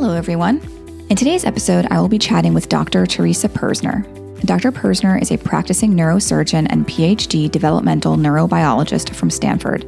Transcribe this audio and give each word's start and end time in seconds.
Hello, 0.00 0.14
everyone. 0.14 0.62
In 1.10 1.16
today's 1.16 1.44
episode, 1.44 1.86
I 1.90 2.00
will 2.00 2.08
be 2.08 2.18
chatting 2.18 2.54
with 2.54 2.70
Dr. 2.70 3.04
Teresa 3.04 3.50
Purzner. 3.50 4.02
Dr. 4.46 4.72
Purzner 4.72 5.20
is 5.20 5.30
a 5.30 5.36
practicing 5.36 5.92
neurosurgeon 5.92 6.68
and 6.70 6.86
PhD 6.86 7.50
developmental 7.50 8.16
neurobiologist 8.16 9.14
from 9.14 9.28
Stanford. 9.28 9.84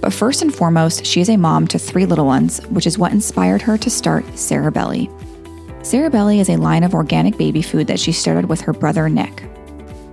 But 0.00 0.12
first 0.12 0.42
and 0.42 0.54
foremost, 0.54 1.04
she 1.04 1.20
is 1.20 1.28
a 1.28 1.36
mom 1.36 1.66
to 1.66 1.78
three 1.80 2.06
little 2.06 2.24
ones, 2.24 2.64
which 2.66 2.86
is 2.86 2.98
what 2.98 3.10
inspired 3.10 3.60
her 3.62 3.76
to 3.78 3.90
start 3.90 4.24
Cerebelly. 4.26 5.10
Cerebelly 5.80 6.38
is 6.38 6.50
a 6.50 6.56
line 6.56 6.84
of 6.84 6.94
organic 6.94 7.36
baby 7.36 7.60
food 7.60 7.88
that 7.88 7.98
she 7.98 8.12
started 8.12 8.48
with 8.48 8.60
her 8.60 8.72
brother 8.72 9.08
Nick. 9.08 9.42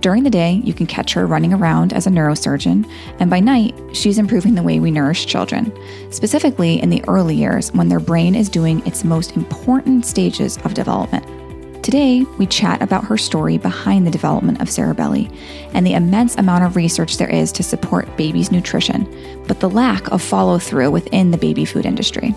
During 0.06 0.22
the 0.22 0.30
day, 0.30 0.60
you 0.62 0.72
can 0.72 0.86
catch 0.86 1.14
her 1.14 1.26
running 1.26 1.52
around 1.52 1.92
as 1.92 2.06
a 2.06 2.10
neurosurgeon, 2.10 2.88
and 3.18 3.28
by 3.28 3.40
night, 3.40 3.74
she's 3.92 4.18
improving 4.18 4.54
the 4.54 4.62
way 4.62 4.78
we 4.78 4.92
nourish 4.92 5.26
children, 5.26 5.76
specifically 6.12 6.80
in 6.80 6.90
the 6.90 7.02
early 7.08 7.34
years 7.34 7.72
when 7.72 7.88
their 7.88 7.98
brain 7.98 8.36
is 8.36 8.48
doing 8.48 8.86
its 8.86 9.02
most 9.02 9.34
important 9.36 10.06
stages 10.06 10.58
of 10.58 10.74
development. 10.74 11.24
Today, 11.82 12.22
we 12.38 12.46
chat 12.46 12.82
about 12.82 13.02
her 13.02 13.18
story 13.18 13.58
behind 13.58 14.06
the 14.06 14.12
development 14.12 14.60
of 14.60 14.68
Cerebelly 14.68 15.36
and 15.74 15.84
the 15.84 15.94
immense 15.94 16.36
amount 16.36 16.62
of 16.62 16.76
research 16.76 17.16
there 17.16 17.28
is 17.28 17.50
to 17.50 17.64
support 17.64 18.16
babies' 18.16 18.52
nutrition, 18.52 19.42
but 19.48 19.58
the 19.58 19.68
lack 19.68 20.06
of 20.12 20.22
follow 20.22 20.60
through 20.60 20.92
within 20.92 21.32
the 21.32 21.36
baby 21.36 21.64
food 21.64 21.84
industry. 21.84 22.32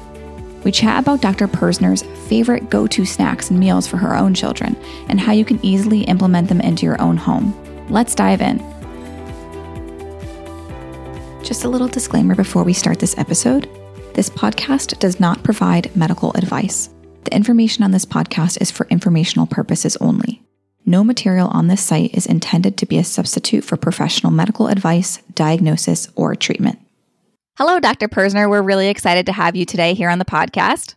We 0.63 0.71
chat 0.71 1.01
about 1.01 1.21
Dr. 1.21 1.47
Purzner's 1.47 2.03
favorite 2.27 2.69
go 2.69 2.87
to 2.87 3.05
snacks 3.05 3.49
and 3.49 3.59
meals 3.59 3.87
for 3.87 3.97
her 3.97 4.15
own 4.15 4.33
children 4.33 4.75
and 5.07 5.19
how 5.19 5.31
you 5.31 5.45
can 5.45 5.63
easily 5.65 6.01
implement 6.01 6.49
them 6.49 6.61
into 6.61 6.85
your 6.85 7.01
own 7.01 7.17
home. 7.17 7.55
Let's 7.89 8.15
dive 8.15 8.41
in. 8.41 8.59
Just 11.43 11.63
a 11.63 11.69
little 11.69 11.87
disclaimer 11.87 12.35
before 12.35 12.63
we 12.63 12.73
start 12.73 12.99
this 12.99 13.17
episode 13.17 13.69
this 14.19 14.29
podcast 14.29 14.99
does 14.99 15.17
not 15.19 15.43
provide 15.43 15.95
medical 15.95 16.33
advice. 16.33 16.89
The 17.23 17.33
information 17.33 17.85
on 17.85 17.91
this 17.91 18.03
podcast 18.05 18.61
is 18.61 18.69
for 18.69 18.85
informational 18.89 19.47
purposes 19.47 19.95
only. 20.01 20.41
No 20.85 21.05
material 21.05 21.47
on 21.47 21.67
this 21.67 21.81
site 21.81 22.13
is 22.13 22.25
intended 22.25 22.75
to 22.77 22.85
be 22.85 22.97
a 22.97 23.03
substitute 23.05 23.63
for 23.63 23.77
professional 23.77 24.33
medical 24.33 24.67
advice, 24.67 25.19
diagnosis, 25.35 26.09
or 26.17 26.35
treatment. 26.35 26.79
Hello, 27.59 27.77
Dr. 27.77 28.07
Purzner. 28.07 28.49
We're 28.49 28.61
really 28.61 28.87
excited 28.87 29.25
to 29.25 29.33
have 29.33 29.53
you 29.53 29.65
today 29.65 29.93
here 29.93 30.09
on 30.09 30.17
the 30.17 30.23
podcast. 30.23 30.95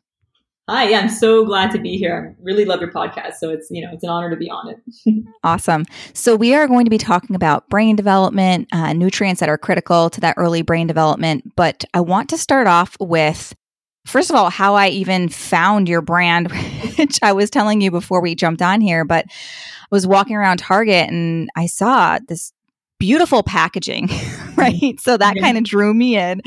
Hi, 0.70 0.90
yeah, 0.90 1.00
I'm 1.00 1.08
so 1.08 1.44
glad 1.44 1.72
to 1.72 1.80
be 1.80 1.96
here. 1.96 2.36
I 2.38 2.40
really 2.40 2.64
love 2.64 2.80
your 2.80 2.92
podcast, 2.92 3.38
so 3.40 3.50
it's 3.50 3.66
you 3.68 3.84
know 3.84 3.92
it's 3.92 4.04
an 4.04 4.10
honor 4.10 4.30
to 4.30 4.36
be 4.36 4.48
on 4.48 4.68
it. 4.68 5.24
awesome. 5.42 5.86
So 6.12 6.36
we 6.36 6.54
are 6.54 6.68
going 6.68 6.84
to 6.84 6.90
be 6.90 6.98
talking 6.98 7.34
about 7.34 7.68
brain 7.68 7.96
development, 7.96 8.68
uh, 8.70 8.92
nutrients 8.92 9.40
that 9.40 9.48
are 9.48 9.58
critical 9.58 10.08
to 10.10 10.20
that 10.20 10.36
early 10.36 10.62
brain 10.62 10.86
development. 10.86 11.56
But 11.56 11.84
I 11.94 12.00
want 12.00 12.28
to 12.28 12.38
start 12.38 12.68
off 12.68 12.96
with 13.00 13.52
first 14.06 14.30
of 14.30 14.36
all 14.36 14.48
how 14.48 14.76
I 14.76 14.86
even 14.90 15.30
found 15.30 15.88
your 15.88 16.00
brand, 16.00 16.52
which 16.96 17.18
I 17.24 17.32
was 17.32 17.50
telling 17.50 17.80
you 17.80 17.90
before 17.90 18.22
we 18.22 18.36
jumped 18.36 18.62
on 18.62 18.80
here. 18.80 19.04
But 19.04 19.26
I 19.28 19.86
was 19.90 20.06
walking 20.06 20.36
around 20.36 20.58
Target 20.58 21.10
and 21.10 21.50
I 21.56 21.66
saw 21.66 22.20
this 22.28 22.52
beautiful 23.00 23.42
packaging, 23.42 24.08
right? 24.56 24.98
So 25.00 25.16
that 25.16 25.36
kind 25.40 25.58
of 25.58 25.64
drew 25.64 25.94
me 25.94 26.16
in. 26.16 26.42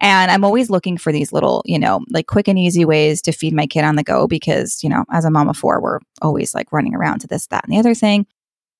And 0.00 0.30
I'm 0.30 0.44
always 0.44 0.70
looking 0.70 0.96
for 0.96 1.12
these 1.12 1.32
little, 1.32 1.62
you 1.66 1.78
know, 1.78 2.00
like 2.10 2.26
quick 2.26 2.48
and 2.48 2.58
easy 2.58 2.84
ways 2.84 3.22
to 3.22 3.32
feed 3.32 3.54
my 3.54 3.66
kid 3.66 3.84
on 3.84 3.96
the 3.96 4.02
go 4.02 4.26
because, 4.26 4.82
you 4.82 4.90
know, 4.90 5.04
as 5.12 5.24
a 5.24 5.30
mom 5.30 5.48
of 5.48 5.56
four, 5.56 5.80
we're 5.80 6.00
always 6.22 6.54
like 6.54 6.72
running 6.72 6.94
around 6.94 7.20
to 7.20 7.26
this, 7.26 7.46
that, 7.48 7.64
and 7.64 7.72
the 7.72 7.78
other 7.78 7.94
thing. 7.94 8.26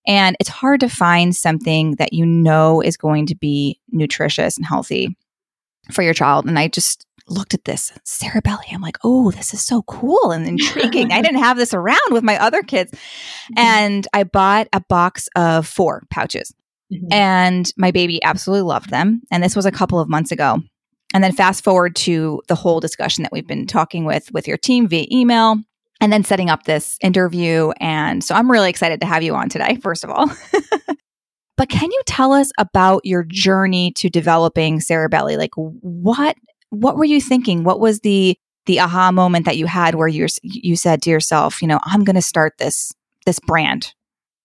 And 0.06 0.36
it's 0.40 0.48
hard 0.48 0.80
to 0.80 0.88
find 0.88 1.36
something 1.36 1.96
that 1.96 2.12
you 2.12 2.24
know 2.24 2.80
is 2.80 2.96
going 2.96 3.26
to 3.26 3.34
be 3.34 3.78
nutritious 3.90 4.56
and 4.56 4.64
healthy 4.64 5.16
for 5.92 6.02
your 6.02 6.14
child. 6.14 6.46
And 6.46 6.58
I 6.58 6.68
just 6.68 7.06
looked 7.28 7.54
at 7.54 7.64
this 7.64 7.92
Cerebelly. 8.04 8.72
I'm 8.72 8.80
like, 8.80 8.98
oh, 9.04 9.30
this 9.30 9.54
is 9.54 9.62
so 9.62 9.82
cool 9.82 10.32
and 10.32 10.46
intriguing. 10.46 11.12
I 11.12 11.22
didn't 11.22 11.42
have 11.42 11.56
this 11.56 11.74
around 11.74 11.98
with 12.10 12.24
my 12.24 12.38
other 12.38 12.62
kids. 12.62 12.92
Mm-hmm. 13.50 13.58
And 13.58 14.08
I 14.12 14.22
bought 14.22 14.68
a 14.72 14.80
box 14.80 15.28
of 15.34 15.66
four 15.66 16.04
pouches. 16.08 16.54
Mm-hmm. 16.92 17.12
And 17.12 17.72
my 17.76 17.90
baby 17.90 18.22
absolutely 18.22 18.62
loved 18.62 18.90
them. 18.90 19.22
And 19.30 19.42
this 19.42 19.56
was 19.56 19.66
a 19.66 19.70
couple 19.70 20.00
of 20.00 20.08
months 20.08 20.32
ago. 20.32 20.60
And 21.12 21.24
then 21.24 21.32
fast 21.32 21.64
forward 21.64 21.96
to 21.96 22.40
the 22.48 22.54
whole 22.54 22.80
discussion 22.80 23.22
that 23.22 23.32
we've 23.32 23.46
been 23.46 23.66
talking 23.66 24.04
with 24.04 24.30
with 24.32 24.46
your 24.46 24.56
team 24.56 24.86
via 24.86 25.06
email 25.10 25.56
and 26.00 26.12
then 26.12 26.24
setting 26.24 26.48
up 26.48 26.64
this 26.64 26.96
interview. 27.02 27.70
And 27.80 28.22
so 28.24 28.34
I'm 28.34 28.50
really 28.50 28.70
excited 28.70 29.00
to 29.00 29.06
have 29.06 29.22
you 29.22 29.34
on 29.34 29.48
today, 29.48 29.76
first 29.82 30.04
of 30.04 30.10
all. 30.10 30.30
but 31.56 31.68
can 31.68 31.90
you 31.90 32.02
tell 32.06 32.32
us 32.32 32.50
about 32.58 33.04
your 33.04 33.24
journey 33.24 33.92
to 33.96 34.08
developing 34.08 34.78
Cerebelly? 34.78 35.36
Like 35.36 35.54
what 35.54 36.36
what 36.70 36.96
were 36.96 37.04
you 37.04 37.20
thinking? 37.20 37.64
What 37.64 37.80
was 37.80 38.00
the 38.00 38.36
the 38.66 38.80
aha 38.80 39.10
moment 39.10 39.46
that 39.46 39.56
you 39.56 39.66
had 39.66 39.96
where 39.96 40.08
you 40.08 40.26
you 40.42 40.76
said 40.76 41.02
to 41.02 41.10
yourself, 41.10 41.60
you 41.60 41.68
know, 41.68 41.80
I'm 41.84 42.04
going 42.04 42.16
to 42.16 42.22
start 42.22 42.54
this 42.58 42.92
this 43.26 43.40
brand 43.40 43.94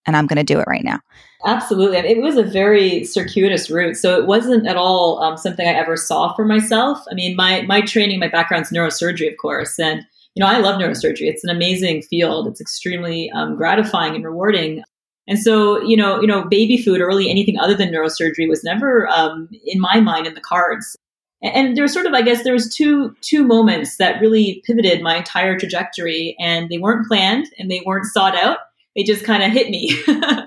and 0.06 0.16
I'm 0.16 0.28
going 0.28 0.38
to 0.38 0.44
do 0.44 0.60
it 0.60 0.68
right 0.68 0.84
now? 0.84 1.00
Absolutely. 1.46 1.98
It 1.98 2.22
was 2.22 2.38
a 2.38 2.44
very 2.44 3.04
circuitous 3.04 3.70
route. 3.70 3.96
So 3.98 4.20
it 4.20 4.26
wasn't 4.26 4.68
at 4.68 4.78
all 4.78 5.20
um, 5.22 5.38
something 5.38 5.68
I 5.68 5.74
ever 5.74 5.96
saw 5.96 6.34
for 6.34 6.46
myself. 6.46 7.00
I 7.12 7.14
mean, 7.14 7.36
my, 7.36 7.62
my 7.64 7.82
training, 7.82 8.20
my 8.20 8.30
background's 8.30 8.72
neurosurgery, 8.72 9.32
of 9.32 9.38
course. 9.38 9.78
And, 9.78 10.04
you 10.34 10.44
know, 10.44 10.50
I 10.50 10.58
love 10.58 10.80
neurosurgery. 10.80 11.28
It's 11.28 11.44
an 11.44 11.56
amazing 11.56 12.02
field. 12.02 12.48
It's 12.48 12.62
extremely 12.62 13.30
um, 13.32 13.56
gratifying 13.56 14.16
and 14.16 14.26
rewarding. 14.26 14.84
And 15.28 15.40
so, 15.40 15.82
you 15.82 15.98
know, 15.98 16.22
you 16.22 16.28
know, 16.28 16.48
baby 16.48 16.78
food 16.78 17.02
or 17.02 17.08
really 17.08 17.30
anything 17.30 17.60
other 17.60 17.76
than 17.76 17.90
neurosurgery 17.90 18.48
was 18.48 18.64
never, 18.64 19.08
um, 19.10 19.50
in 19.66 19.80
my 19.80 20.00
mind, 20.00 20.28
in 20.28 20.36
the 20.36 20.42
cards. 20.42 20.96
And, 21.42 21.56
and 21.56 21.78
there 21.78 21.84
was 21.84 21.94
sort 21.94 22.06
of, 22.06 22.14
I 22.14 22.22
guess, 22.22 22.44
there 22.44 22.54
was 22.54 22.74
two 22.74 23.16
two 23.22 23.44
moments 23.44 23.98
that 23.98 24.22
really 24.22 24.64
pivoted 24.66 25.02
my 25.02 25.18
entire 25.18 25.58
trajectory, 25.58 26.36
and 26.40 26.70
they 26.70 26.78
weren't 26.78 27.08
planned 27.08 27.48
and 27.58 27.72
they 27.72 27.82
weren't 27.86 28.06
sought 28.06 28.36
out. 28.36 28.60
They 28.96 29.04
just 29.04 29.26
kind 29.26 29.44
of 29.44 29.52
hit 29.52 29.70
me. 29.70 29.96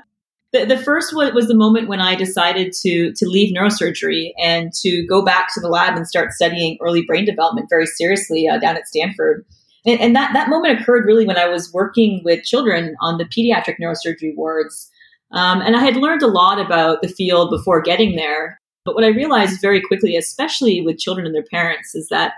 The, 0.52 0.64
the 0.64 0.78
first 0.78 1.14
was, 1.14 1.32
was 1.34 1.46
the 1.46 1.54
moment 1.54 1.88
when 1.88 2.00
I 2.00 2.14
decided 2.14 2.72
to 2.80 3.12
to 3.12 3.28
leave 3.28 3.54
neurosurgery 3.54 4.32
and 4.42 4.72
to 4.80 5.06
go 5.06 5.22
back 5.22 5.52
to 5.52 5.60
the 5.60 5.68
lab 5.68 5.96
and 5.96 6.08
start 6.08 6.32
studying 6.32 6.78
early 6.80 7.02
brain 7.02 7.26
development 7.26 7.68
very 7.68 7.84
seriously 7.84 8.48
uh, 8.48 8.58
down 8.58 8.76
at 8.76 8.88
Stanford. 8.88 9.44
And, 9.84 10.00
and, 10.00 10.16
that, 10.16 10.32
that 10.32 10.48
moment 10.48 10.80
occurred 10.80 11.06
really 11.06 11.26
when 11.26 11.38
I 11.38 11.48
was 11.48 11.72
working 11.72 12.22
with 12.24 12.44
children 12.44 12.96
on 13.00 13.18
the 13.18 13.24
pediatric 13.24 13.76
neurosurgery 13.80 14.34
wards. 14.36 14.90
Um, 15.32 15.60
and 15.60 15.76
I 15.76 15.80
had 15.80 15.96
learned 15.96 16.22
a 16.22 16.26
lot 16.26 16.58
about 16.58 17.02
the 17.02 17.08
field 17.08 17.50
before 17.50 17.80
getting 17.80 18.16
there. 18.16 18.60
But 18.84 18.94
what 18.94 19.04
I 19.04 19.08
realized 19.08 19.60
very 19.60 19.80
quickly, 19.80 20.16
especially 20.16 20.80
with 20.80 20.98
children 20.98 21.26
and 21.26 21.34
their 21.34 21.44
parents, 21.50 21.94
is 21.94 22.08
that 22.08 22.32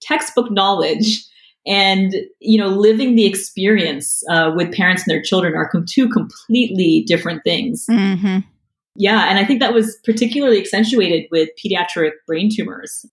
textbook 0.00 0.50
knowledge 0.50 1.24
and 1.66 2.14
you 2.40 2.58
know 2.58 2.68
living 2.68 3.14
the 3.14 3.26
experience 3.26 4.22
uh, 4.30 4.52
with 4.54 4.72
parents 4.72 5.02
and 5.02 5.10
their 5.14 5.22
children 5.22 5.54
are 5.54 5.68
com- 5.68 5.86
two 5.88 6.08
completely 6.08 7.04
different 7.06 7.42
things 7.44 7.86
mm-hmm. 7.88 8.38
yeah 8.96 9.28
and 9.28 9.38
i 9.38 9.44
think 9.44 9.60
that 9.60 9.74
was 9.74 9.96
particularly 10.04 10.60
accentuated 10.60 11.26
with 11.30 11.48
pediatric 11.62 12.12
brain 12.26 12.50
tumors 12.54 13.06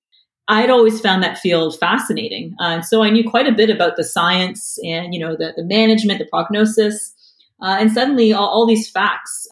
i 0.47 0.59
had 0.59 0.69
always 0.69 0.99
found 0.99 1.23
that 1.23 1.37
field 1.37 1.77
fascinating 1.79 2.53
uh, 2.59 2.65
and 2.65 2.85
so 2.85 3.01
i 3.01 3.09
knew 3.09 3.29
quite 3.29 3.47
a 3.47 3.53
bit 3.53 3.69
about 3.69 3.95
the 3.95 4.03
science 4.03 4.77
and 4.83 5.13
you 5.13 5.19
know 5.19 5.35
the, 5.35 5.53
the 5.55 5.63
management 5.63 6.19
the 6.19 6.25
prognosis 6.25 7.13
uh, 7.61 7.77
and 7.79 7.91
suddenly 7.91 8.33
all, 8.33 8.47
all 8.47 8.65
these 8.65 8.89
facts 8.89 9.47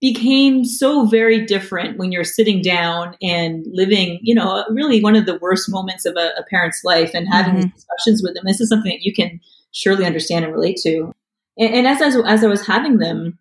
became 0.00 0.64
so 0.64 1.06
very 1.06 1.46
different 1.46 1.98
when 1.98 2.12
you're 2.12 2.24
sitting 2.24 2.60
down 2.60 3.16
and 3.22 3.64
living, 3.72 4.18
you 4.22 4.34
know, 4.34 4.64
really 4.70 5.00
one 5.00 5.16
of 5.16 5.24
the 5.24 5.38
worst 5.38 5.70
moments 5.70 6.04
of 6.04 6.14
a, 6.16 6.30
a 6.38 6.44
parent's 6.50 6.82
life 6.84 7.12
and 7.14 7.26
having 7.30 7.54
mm-hmm. 7.54 7.62
these 7.62 7.72
discussions 7.72 8.22
with 8.22 8.34
them. 8.34 8.44
This 8.46 8.60
is 8.60 8.68
something 8.68 8.90
that 8.90 9.04
you 9.04 9.14
can 9.14 9.40
surely 9.72 10.04
understand 10.04 10.44
and 10.44 10.52
relate 10.52 10.76
to. 10.82 11.12
And, 11.58 11.74
and 11.74 11.86
as, 11.86 12.02
as, 12.02 12.16
as 12.26 12.44
I 12.44 12.48
was 12.48 12.66
having 12.66 12.98
them, 12.98 13.38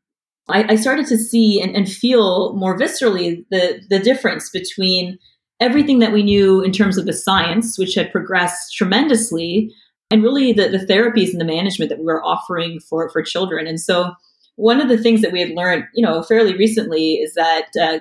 I, 0.47 0.73
I 0.73 0.75
started 0.75 1.07
to 1.07 1.17
see 1.17 1.61
and, 1.61 1.75
and 1.75 1.89
feel 1.89 2.53
more 2.55 2.77
viscerally 2.77 3.45
the, 3.49 3.81
the 3.89 3.99
difference 3.99 4.49
between 4.49 5.19
everything 5.59 5.99
that 5.99 6.11
we 6.11 6.23
knew 6.23 6.61
in 6.61 6.71
terms 6.71 6.97
of 6.97 7.05
the 7.05 7.13
science, 7.13 7.77
which 7.77 7.95
had 7.95 8.11
progressed 8.11 8.75
tremendously, 8.75 9.73
and 10.11 10.23
really 10.23 10.53
the, 10.53 10.67
the 10.67 10.85
therapies 10.85 11.31
and 11.31 11.41
the 11.41 11.45
management 11.45 11.89
that 11.89 11.99
we 11.99 12.05
were 12.05 12.23
offering 12.23 12.79
for, 12.79 13.09
for 13.09 13.21
children. 13.21 13.67
And 13.67 13.79
so 13.79 14.13
one 14.55 14.79
of 14.79 14.87
the 14.87 14.97
things 14.97 15.21
that 15.21 15.31
we 15.31 15.39
had 15.39 15.51
learned, 15.51 15.85
you 15.93 16.05
know, 16.05 16.23
fairly 16.23 16.55
recently 16.55 17.15
is 17.15 17.33
that 17.33 17.67
uh, 17.81 17.99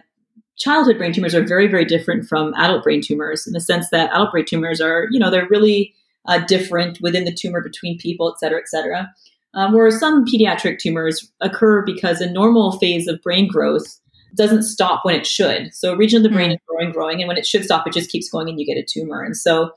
childhood 0.59 0.99
brain 0.99 1.13
tumors 1.13 1.35
are 1.35 1.45
very, 1.45 1.67
very 1.67 1.85
different 1.85 2.27
from 2.27 2.55
adult 2.55 2.85
brain 2.85 3.01
tumors 3.01 3.47
in 3.47 3.53
the 3.53 3.61
sense 3.61 3.89
that 3.91 4.11
adult 4.11 4.33
brain 4.33 4.45
tumors 4.45 4.81
are, 4.81 5.07
you 5.11 5.19
know, 5.19 5.31
they're 5.31 5.49
really 5.49 5.95
uh, 6.29 6.39
different 6.47 7.01
within 7.01 7.25
the 7.25 7.35
tumor 7.35 7.63
between 7.63 7.99
people, 7.99 8.29
et 8.29 8.39
cetera, 8.39 8.59
et 8.59 8.69
cetera. 8.69 9.11
Um, 9.55 9.73
whereas 9.73 9.99
some 9.99 10.25
pediatric 10.25 10.79
tumors 10.79 11.31
occur 11.41 11.83
because 11.85 12.21
a 12.21 12.31
normal 12.31 12.79
phase 12.79 13.07
of 13.09 13.21
brain 13.23 13.49
growth 13.49 14.01
doesn't 14.35 14.63
stop 14.63 15.05
when 15.05 15.15
it 15.15 15.27
should. 15.27 15.75
So 15.75 15.93
a 15.93 15.97
region 15.97 16.19
of 16.19 16.23
the 16.23 16.35
brain 16.35 16.51
mm. 16.51 16.55
is 16.55 16.61
growing, 16.67 16.93
growing, 16.93 17.21
and 17.21 17.29
when 17.29 17.37
it 17.37 17.47
should 17.47 17.65
stop, 17.65 17.87
it 17.87 17.93
just 17.93 18.11
keeps 18.11 18.31
going 18.31 18.49
and 18.49 18.59
you 18.59 18.67
get 18.67 18.81
a 18.81 18.87
tumor. 18.87 19.23
And 19.23 19.37
so, 19.37 19.73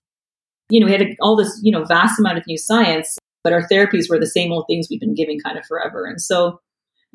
you 0.69 0.79
know, 0.79 0.85
we 0.85 0.93
had 0.93 1.01
a, 1.01 1.15
all 1.19 1.35
this, 1.35 1.59
you 1.61 1.71
know, 1.71 1.83
vast 1.83 2.19
amount 2.19 2.37
of 2.37 2.47
new 2.47 2.57
science, 2.57 3.17
but 3.43 3.51
our 3.51 3.67
therapies 3.67 4.09
were 4.09 4.19
the 4.19 4.25
same 4.25 4.51
old 4.53 4.65
things 4.67 4.87
we've 4.89 4.99
been 4.99 5.13
giving 5.13 5.39
kind 5.39 5.57
of 5.57 5.65
forever. 5.65 6.05
And 6.05 6.21
so 6.21 6.61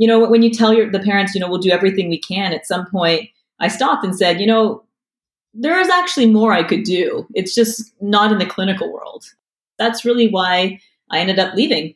you 0.01 0.07
know, 0.07 0.27
when 0.27 0.43
you 0.43 0.51
tell 0.51 0.73
your 0.73 0.91
the 0.91 0.99
parents, 0.99 1.35
you 1.35 1.41
know, 1.41 1.49
we'll 1.49 1.59
do 1.59 1.71
everything 1.71 2.09
we 2.09 2.19
can, 2.19 2.55
at 2.55 2.67
some 2.67 2.87
point 2.87 3.29
I 3.61 3.69
stopped 3.69 4.03
and 4.03 4.17
said, 4.17 4.41
you 4.41 4.47
know, 4.47 4.83
there 5.53 5.79
is 5.79 5.91
actually 5.91 6.27
more 6.27 6.55
I 6.55 6.63
could 6.63 6.85
do. 6.85 7.27
It's 7.35 7.55
just 7.55 7.93
not 8.01 8.33
in 8.33 8.39
the 8.39 8.47
clinical 8.47 8.91
world. 8.91 9.27
That's 9.79 10.03
really 10.03 10.29
why 10.29 10.81
I 11.11 11.19
ended 11.19 11.39
up 11.39 11.55
leaving 11.55 11.95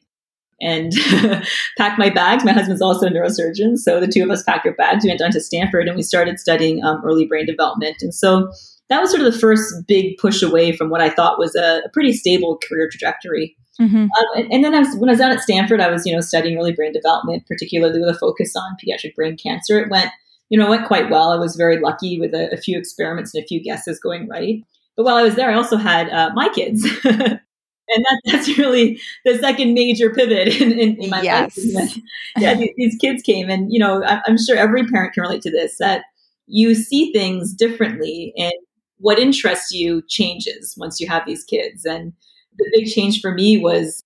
and 0.60 0.92
packed 1.78 1.98
my 1.98 2.10
bags. 2.10 2.44
My 2.44 2.52
husband's 2.52 2.82
also 2.82 3.06
a 3.06 3.10
neurosurgeon. 3.10 3.78
So 3.78 4.00
the 4.00 4.06
two 4.06 4.22
of 4.22 4.30
us 4.30 4.42
packed 4.42 4.66
our 4.66 4.74
bags. 4.74 5.02
We 5.02 5.08
went 5.08 5.20
down 5.20 5.30
to 5.30 5.40
Stanford 5.40 5.88
and 5.88 5.96
we 5.96 6.02
started 6.02 6.38
studying 6.38 6.84
um, 6.84 7.00
early 7.06 7.24
brain 7.24 7.46
development. 7.46 7.96
And 8.02 8.14
so 8.14 8.52
that 8.90 9.00
was 9.00 9.10
sort 9.10 9.22
of 9.22 9.32
the 9.32 9.38
first 9.38 9.86
big 9.88 10.18
push 10.18 10.42
away 10.42 10.76
from 10.76 10.90
what 10.90 11.00
I 11.00 11.08
thought 11.08 11.38
was 11.38 11.56
a, 11.56 11.80
a 11.86 11.88
pretty 11.94 12.12
stable 12.12 12.58
career 12.68 12.86
trajectory. 12.90 13.56
Mm-hmm. 13.80 13.96
Um, 13.96 14.08
and, 14.36 14.52
and, 14.52 14.64
then 14.64 14.74
I 14.74 14.80
was, 14.80 14.96
when 14.96 15.10
I 15.10 15.12
was 15.12 15.20
out 15.20 15.32
at 15.32 15.40
Stanford, 15.40 15.80
I 15.80 15.90
was, 15.90 16.06
you 16.06 16.14
know, 16.14 16.20
studying 16.20 16.56
early 16.58 16.72
brain 16.72 16.92
development, 16.92 17.46
particularly 17.46 18.00
with 18.00 18.08
a 18.08 18.18
focus 18.18 18.54
on 18.56 18.76
pediatric 18.82 19.14
brain 19.14 19.36
cancer. 19.36 19.80
It 19.80 19.90
went, 19.90 20.10
you 20.48 20.58
know, 20.58 20.68
went 20.68 20.86
quite 20.86 21.10
well. 21.10 21.32
I 21.32 21.36
was 21.36 21.56
very 21.56 21.80
lucky 21.80 22.20
with 22.20 22.34
a, 22.34 22.52
a 22.52 22.56
few 22.56 22.78
experiments 22.78 23.34
and 23.34 23.42
a 23.42 23.46
few 23.46 23.62
guesses 23.62 23.98
going 23.98 24.28
right. 24.28 24.62
But 24.96 25.04
while 25.04 25.16
I 25.16 25.22
was 25.22 25.34
there, 25.34 25.50
I 25.50 25.54
also 25.54 25.76
had 25.76 26.08
uh, 26.10 26.30
my 26.34 26.48
kids. 26.50 26.86
and 27.04 28.04
that, 28.04 28.20
that's 28.26 28.58
really 28.58 29.00
the 29.24 29.38
second 29.38 29.74
major 29.74 30.10
pivot 30.10 30.48
in, 30.60 30.72
in, 30.72 31.02
in 31.02 31.10
my 31.10 31.22
yes. 31.22 31.58
life. 31.74 31.98
yeah, 32.38 32.54
these, 32.54 32.70
these, 32.76 32.96
kids 33.00 33.22
came, 33.22 33.50
and 33.50 33.72
you 33.72 33.78
know, 33.78 34.04
I, 34.04 34.22
I'm 34.26 34.38
sure 34.38 34.56
every 34.56 34.86
parent 34.86 35.14
can 35.14 35.22
relate 35.22 35.42
to 35.42 35.50
this. 35.50 35.78
That 35.78 36.04
you 36.46 36.74
see 36.74 37.12
things 37.12 37.52
differently, 37.52 38.32
and 38.36 38.52
what 38.98 39.18
interests 39.18 39.72
you 39.72 40.02
changes 40.08 40.74
once 40.78 41.00
you 41.00 41.08
have 41.08 41.26
these 41.26 41.44
kids. 41.44 41.84
And 41.84 42.12
the 42.58 42.70
big 42.74 42.86
change 42.86 43.20
for 43.20 43.32
me 43.32 43.58
was 43.58 44.02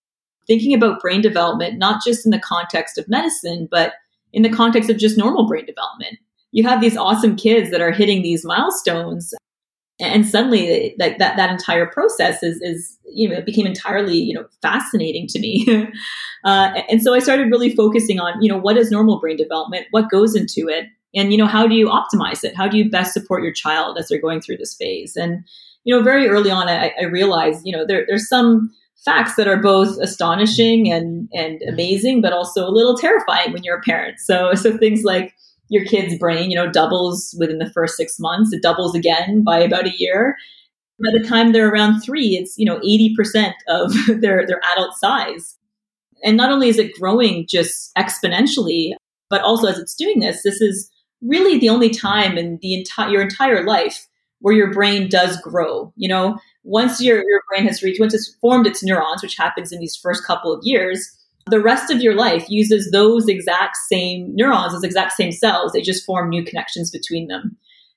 thinking 0.47 0.75
about 0.75 1.01
brain 1.01 1.21
development, 1.21 1.79
not 1.79 2.03
just 2.05 2.25
in 2.25 2.31
the 2.31 2.39
context 2.39 2.99
of 2.99 3.09
medicine, 3.09 3.69
but 3.71 3.95
in 4.33 4.43
the 4.43 4.51
context 4.51 4.91
of 4.91 4.99
just 4.99 5.19
normal 5.19 5.47
brain 5.47 5.67
development. 5.67 6.19
You 6.53 6.65
have 6.65 6.81
these 6.81 6.97
awesome 6.97 7.37
kids 7.37 7.71
that 7.71 7.81
are 7.81 7.93
hitting 7.93 8.23
these 8.23 8.45
milestones 8.45 9.35
and 10.01 10.27
suddenly 10.27 10.95
like 10.99 11.19
that 11.19 11.37
that 11.37 11.51
entire 11.51 11.87
process 11.87 12.43
is 12.43 12.61
is 12.63 12.99
you 13.05 13.29
know 13.29 13.37
it 13.37 13.47
became 13.47 13.67
entirely 13.67 14.17
you 14.17 14.35
know 14.35 14.47
fascinating 14.63 15.27
to 15.29 15.39
me. 15.39 15.89
Uh, 16.45 16.71
and 16.89 17.03
so 17.03 17.15
i 17.15 17.19
started 17.19 17.51
really 17.51 17.75
focusing 17.75 18.21
on 18.21 18.41
you 18.41 18.49
know 18.49 18.57
what 18.57 18.77
is 18.77 18.93
normal 18.93 19.19
brain 19.19 19.37
development? 19.37 19.87
What 19.91 20.09
goes 20.09 20.37
into 20.37 20.69
it? 20.69 20.87
And 21.13 21.33
you 21.33 21.37
know 21.37 21.49
how 21.49 21.67
do 21.67 21.75
you 21.75 21.89
optimize 21.89 22.45
it? 22.45 22.57
How 22.57 22.69
do 22.69 22.79
you 22.79 22.89
best 22.89 23.13
support 23.13 23.43
your 23.43 23.53
child 23.53 23.99
as 23.99 24.07
they're 24.07 24.21
going 24.21 24.41
through 24.41 24.59
this 24.59 24.77
phase? 24.77 25.17
And 25.17 25.45
you 25.85 25.97
know 25.97 26.03
very 26.03 26.29
early 26.29 26.51
on 26.51 26.69
i, 26.69 26.93
I 27.01 27.05
realized 27.05 27.63
you 27.65 27.77
know 27.77 27.87
there, 27.87 28.05
there's 28.07 28.29
some 28.29 28.71
facts 29.05 29.37
that 29.37 29.49
are 29.49 29.57
both 29.57 29.97
astonishing 29.99 30.91
and 30.93 31.29
and 31.33 31.63
amazing 31.63 32.21
but 32.21 32.33
also 32.33 32.67
a 32.67 32.71
little 32.71 32.97
terrifying 32.97 33.53
when 33.53 33.63
you're 33.63 33.79
a 33.79 33.83
parent 33.83 34.19
so 34.19 34.55
so 34.55 34.77
things 34.77 35.03
like 35.05 35.35
your 35.69 35.85
kid's 35.85 36.19
brain, 36.19 36.51
you 36.51 36.57
know, 36.57 36.71
doubles 36.71 37.35
within 37.39 37.59
the 37.59 37.71
first 37.71 37.97
six 37.97 38.19
months. 38.19 38.53
It 38.53 38.63
doubles 38.63 38.95
again 38.95 39.43
by 39.45 39.59
about 39.59 39.87
a 39.87 39.97
year. 39.97 40.37
By 40.99 41.17
the 41.17 41.27
time 41.27 41.53
they're 41.53 41.69
around 41.69 42.01
three, 42.01 42.37
it's, 42.37 42.57
you 42.59 42.65
know, 42.65 42.81
80% 42.81 43.53
of 43.69 43.93
their, 44.21 44.47
their 44.47 44.61
adult 44.73 44.95
size. 44.97 45.57
And 46.25 46.37
not 46.37 46.51
only 46.51 46.69
is 46.69 46.79
it 46.79 46.95
growing 46.95 47.47
just 47.49 47.95
exponentially, 47.97 48.93
but 49.31 49.43
also 49.43 49.69
as 49.69 49.79
it's 49.79 49.95
doing 49.95 50.21
this, 50.21 50.43
this 50.43 50.61
is 50.61 50.91
really 51.23 51.59
the 51.59 51.69
only 51.69 51.91
time 51.91 52.39
in 52.39 52.59
the 52.63 52.75
entire 52.75 53.11
your 53.11 53.23
entire 53.23 53.65
life 53.65 54.07
where 54.41 54.55
your 54.55 54.73
brain 54.73 55.09
does 55.09 55.37
grow. 55.41 55.93
You 55.97 56.09
know, 56.09 56.39
once 56.65 57.01
your, 57.01 57.19
your 57.29 57.43
brain 57.49 57.67
has 57.67 57.83
reached, 57.83 58.01
once 58.01 58.15
it's 58.15 58.35
formed 58.41 58.67
its 58.67 58.83
neurons, 58.83 59.23
which 59.23 59.37
happens 59.37 59.73
in 59.73 59.81
these 59.81 59.97
first 59.97 60.25
couple 60.25 60.53
of 60.53 60.61
years, 60.63 61.11
the 61.47 61.61
rest 61.61 61.91
of 61.91 62.03
your 62.03 62.15
life 62.15 62.45
uses 62.49 62.91
those 62.91 63.29
exact 63.29 63.77
same 63.77 64.31
neurons, 64.35 64.73
those 64.73 64.85
exact 64.85 65.13
same 65.13 65.33
cells. 65.33 65.73
They 65.73 65.81
just 65.81 66.05
form 66.05 66.29
new 66.29 66.45
connections 66.45 66.91
between 66.91 67.29
them. 67.29 67.57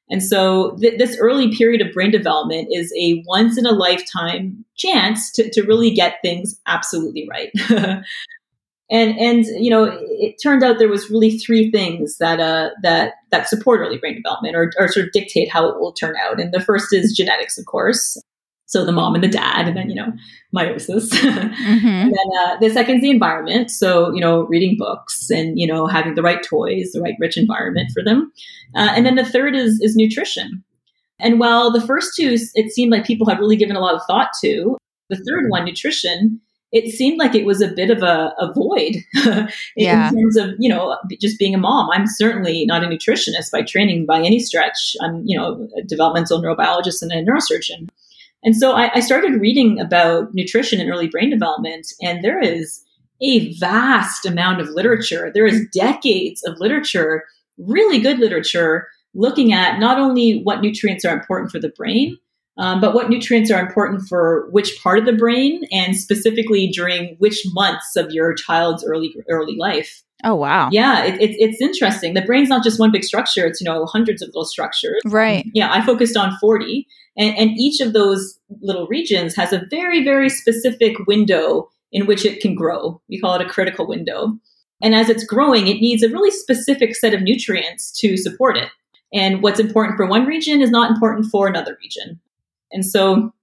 And 0.09 0.21
so 0.21 0.77
th- 0.81 0.97
this 0.97 1.17
early 1.17 1.55
period 1.55 1.81
of 1.81 1.93
brain 1.93 2.11
development 2.11 2.67
is 2.71 2.93
a 2.97 3.23
once 3.27 3.57
in 3.57 3.65
a 3.65 3.71
lifetime 3.71 4.65
chance 4.75 5.31
to, 5.33 5.49
to 5.51 5.63
really 5.63 5.91
get 5.91 6.17
things 6.21 6.59
absolutely 6.67 7.27
right. 7.29 7.51
and 8.91 9.17
and 9.17 9.45
you 9.45 9.69
know 9.69 9.97
it 10.19 10.35
turned 10.43 10.63
out 10.63 10.77
there 10.77 10.89
was 10.89 11.09
really 11.09 11.37
three 11.37 11.71
things 11.71 12.17
that 12.17 12.39
uh, 12.39 12.69
that 12.83 13.13
that 13.31 13.47
support 13.47 13.79
early 13.79 13.97
brain 13.97 14.15
development 14.15 14.55
or, 14.55 14.71
or 14.77 14.87
sort 14.89 15.07
of 15.07 15.11
dictate 15.13 15.49
how 15.49 15.67
it 15.67 15.79
will 15.79 15.93
turn 15.93 16.15
out. 16.23 16.39
And 16.39 16.53
the 16.53 16.61
first 16.61 16.93
is 16.93 17.15
genetics, 17.15 17.57
of 17.57 17.65
course. 17.65 18.17
So 18.71 18.85
the 18.85 18.93
mom 18.93 19.15
and 19.15 19.23
the 19.23 19.27
dad, 19.27 19.67
and 19.67 19.75
then, 19.75 19.89
you 19.89 19.95
know, 19.95 20.13
meiosis. 20.55 21.09
mm-hmm. 21.09 21.87
And 21.87 22.13
then 22.13 22.27
uh, 22.45 22.57
the 22.57 22.69
second 22.69 22.97
is 22.97 23.01
the 23.01 23.09
environment. 23.09 23.69
So, 23.69 24.13
you 24.13 24.21
know, 24.21 24.43
reading 24.43 24.77
books 24.77 25.29
and, 25.29 25.59
you 25.59 25.67
know, 25.67 25.87
having 25.87 26.15
the 26.15 26.21
right 26.21 26.41
toys, 26.41 26.91
the 26.93 27.01
right 27.01 27.15
rich 27.19 27.35
environment 27.35 27.91
for 27.93 28.01
them. 28.01 28.31
Uh, 28.73 28.93
and 28.95 29.05
then 29.05 29.15
the 29.15 29.25
third 29.25 29.57
is, 29.57 29.81
is 29.81 29.97
nutrition. 29.97 30.63
And 31.19 31.37
while 31.37 31.69
the 31.69 31.85
first 31.85 32.15
two, 32.15 32.37
it 32.55 32.71
seemed 32.71 32.93
like 32.93 33.05
people 33.05 33.27
had 33.27 33.39
really 33.39 33.57
given 33.57 33.75
a 33.75 33.81
lot 33.81 33.93
of 33.93 34.03
thought 34.07 34.29
to, 34.41 34.77
the 35.09 35.17
third 35.17 35.49
one, 35.49 35.65
nutrition, 35.65 36.39
it 36.71 36.93
seemed 36.93 37.19
like 37.19 37.35
it 37.35 37.45
was 37.45 37.61
a 37.61 37.67
bit 37.67 37.89
of 37.89 38.01
a, 38.01 38.33
a 38.39 38.53
void 38.53 38.95
in, 39.25 39.49
yeah. 39.75 40.09
terms 40.09 40.37
of 40.37 40.51
you 40.57 40.69
know 40.69 40.97
just 41.19 41.37
being 41.37 41.53
a 41.53 41.57
mom. 41.57 41.89
I'm 41.91 42.07
certainly 42.07 42.65
not 42.65 42.83
a 42.83 42.87
nutritionist 42.87 43.51
by 43.51 43.61
training 43.61 44.05
by 44.05 44.19
any 44.19 44.39
stretch. 44.39 44.95
I'm 45.01 45.23
you 45.25 45.37
know 45.37 45.67
a 45.77 45.81
developmental 45.83 46.41
neurobiologist 46.41 47.01
and 47.01 47.11
a 47.11 47.23
neurosurgeon. 47.23 47.89
And 48.43 48.55
so 48.55 48.71
I, 48.71 48.91
I 48.95 48.99
started 49.01 49.39
reading 49.39 49.79
about 49.79 50.33
nutrition 50.33 50.81
and 50.81 50.89
early 50.89 51.07
brain 51.07 51.29
development, 51.29 51.87
and 52.01 52.23
there 52.23 52.39
is 52.39 52.83
a 53.21 53.53
vast 53.55 54.25
amount 54.25 54.61
of 54.61 54.69
literature. 54.69 55.31
There 55.31 55.45
is 55.45 55.67
decades 55.71 56.41
of 56.47 56.59
literature, 56.59 57.23
really 57.57 57.99
good 57.99 58.17
literature, 58.17 58.87
looking 59.13 59.53
at 59.53 59.79
not 59.79 59.99
only 59.99 60.41
what 60.41 60.61
nutrients 60.61 61.05
are 61.05 61.13
important 61.13 61.51
for 61.51 61.59
the 61.59 61.69
brain, 61.69 62.17
um, 62.57 62.81
but 62.81 62.93
what 62.93 63.09
nutrients 63.09 63.49
are 63.49 63.65
important 63.65 64.07
for 64.07 64.49
which 64.51 64.77
part 64.81 64.99
of 64.99 65.05
the 65.05 65.13
brain, 65.13 65.63
and 65.71 65.95
specifically 65.95 66.67
during 66.67 67.15
which 67.19 67.41
months 67.53 67.95
of 67.95 68.11
your 68.11 68.33
child's 68.33 68.83
early 68.83 69.15
early 69.29 69.55
life. 69.57 70.03
Oh 70.23 70.35
wow! 70.35 70.69
Yeah, 70.71 71.03
it, 71.05 71.19
it, 71.21 71.35
it's 71.39 71.61
interesting. 71.61 72.13
The 72.13 72.21
brain's 72.21 72.49
not 72.49 72.63
just 72.63 72.79
one 72.79 72.91
big 72.91 73.03
structure; 73.03 73.45
it's 73.45 73.61
you 73.61 73.65
know 73.65 73.85
hundreds 73.85 74.21
of 74.21 74.27
little 74.27 74.45
structures. 74.45 75.01
Right. 75.05 75.45
Yeah, 75.53 75.71
I 75.71 75.85
focused 75.85 76.17
on 76.17 76.37
forty, 76.39 76.87
and, 77.17 77.35
and 77.37 77.51
each 77.51 77.79
of 77.79 77.93
those 77.93 78.37
little 78.61 78.87
regions 78.87 79.35
has 79.35 79.53
a 79.53 79.65
very 79.69 80.03
very 80.03 80.29
specific 80.29 80.97
window 81.07 81.69
in 81.91 82.05
which 82.05 82.25
it 82.25 82.41
can 82.41 82.55
grow. 82.55 83.01
We 83.09 83.19
call 83.19 83.35
it 83.35 83.45
a 83.45 83.49
critical 83.49 83.87
window. 83.87 84.37
And 84.83 84.95
as 84.95 85.09
it's 85.09 85.23
growing, 85.23 85.67
it 85.67 85.79
needs 85.79 86.01
a 86.01 86.09
really 86.09 86.31
specific 86.31 86.95
set 86.95 87.13
of 87.13 87.21
nutrients 87.21 87.91
to 87.99 88.17
support 88.17 88.57
it. 88.57 88.69
And 89.13 89.43
what's 89.43 89.59
important 89.59 89.97
for 89.97 90.05
one 90.07 90.25
region 90.25 90.61
is 90.61 90.71
not 90.71 90.89
important 90.89 91.27
for 91.29 91.47
another 91.47 91.77
region. 91.81 92.19
And 92.71 92.85
so, 92.85 93.33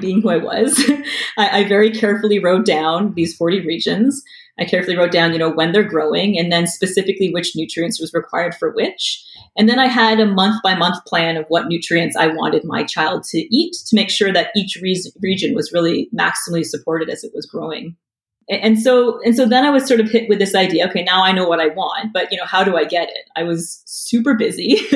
being 0.00 0.22
who 0.22 0.30
I 0.30 0.38
was, 0.38 0.82
I, 1.38 1.60
I 1.60 1.68
very 1.68 1.90
carefully 1.90 2.38
wrote 2.38 2.64
down 2.64 3.14
these 3.14 3.36
40 3.36 3.66
regions 3.66 4.22
I 4.58 4.64
carefully 4.64 4.96
wrote 4.96 5.10
down, 5.10 5.32
you 5.32 5.38
know, 5.38 5.50
when 5.50 5.72
they're 5.72 5.82
growing 5.82 6.38
and 6.38 6.52
then 6.52 6.66
specifically 6.66 7.32
which 7.32 7.56
nutrients 7.56 8.00
was 8.00 8.14
required 8.14 8.54
for 8.54 8.72
which. 8.72 9.24
And 9.56 9.68
then 9.68 9.80
I 9.80 9.88
had 9.88 10.20
a 10.20 10.26
month 10.26 10.62
by 10.62 10.76
month 10.76 11.04
plan 11.06 11.36
of 11.36 11.46
what 11.48 11.66
nutrients 11.66 12.16
I 12.16 12.28
wanted 12.28 12.62
my 12.64 12.84
child 12.84 13.24
to 13.30 13.38
eat 13.38 13.74
to 13.86 13.96
make 13.96 14.10
sure 14.10 14.32
that 14.32 14.50
each 14.54 14.78
re- 14.80 15.02
region 15.20 15.54
was 15.54 15.72
really 15.72 16.08
maximally 16.16 16.64
supported 16.64 17.10
as 17.10 17.24
it 17.24 17.32
was 17.34 17.46
growing. 17.46 17.96
And 18.48 18.78
so, 18.78 19.22
and 19.22 19.34
so 19.34 19.46
then 19.46 19.64
I 19.64 19.70
was 19.70 19.86
sort 19.86 20.00
of 20.00 20.10
hit 20.10 20.28
with 20.28 20.38
this 20.38 20.54
idea. 20.54 20.86
Okay, 20.88 21.02
now 21.02 21.24
I 21.24 21.32
know 21.32 21.48
what 21.48 21.60
I 21.60 21.68
want, 21.68 22.12
but 22.12 22.30
you 22.30 22.36
know, 22.36 22.44
how 22.44 22.62
do 22.62 22.76
I 22.76 22.84
get 22.84 23.08
it? 23.08 23.30
I 23.36 23.42
was 23.42 23.82
super 23.86 24.34
busy. 24.34 24.78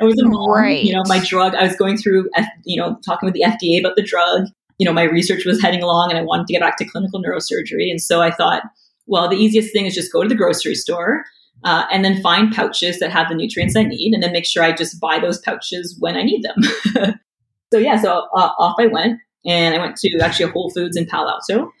I 0.00 0.04
was 0.04 0.18
a 0.20 0.28
mom. 0.28 0.50
Right. 0.50 0.82
You 0.82 0.94
know, 0.94 1.02
my 1.06 1.18
drug. 1.18 1.54
I 1.54 1.64
was 1.64 1.74
going 1.74 1.96
through, 1.96 2.30
you 2.64 2.80
know, 2.80 2.96
talking 3.04 3.26
with 3.26 3.34
the 3.34 3.42
FDA 3.42 3.80
about 3.80 3.96
the 3.96 4.02
drug. 4.02 4.46
You 4.78 4.86
know, 4.86 4.92
my 4.92 5.02
research 5.02 5.44
was 5.44 5.60
heading 5.60 5.82
along, 5.82 6.10
and 6.10 6.18
I 6.18 6.22
wanted 6.22 6.46
to 6.46 6.52
get 6.52 6.60
back 6.60 6.76
to 6.78 6.84
clinical 6.84 7.20
neurosurgery. 7.20 7.90
And 7.90 8.00
so 8.00 8.22
I 8.22 8.30
thought, 8.30 8.62
well, 9.06 9.28
the 9.28 9.36
easiest 9.36 9.72
thing 9.72 9.86
is 9.86 9.94
just 9.94 10.12
go 10.12 10.22
to 10.22 10.28
the 10.28 10.34
grocery 10.34 10.74
store 10.74 11.24
uh, 11.64 11.84
and 11.90 12.04
then 12.04 12.22
find 12.22 12.52
pouches 12.54 12.98
that 13.00 13.10
have 13.10 13.28
the 13.28 13.34
nutrients 13.34 13.74
I 13.74 13.82
need, 13.82 14.14
and 14.14 14.22
then 14.22 14.32
make 14.32 14.46
sure 14.46 14.62
I 14.62 14.72
just 14.72 15.00
buy 15.00 15.18
those 15.18 15.38
pouches 15.38 15.96
when 15.98 16.16
I 16.16 16.22
need 16.22 16.44
them. 16.44 17.18
so 17.72 17.78
yeah, 17.78 18.00
so 18.00 18.28
uh, 18.36 18.50
off 18.58 18.76
I 18.78 18.86
went, 18.86 19.18
and 19.44 19.74
I 19.74 19.78
went 19.78 19.96
to 19.96 20.18
actually 20.20 20.46
a 20.46 20.52
Whole 20.52 20.70
Foods 20.70 20.96
in 20.96 21.06
Palo 21.06 21.30
Alto. 21.30 21.72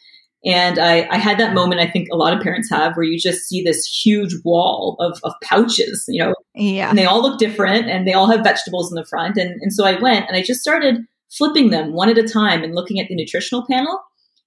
And 0.46 0.78
I, 0.78 1.08
I, 1.10 1.16
had 1.16 1.38
that 1.38 1.54
moment 1.54 1.80
I 1.80 1.86
think 1.86 2.08
a 2.12 2.16
lot 2.16 2.36
of 2.36 2.42
parents 2.42 2.68
have 2.68 2.96
where 2.96 3.04
you 3.04 3.18
just 3.18 3.48
see 3.48 3.62
this 3.62 3.86
huge 3.86 4.34
wall 4.44 4.96
of, 5.00 5.18
of 5.24 5.32
pouches, 5.42 6.04
you 6.06 6.22
know, 6.22 6.34
yeah. 6.54 6.90
and 6.90 6.98
they 6.98 7.06
all 7.06 7.22
look 7.22 7.38
different 7.38 7.88
and 7.88 8.06
they 8.06 8.12
all 8.12 8.30
have 8.30 8.44
vegetables 8.44 8.92
in 8.92 8.96
the 8.96 9.06
front. 9.06 9.38
And, 9.38 9.58
and 9.62 9.72
so 9.72 9.86
I 9.86 9.98
went 9.98 10.26
and 10.28 10.36
I 10.36 10.42
just 10.42 10.60
started 10.60 10.98
flipping 11.30 11.70
them 11.70 11.92
one 11.92 12.10
at 12.10 12.18
a 12.18 12.28
time 12.28 12.62
and 12.62 12.74
looking 12.74 13.00
at 13.00 13.08
the 13.08 13.14
nutritional 13.14 13.64
panel 13.66 14.00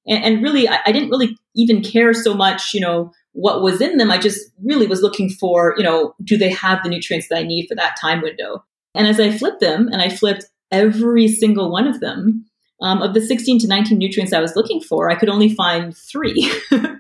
and, 0.08 0.24
and 0.24 0.44
really 0.44 0.68
I, 0.68 0.80
I 0.86 0.92
didn't 0.92 1.10
really 1.10 1.38
even 1.56 1.82
care 1.82 2.14
so 2.14 2.34
much 2.34 2.74
you 2.74 2.80
know 2.80 3.12
what 3.34 3.62
was 3.62 3.82
in 3.82 3.98
them 3.98 4.10
i 4.10 4.18
just 4.18 4.52
really 4.64 4.88
was 4.88 5.02
looking 5.02 5.30
for 5.30 5.76
you 5.78 5.84
know 5.84 6.14
do 6.24 6.38
they 6.38 6.50
have 6.50 6.82
the 6.82 6.90
nutrients 6.90 7.28
that 7.30 7.38
i 7.38 7.44
need 7.44 7.68
for 7.68 7.76
that 7.76 7.98
time 8.00 8.22
window 8.22 8.64
and 8.96 9.08
as 9.08 9.20
i 9.20 9.36
flipped 9.36 9.60
them 9.60 9.88
and 9.92 10.02
i 10.02 10.10
flipped 10.10 10.46
every 10.72 11.28
single 11.28 11.72
one 11.72 11.88
of 11.88 12.00
them 12.00 12.46
um, 12.82 13.02
of 13.02 13.14
the 13.14 13.22
16 13.22 13.60
to 13.60 13.68
19 13.68 13.98
nutrients 13.98 14.34
i 14.34 14.40
was 14.40 14.56
looking 14.56 14.82
for 14.82 15.10
i 15.10 15.16
could 15.16 15.30
only 15.30 15.54
find 15.54 15.96
three 15.96 16.52
and, 16.72 17.00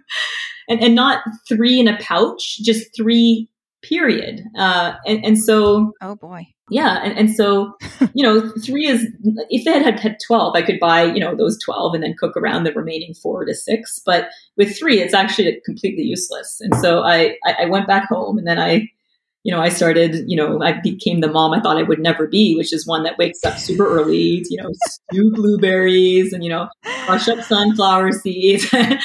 and 0.70 0.96
not 0.96 1.24
three 1.48 1.80
in 1.80 1.88
a 1.88 1.98
pouch 2.00 2.58
just 2.60 2.96
three 2.96 3.50
period 3.82 4.42
uh, 4.58 4.94
and, 5.06 5.24
and 5.24 5.40
so 5.40 5.94
oh 6.02 6.16
boy 6.16 6.48
Yeah, 6.70 7.02
and, 7.02 7.18
and 7.18 7.34
so 7.34 7.74
you 8.14 8.24
know, 8.24 8.52
three 8.64 8.88
is 8.88 9.08
if 9.50 9.64
they 9.64 9.72
had, 9.72 9.84
had 9.84 10.00
had 10.00 10.18
twelve, 10.26 10.56
I 10.56 10.62
could 10.62 10.80
buy 10.80 11.04
you 11.04 11.20
know 11.20 11.36
those 11.36 11.58
twelve 11.64 11.94
and 11.94 12.04
then 12.04 12.16
cook 12.20 12.36
around 12.36 12.64
the 12.64 12.74
remaining 12.74 13.14
four 13.14 13.46
to 13.46 13.54
six. 13.54 14.02
But 14.06 14.30
with 14.58 14.78
three, 14.78 15.00
it's 15.00 15.14
actually 15.14 15.62
completely 15.66 16.04
useless. 16.04 16.60
And 16.60 16.76
so 16.76 17.04
I 17.04 17.38
I 17.46 17.66
went 17.66 17.88
back 17.88 18.10
home 18.10 18.38
and 18.38 18.46
then 18.46 18.60
I 18.60 18.90
you 19.44 19.54
know, 19.54 19.62
I 19.62 19.70
started, 19.70 20.26
you 20.28 20.36
know, 20.36 20.62
I 20.62 20.74
became 20.82 21.22
the 21.22 21.32
mom 21.32 21.54
I 21.54 21.62
thought 21.62 21.78
I 21.78 21.84
would 21.84 22.00
never 22.00 22.28
be, 22.28 22.56
which 22.56 22.74
is 22.74 22.86
one 22.86 23.04
that 23.04 23.18
wakes 23.18 23.44
up 23.46 23.58
super 23.58 23.88
early, 23.88 24.44
you 24.50 24.62
know, 24.62 24.70
stew 24.86 25.32
blueberries 25.36 26.34
and, 26.34 26.44
you 26.44 26.50
know, 26.50 26.68
crush 27.06 27.30
up 27.30 27.44
sunflower 27.44 28.12
seeds 28.12 28.68
and 28.74 29.00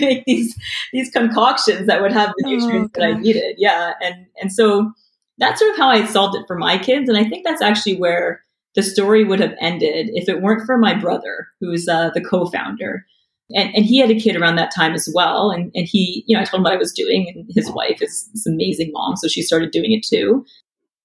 make 0.00 0.24
these, 0.26 0.54
these 0.92 1.10
concoctions 1.10 1.86
that 1.86 2.02
would 2.02 2.12
have 2.12 2.32
the 2.36 2.44
oh, 2.46 2.50
nutrients 2.50 2.90
oh, 2.94 3.00
that 3.00 3.06
I 3.06 3.12
needed. 3.14 3.54
Yeah. 3.58 3.94
And, 4.02 4.26
and 4.40 4.52
so 4.52 4.92
that's 5.38 5.60
sort 5.60 5.72
of 5.72 5.78
how 5.78 5.88
I 5.88 6.04
solved 6.04 6.36
it 6.36 6.44
for 6.46 6.58
my 6.58 6.76
kids. 6.76 7.08
And 7.08 7.16
I 7.16 7.24
think 7.24 7.44
that's 7.44 7.62
actually 7.62 7.96
where 7.96 8.42
the 8.74 8.82
story 8.82 9.24
would 9.24 9.40
have 9.40 9.54
ended 9.60 10.10
if 10.12 10.28
it 10.28 10.42
weren't 10.42 10.66
for 10.66 10.76
my 10.76 10.94
brother, 10.94 11.48
who's 11.60 11.88
uh, 11.88 12.10
the 12.12 12.20
co-founder 12.20 13.06
and, 13.54 13.74
and 13.74 13.84
he 13.84 13.98
had 13.98 14.10
a 14.10 14.18
kid 14.18 14.36
around 14.36 14.56
that 14.56 14.74
time 14.74 14.94
as 14.94 15.10
well. 15.14 15.50
And, 15.50 15.70
and 15.74 15.86
he, 15.86 16.24
you 16.26 16.36
know, 16.36 16.42
I 16.42 16.44
told 16.44 16.60
him 16.60 16.64
what 16.64 16.72
I 16.72 16.76
was 16.76 16.92
doing, 16.92 17.32
and 17.34 17.50
his 17.54 17.70
wife 17.70 18.00
is 18.02 18.28
this 18.32 18.46
amazing 18.46 18.90
mom, 18.92 19.16
so 19.16 19.28
she 19.28 19.42
started 19.42 19.70
doing 19.70 19.92
it 19.92 20.04
too. 20.04 20.44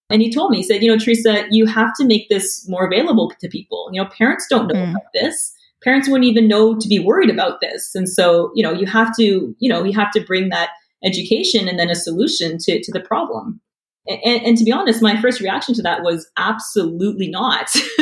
And 0.09 0.21
he 0.21 0.31
told 0.31 0.51
me, 0.51 0.57
he 0.57 0.63
said, 0.63 0.83
you 0.83 0.91
know, 0.91 0.99
Teresa, 0.99 1.45
you 1.49 1.65
have 1.65 1.91
to 1.95 2.05
make 2.05 2.29
this 2.29 2.67
more 2.69 2.85
available 2.85 3.31
to 3.39 3.49
people. 3.49 3.89
You 3.91 4.03
know, 4.03 4.09
parents 4.09 4.45
don't 4.47 4.67
know 4.67 4.75
mm. 4.75 4.91
about 4.91 5.11
this. 5.13 5.53
Parents 5.83 6.07
wouldn't 6.07 6.29
even 6.29 6.47
know 6.47 6.77
to 6.77 6.87
be 6.87 6.99
worried 6.99 7.29
about 7.29 7.59
this. 7.59 7.95
And 7.95 8.07
so, 8.07 8.51
you 8.55 8.63
know, 8.63 8.71
you 8.71 8.85
have 8.85 9.15
to, 9.17 9.55
you 9.57 9.69
know, 9.69 9.83
you 9.83 9.93
have 9.93 10.11
to 10.11 10.21
bring 10.21 10.49
that 10.49 10.69
education 11.03 11.67
and 11.67 11.79
then 11.79 11.89
a 11.89 11.95
solution 11.95 12.57
to, 12.59 12.81
to 12.83 12.91
the 12.91 12.99
problem. 12.99 13.59
And, 14.07 14.45
and, 14.45 14.57
to 14.57 14.63
be 14.63 14.71
honest, 14.71 15.01
my 15.01 15.19
first 15.19 15.41
reaction 15.41 15.73
to 15.75 15.81
that 15.81 16.03
was 16.03 16.29
absolutely 16.37 17.27
not. 17.27 17.75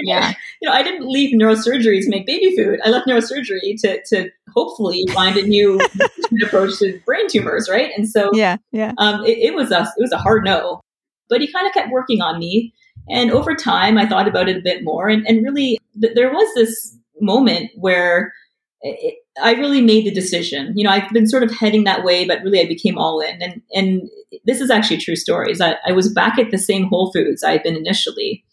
yeah. 0.00 0.34
You 0.60 0.68
know, 0.68 0.72
I 0.72 0.82
didn't 0.82 1.08
leave 1.08 1.34
neurosurgery 1.34 2.00
to 2.02 2.10
make 2.10 2.26
baby 2.26 2.56
food. 2.56 2.80
I 2.84 2.88
left 2.88 3.06
neurosurgery 3.06 3.80
to, 3.82 4.02
to 4.06 4.30
hopefully 4.52 5.04
find 5.12 5.36
a 5.36 5.46
new 5.46 5.80
approach 6.42 6.78
to 6.80 7.00
brain 7.06 7.28
tumors, 7.28 7.68
right? 7.70 7.90
And 7.96 8.08
so, 8.08 8.30
yeah, 8.32 8.56
yeah. 8.72 8.92
Um, 8.98 9.24
it, 9.24 9.38
it 9.38 9.54
was 9.54 9.70
a 9.70 9.82
it 9.82 10.00
was 10.00 10.12
a 10.12 10.18
hard 10.18 10.44
no, 10.44 10.80
but 11.28 11.40
he 11.40 11.52
kind 11.52 11.66
of 11.66 11.72
kept 11.72 11.90
working 11.90 12.20
on 12.20 12.38
me. 12.38 12.74
And 13.08 13.30
over 13.30 13.54
time, 13.54 13.98
I 13.98 14.06
thought 14.06 14.26
about 14.26 14.48
it 14.48 14.56
a 14.56 14.62
bit 14.62 14.82
more, 14.82 15.08
and, 15.08 15.26
and 15.28 15.44
really, 15.44 15.78
th- 16.00 16.14
there 16.14 16.32
was 16.32 16.48
this 16.54 16.96
moment 17.20 17.70
where 17.76 18.32
it, 18.80 19.18
I 19.42 19.52
really 19.52 19.80
made 19.80 20.06
the 20.06 20.10
decision. 20.12 20.72
You 20.76 20.84
know, 20.84 20.90
I've 20.90 21.10
been 21.10 21.26
sort 21.26 21.42
of 21.42 21.50
heading 21.50 21.84
that 21.84 22.04
way, 22.04 22.26
but 22.26 22.42
really 22.42 22.60
I 22.60 22.66
became 22.66 22.98
all 22.98 23.20
in. 23.20 23.42
And 23.42 23.62
and 23.72 24.08
this 24.44 24.60
is 24.60 24.70
actually 24.70 24.96
a 24.96 25.00
true 25.00 25.16
story. 25.16 25.50
Is 25.50 25.60
I, 25.60 25.76
I 25.86 25.92
was 25.92 26.12
back 26.12 26.38
at 26.38 26.50
the 26.50 26.58
same 26.58 26.86
Whole 26.86 27.12
Foods 27.12 27.42
I 27.42 27.52
had 27.52 27.62
been 27.62 27.76
initially. 27.76 28.44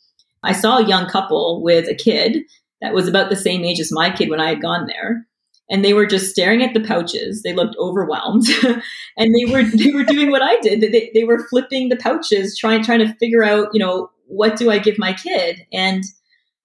I 0.43 0.53
saw 0.53 0.77
a 0.77 0.87
young 0.87 1.07
couple 1.07 1.61
with 1.61 1.87
a 1.87 1.95
kid 1.95 2.43
that 2.81 2.93
was 2.93 3.07
about 3.07 3.29
the 3.29 3.35
same 3.35 3.63
age 3.63 3.79
as 3.79 3.91
my 3.91 4.09
kid 4.09 4.29
when 4.29 4.41
I 4.41 4.49
had 4.49 4.61
gone 4.61 4.87
there. 4.87 5.27
And 5.69 5.85
they 5.85 5.93
were 5.93 6.07
just 6.07 6.31
staring 6.31 6.63
at 6.63 6.73
the 6.73 6.81
pouches. 6.81 7.43
They 7.43 7.53
looked 7.53 7.77
overwhelmed, 7.77 8.45
and 9.17 9.35
they 9.35 9.51
were 9.51 9.63
they 9.63 9.91
were 9.91 10.03
doing 10.03 10.31
what 10.31 10.41
I 10.41 10.59
did. 10.61 10.81
They, 10.81 11.11
they 11.13 11.23
were 11.23 11.47
flipping 11.47 11.89
the 11.89 11.95
pouches, 11.95 12.57
trying 12.57 12.83
trying 12.83 12.99
to 12.99 13.13
figure 13.15 13.43
out, 13.43 13.69
you 13.71 13.79
know, 13.79 14.09
what 14.25 14.57
do 14.57 14.71
I 14.71 14.79
give 14.79 14.97
my 14.97 15.13
kid? 15.13 15.65
And 15.71 16.03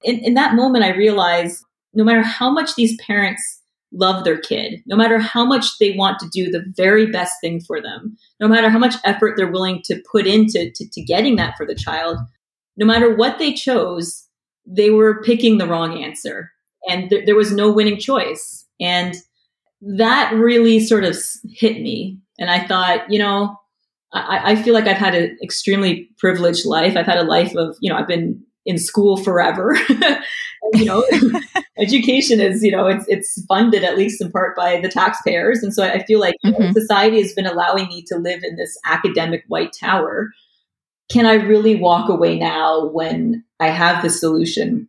in, 0.02 0.18
in 0.20 0.34
that 0.34 0.54
moment, 0.54 0.84
I 0.84 0.96
realized 0.96 1.64
no 1.94 2.04
matter 2.04 2.22
how 2.22 2.50
much 2.50 2.74
these 2.74 2.96
parents 3.00 3.55
love 3.92 4.24
their 4.24 4.38
kid, 4.38 4.82
no 4.86 4.96
matter 4.96 5.18
how 5.18 5.44
much 5.44 5.78
they 5.78 5.92
want 5.92 6.18
to 6.18 6.28
do 6.28 6.50
the 6.50 6.64
very 6.76 7.06
best 7.06 7.34
thing 7.40 7.60
for 7.60 7.80
them, 7.80 8.16
no 8.40 8.48
matter 8.48 8.68
how 8.68 8.78
much 8.78 8.96
effort 9.04 9.34
they're 9.36 9.50
willing 9.50 9.80
to 9.84 10.02
put 10.10 10.26
into 10.26 10.70
to, 10.74 10.88
to 10.88 11.02
getting 11.02 11.36
that 11.36 11.56
for 11.56 11.64
the 11.64 11.74
child, 11.74 12.18
no 12.76 12.84
matter 12.84 13.14
what 13.14 13.38
they 13.38 13.52
chose, 13.52 14.26
they 14.66 14.90
were 14.90 15.22
picking 15.22 15.58
the 15.58 15.66
wrong 15.66 16.02
answer. 16.02 16.50
And 16.88 17.08
th- 17.10 17.26
there 17.26 17.36
was 17.36 17.52
no 17.52 17.70
winning 17.70 17.98
choice. 17.98 18.66
And 18.80 19.14
that 19.80 20.32
really 20.34 20.80
sort 20.80 21.04
of 21.04 21.16
hit 21.50 21.80
me. 21.80 22.18
And 22.38 22.50
I 22.50 22.66
thought, 22.66 23.10
you 23.10 23.18
know, 23.18 23.56
I, 24.12 24.52
I 24.52 24.62
feel 24.62 24.74
like 24.74 24.86
I've 24.86 24.96
had 24.96 25.14
an 25.14 25.38
extremely 25.42 26.10
privileged 26.18 26.66
life. 26.66 26.96
I've 26.96 27.06
had 27.06 27.18
a 27.18 27.22
life 27.22 27.54
of, 27.54 27.76
you 27.80 27.90
know, 27.90 27.98
I've 27.98 28.08
been 28.08 28.42
in 28.64 28.78
school 28.78 29.16
forever. 29.16 29.78
you 30.74 30.84
know, 30.84 31.04
education 31.78 32.40
is, 32.40 32.62
you 32.62 32.70
know, 32.70 32.86
it's 32.86 33.04
it's 33.08 33.44
funded 33.46 33.84
at 33.84 33.96
least 33.96 34.20
in 34.20 34.30
part 34.30 34.56
by 34.56 34.80
the 34.80 34.88
taxpayers, 34.88 35.62
and 35.62 35.72
so 35.72 35.82
I 35.82 36.04
feel 36.04 36.20
like 36.20 36.34
mm-hmm. 36.44 36.62
know, 36.62 36.72
society 36.72 37.20
has 37.20 37.32
been 37.32 37.46
allowing 37.46 37.88
me 37.88 38.02
to 38.08 38.16
live 38.16 38.42
in 38.42 38.56
this 38.56 38.76
academic 38.84 39.44
white 39.48 39.72
tower. 39.72 40.30
Can 41.10 41.26
I 41.26 41.34
really 41.34 41.76
walk 41.76 42.08
away 42.08 42.38
now 42.38 42.86
when 42.86 43.44
I 43.60 43.68
have 43.68 44.02
the 44.02 44.10
solution 44.10 44.88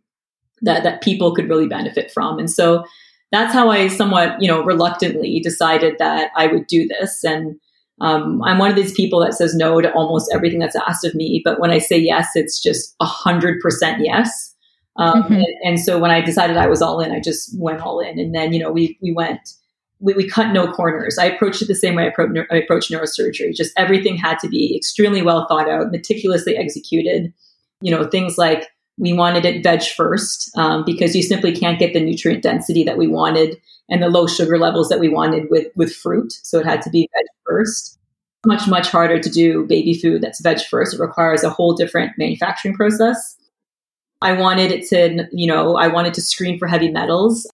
that 0.62 0.82
that 0.82 1.02
people 1.02 1.34
could 1.34 1.48
really 1.48 1.68
benefit 1.68 2.10
from? 2.10 2.38
And 2.38 2.50
so 2.50 2.84
that's 3.30 3.52
how 3.52 3.70
I 3.70 3.88
somewhat, 3.88 4.40
you 4.40 4.48
know, 4.48 4.62
reluctantly 4.62 5.40
decided 5.40 5.96
that 5.98 6.30
I 6.34 6.46
would 6.46 6.66
do 6.66 6.88
this 6.88 7.22
and 7.24 7.58
um, 8.00 8.42
I'm 8.44 8.58
one 8.58 8.70
of 8.70 8.76
these 8.76 8.92
people 8.92 9.20
that 9.20 9.34
says 9.34 9.54
no 9.54 9.80
to 9.80 9.92
almost 9.92 10.30
everything 10.32 10.60
that's 10.60 10.76
asked 10.76 11.04
of 11.04 11.14
me, 11.14 11.42
but 11.44 11.58
when 11.58 11.70
I 11.70 11.78
say 11.78 11.98
yes, 11.98 12.30
it's 12.34 12.62
just 12.62 12.94
a 13.00 13.04
hundred 13.04 13.60
percent 13.60 14.04
yes. 14.04 14.54
Um, 14.98 15.22
mm-hmm. 15.22 15.34
and, 15.34 15.46
and, 15.64 15.80
so 15.80 15.98
when 15.98 16.10
I 16.10 16.20
decided 16.20 16.56
I 16.56 16.66
was 16.66 16.82
all 16.82 17.00
in, 17.00 17.12
I 17.12 17.20
just 17.20 17.56
went 17.56 17.80
all 17.80 18.00
in. 18.00 18.18
And 18.18 18.34
then 18.34 18.52
you 18.52 18.60
know 18.60 18.70
we 18.70 18.98
we 19.00 19.12
went 19.12 19.54
we, 20.00 20.12
we 20.14 20.28
cut 20.28 20.52
no 20.52 20.70
corners. 20.70 21.18
I 21.18 21.26
approached 21.26 21.62
it 21.62 21.68
the 21.68 21.74
same 21.74 21.94
way 21.94 22.06
I, 22.06 22.10
pro- 22.10 22.44
I 22.50 22.56
approached 22.56 22.90
neurosurgery. 22.90 23.54
Just 23.54 23.72
everything 23.76 24.16
had 24.16 24.38
to 24.40 24.48
be 24.48 24.76
extremely 24.76 25.22
well 25.22 25.46
thought 25.46 25.68
out, 25.68 25.90
meticulously 25.90 26.56
executed. 26.56 27.32
You 27.80 27.92
know 27.92 28.04
things 28.04 28.36
like 28.36 28.68
we 28.98 29.12
wanted 29.12 29.44
it 29.44 29.62
veg 29.62 29.82
first 29.82 30.50
um, 30.58 30.84
because 30.84 31.14
you 31.14 31.22
simply 31.22 31.54
can't 31.54 31.78
get 31.78 31.92
the 31.92 32.00
nutrient 32.00 32.42
density 32.42 32.82
that 32.82 32.98
we 32.98 33.06
wanted 33.06 33.56
and 33.88 34.02
the 34.02 34.08
low 34.08 34.26
sugar 34.26 34.58
levels 34.58 34.88
that 34.88 35.00
we 35.00 35.08
wanted 35.08 35.48
with 35.50 35.68
with 35.76 35.94
fruit. 35.94 36.32
So 36.42 36.58
it 36.58 36.66
had 36.66 36.82
to 36.82 36.90
be 36.90 37.08
veg 37.16 37.26
first. 37.46 37.98
Much 38.46 38.68
much 38.68 38.88
harder 38.88 39.18
to 39.18 39.30
do 39.30 39.64
baby 39.66 39.94
food 39.94 40.22
that's 40.22 40.40
veg 40.40 40.60
first. 40.60 40.94
It 40.94 41.00
requires 41.00 41.44
a 41.44 41.50
whole 41.50 41.74
different 41.74 42.12
manufacturing 42.18 42.74
process. 42.74 43.36
I 44.20 44.32
wanted 44.32 44.72
it 44.72 44.86
to, 44.88 45.28
you 45.32 45.46
know, 45.46 45.76
I 45.76 45.88
wanted 45.88 46.14
to 46.14 46.22
screen 46.22 46.58
for 46.58 46.66
heavy 46.66 46.90
metals. 46.90 47.50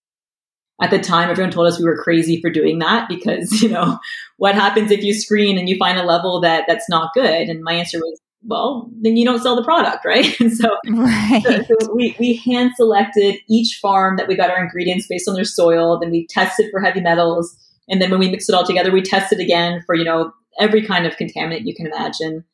At 0.82 0.90
the 0.90 0.98
time, 0.98 1.30
everyone 1.30 1.52
told 1.52 1.68
us 1.68 1.78
we 1.78 1.84
were 1.84 2.02
crazy 2.02 2.40
for 2.40 2.50
doing 2.50 2.78
that 2.80 3.08
because, 3.08 3.50
you 3.62 3.68
know, 3.68 3.98
what 4.38 4.54
happens 4.54 4.90
if 4.90 5.02
you 5.02 5.14
screen 5.14 5.58
and 5.58 5.68
you 5.68 5.76
find 5.76 5.98
a 5.98 6.04
level 6.04 6.40
that 6.40 6.64
that's 6.66 6.88
not 6.88 7.12
good? 7.14 7.48
And 7.48 7.62
my 7.62 7.74
answer 7.74 7.98
was, 7.98 8.20
well, 8.46 8.90
then 9.00 9.16
you 9.16 9.24
don't 9.24 9.42
sell 9.42 9.56
the 9.56 9.64
product, 9.64 10.04
right? 10.04 10.38
And 10.40 10.52
so, 10.52 10.68
right. 10.88 11.42
so, 11.44 11.62
so 11.80 11.94
we, 11.94 12.16
we 12.18 12.36
hand 12.36 12.72
selected 12.76 13.36
each 13.48 13.78
farm 13.80 14.16
that 14.16 14.28
we 14.28 14.36
got 14.36 14.50
our 14.50 14.62
ingredients 14.62 15.06
based 15.08 15.28
on 15.28 15.34
their 15.34 15.44
soil. 15.44 15.98
Then 15.98 16.10
we 16.10 16.26
tested 16.28 16.70
for 16.70 16.80
heavy 16.80 17.00
metals. 17.00 17.56
And 17.88 18.00
then 18.00 18.10
when 18.10 18.20
we 18.20 18.30
mix 18.30 18.48
it 18.48 18.54
all 18.54 18.66
together, 18.66 18.90
we 18.90 19.02
tested 19.02 19.40
again 19.40 19.82
for, 19.86 19.94
you 19.94 20.04
know, 20.04 20.32
every 20.58 20.84
kind 20.84 21.06
of 21.06 21.16
contaminant 21.16 21.66
you 21.66 21.74
can 21.74 21.86
imagine. 21.86 22.44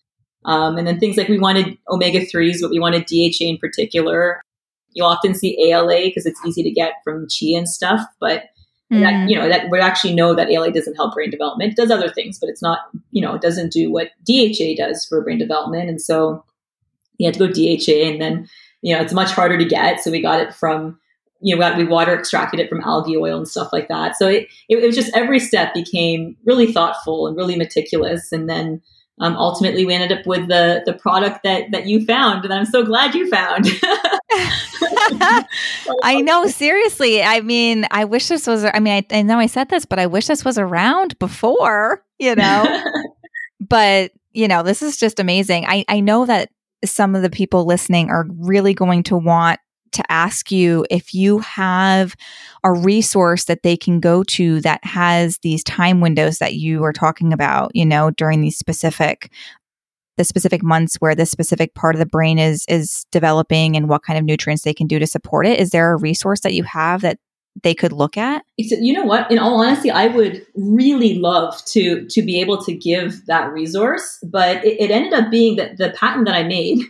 Um, 0.44 0.78
and 0.78 0.86
then 0.86 0.98
things 0.98 1.16
like 1.16 1.28
we 1.28 1.38
wanted 1.38 1.76
omega 1.88 2.20
3s, 2.20 2.58
but 2.60 2.70
we 2.70 2.80
wanted 2.80 3.06
DHA 3.06 3.44
in 3.44 3.58
particular. 3.58 4.40
You 4.92 5.04
often 5.04 5.34
see 5.34 5.70
ALA 5.70 6.06
because 6.06 6.26
it's 6.26 6.44
easy 6.46 6.62
to 6.62 6.70
get 6.70 6.94
from 7.04 7.28
chia 7.28 7.58
and 7.58 7.68
stuff, 7.68 8.00
but 8.20 8.44
Mm. 8.92 9.00
That, 9.00 9.30
you 9.30 9.36
know, 9.36 9.48
that 9.48 9.70
we 9.70 9.78
actually 9.78 10.14
know 10.14 10.34
that 10.34 10.50
ALA 10.50 10.72
doesn't 10.72 10.96
help 10.96 11.14
brain 11.14 11.30
development. 11.30 11.72
It 11.72 11.76
does 11.76 11.90
other 11.90 12.08
things, 12.10 12.38
but 12.38 12.48
it's 12.48 12.62
not, 12.62 12.80
you 13.12 13.22
know, 13.22 13.34
it 13.34 13.42
doesn't 13.42 13.72
do 13.72 13.90
what 13.90 14.10
DHA 14.26 14.74
does 14.76 15.06
for 15.06 15.22
brain 15.22 15.38
development. 15.38 15.88
And 15.88 16.00
so 16.00 16.44
you 17.18 17.26
had 17.26 17.34
to 17.34 17.46
go 17.46 17.52
DHA 17.52 18.10
and 18.10 18.20
then, 18.20 18.48
you 18.82 18.94
know, 18.94 19.00
it's 19.00 19.12
much 19.12 19.30
harder 19.30 19.56
to 19.56 19.64
get. 19.64 20.00
So 20.00 20.10
we 20.10 20.20
got 20.20 20.40
it 20.40 20.52
from, 20.52 20.98
you 21.40 21.56
know, 21.56 21.76
we 21.76 21.84
water 21.84 22.18
extracted 22.18 22.58
it 22.58 22.68
from 22.68 22.80
algae 22.80 23.16
oil 23.16 23.36
and 23.36 23.46
stuff 23.48 23.72
like 23.72 23.86
that. 23.88 24.16
So 24.16 24.26
it, 24.26 24.48
it, 24.68 24.78
it 24.78 24.86
was 24.86 24.96
just 24.96 25.16
every 25.16 25.38
step 25.38 25.72
became 25.72 26.36
really 26.44 26.72
thoughtful 26.72 27.28
and 27.28 27.36
really 27.36 27.56
meticulous. 27.56 28.32
And 28.32 28.48
then 28.48 28.82
um, 29.20 29.36
ultimately 29.36 29.84
we 29.86 29.94
ended 29.94 30.18
up 30.18 30.26
with 30.26 30.48
the 30.48 30.82
the 30.86 30.92
product 30.94 31.42
that 31.44 31.70
that 31.70 31.86
you 31.86 32.04
found 32.04 32.44
and 32.44 32.52
i'm 32.52 32.64
so 32.64 32.84
glad 32.84 33.14
you 33.14 33.28
found. 33.28 33.66
I 36.02 36.20
know 36.20 36.46
seriously. 36.46 37.22
I 37.22 37.40
mean 37.40 37.86
i 37.90 38.04
wish 38.04 38.28
this 38.28 38.46
was 38.46 38.64
i 38.64 38.78
mean 38.78 39.04
I, 39.10 39.18
I 39.18 39.22
know 39.22 39.38
i 39.38 39.46
said 39.46 39.68
this 39.68 39.84
but 39.84 39.98
i 39.98 40.06
wish 40.06 40.26
this 40.26 40.44
was 40.44 40.58
around 40.58 41.18
before 41.18 42.02
you 42.20 42.34
know? 42.34 42.82
But 43.68 44.12
you 44.32 44.48
know 44.48 44.62
this 44.62 44.80
is 44.80 44.96
just 44.96 45.20
amazing. 45.20 45.66
I 45.66 45.84
i 45.86 46.00
know 46.00 46.24
that 46.24 46.48
some 46.82 47.14
of 47.14 47.20
the 47.20 47.28
people 47.30 47.66
listening 47.66 48.08
are 48.08 48.26
really 48.38 48.72
going 48.72 49.02
to 49.04 49.16
want 49.16 49.60
to 49.92 50.12
ask 50.12 50.50
you 50.50 50.86
if 50.90 51.14
you 51.14 51.38
have 51.40 52.14
a 52.64 52.72
resource 52.72 53.44
that 53.44 53.62
they 53.62 53.76
can 53.76 54.00
go 54.00 54.22
to 54.24 54.60
that 54.60 54.84
has 54.84 55.38
these 55.38 55.64
time 55.64 56.00
windows 56.00 56.38
that 56.38 56.54
you 56.54 56.84
are 56.84 56.92
talking 56.92 57.32
about, 57.32 57.70
you 57.74 57.86
know, 57.86 58.10
during 58.10 58.40
these 58.40 58.56
specific 58.56 59.32
the 60.16 60.24
specific 60.24 60.62
months 60.62 60.96
where 60.96 61.14
this 61.14 61.30
specific 61.30 61.74
part 61.74 61.94
of 61.94 61.98
the 61.98 62.06
brain 62.06 62.38
is 62.38 62.64
is 62.68 63.06
developing 63.10 63.76
and 63.76 63.88
what 63.88 64.02
kind 64.02 64.18
of 64.18 64.24
nutrients 64.24 64.62
they 64.62 64.74
can 64.74 64.86
do 64.86 64.98
to 64.98 65.06
support 65.06 65.46
it. 65.46 65.58
Is 65.58 65.70
there 65.70 65.92
a 65.92 65.96
resource 65.96 66.40
that 66.40 66.52
you 66.52 66.62
have 66.64 67.00
that 67.00 67.18
they 67.62 67.74
could 67.74 67.92
look 67.92 68.16
at? 68.16 68.44
You 68.58 68.92
know 68.92 69.04
what? 69.04 69.30
In 69.30 69.38
all 69.38 69.60
honesty, 69.62 69.90
I 69.90 70.08
would 70.08 70.46
really 70.54 71.18
love 71.18 71.64
to 71.66 72.06
to 72.06 72.22
be 72.22 72.40
able 72.40 72.62
to 72.64 72.74
give 72.74 73.24
that 73.26 73.50
resource, 73.50 74.18
but 74.22 74.64
it, 74.64 74.80
it 74.80 74.90
ended 74.90 75.14
up 75.14 75.30
being 75.30 75.56
that 75.56 75.78
the 75.78 75.90
patent 75.90 76.26
that 76.26 76.34
I 76.34 76.42
made 76.42 76.80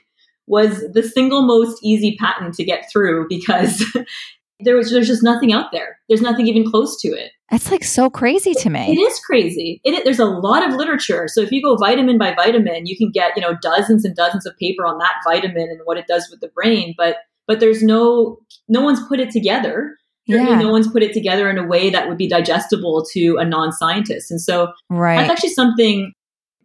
was 0.50 0.84
the 0.92 1.02
single 1.02 1.42
most 1.42 1.78
easy 1.82 2.16
patent 2.16 2.54
to 2.54 2.64
get 2.64 2.90
through 2.92 3.26
because 3.28 3.84
there 4.60 4.76
was 4.76 4.90
there's 4.90 5.06
just 5.06 5.22
nothing 5.22 5.52
out 5.52 5.70
there. 5.72 5.98
There's 6.08 6.20
nothing 6.20 6.48
even 6.48 6.68
close 6.68 7.00
to 7.02 7.08
it. 7.08 7.30
That's 7.50 7.70
like 7.70 7.84
so 7.84 8.10
crazy 8.10 8.52
to 8.54 8.68
me. 8.68 8.92
It 8.92 9.00
is 9.00 9.18
crazy. 9.20 9.80
It, 9.84 10.04
there's 10.04 10.18
a 10.18 10.24
lot 10.24 10.68
of 10.68 10.74
literature. 10.74 11.28
So 11.28 11.40
if 11.40 11.52
you 11.52 11.62
go 11.62 11.76
vitamin 11.76 12.18
by 12.18 12.34
vitamin, 12.34 12.86
you 12.86 12.96
can 12.96 13.12
get 13.12 13.36
you 13.36 13.42
know 13.42 13.56
dozens 13.62 14.04
and 14.04 14.14
dozens 14.16 14.44
of 14.44 14.56
paper 14.58 14.84
on 14.84 14.98
that 14.98 15.14
vitamin 15.24 15.68
and 15.70 15.80
what 15.84 15.98
it 15.98 16.06
does 16.08 16.28
with 16.30 16.40
the 16.40 16.48
brain. 16.48 16.94
But 16.98 17.18
but 17.46 17.60
there's 17.60 17.82
no 17.82 18.38
no 18.68 18.80
one's 18.80 19.06
put 19.06 19.20
it 19.20 19.30
together. 19.30 19.96
Yeah. 20.26 20.56
No 20.56 20.70
one's 20.70 20.90
put 20.90 21.02
it 21.02 21.12
together 21.12 21.48
in 21.48 21.58
a 21.58 21.66
way 21.66 21.90
that 21.90 22.08
would 22.08 22.18
be 22.18 22.28
digestible 22.28 23.04
to 23.12 23.36
a 23.38 23.44
non-scientist. 23.44 24.30
And 24.30 24.40
so 24.40 24.72
right. 24.88 25.16
that's 25.16 25.30
actually 25.30 25.50
something 25.50 26.12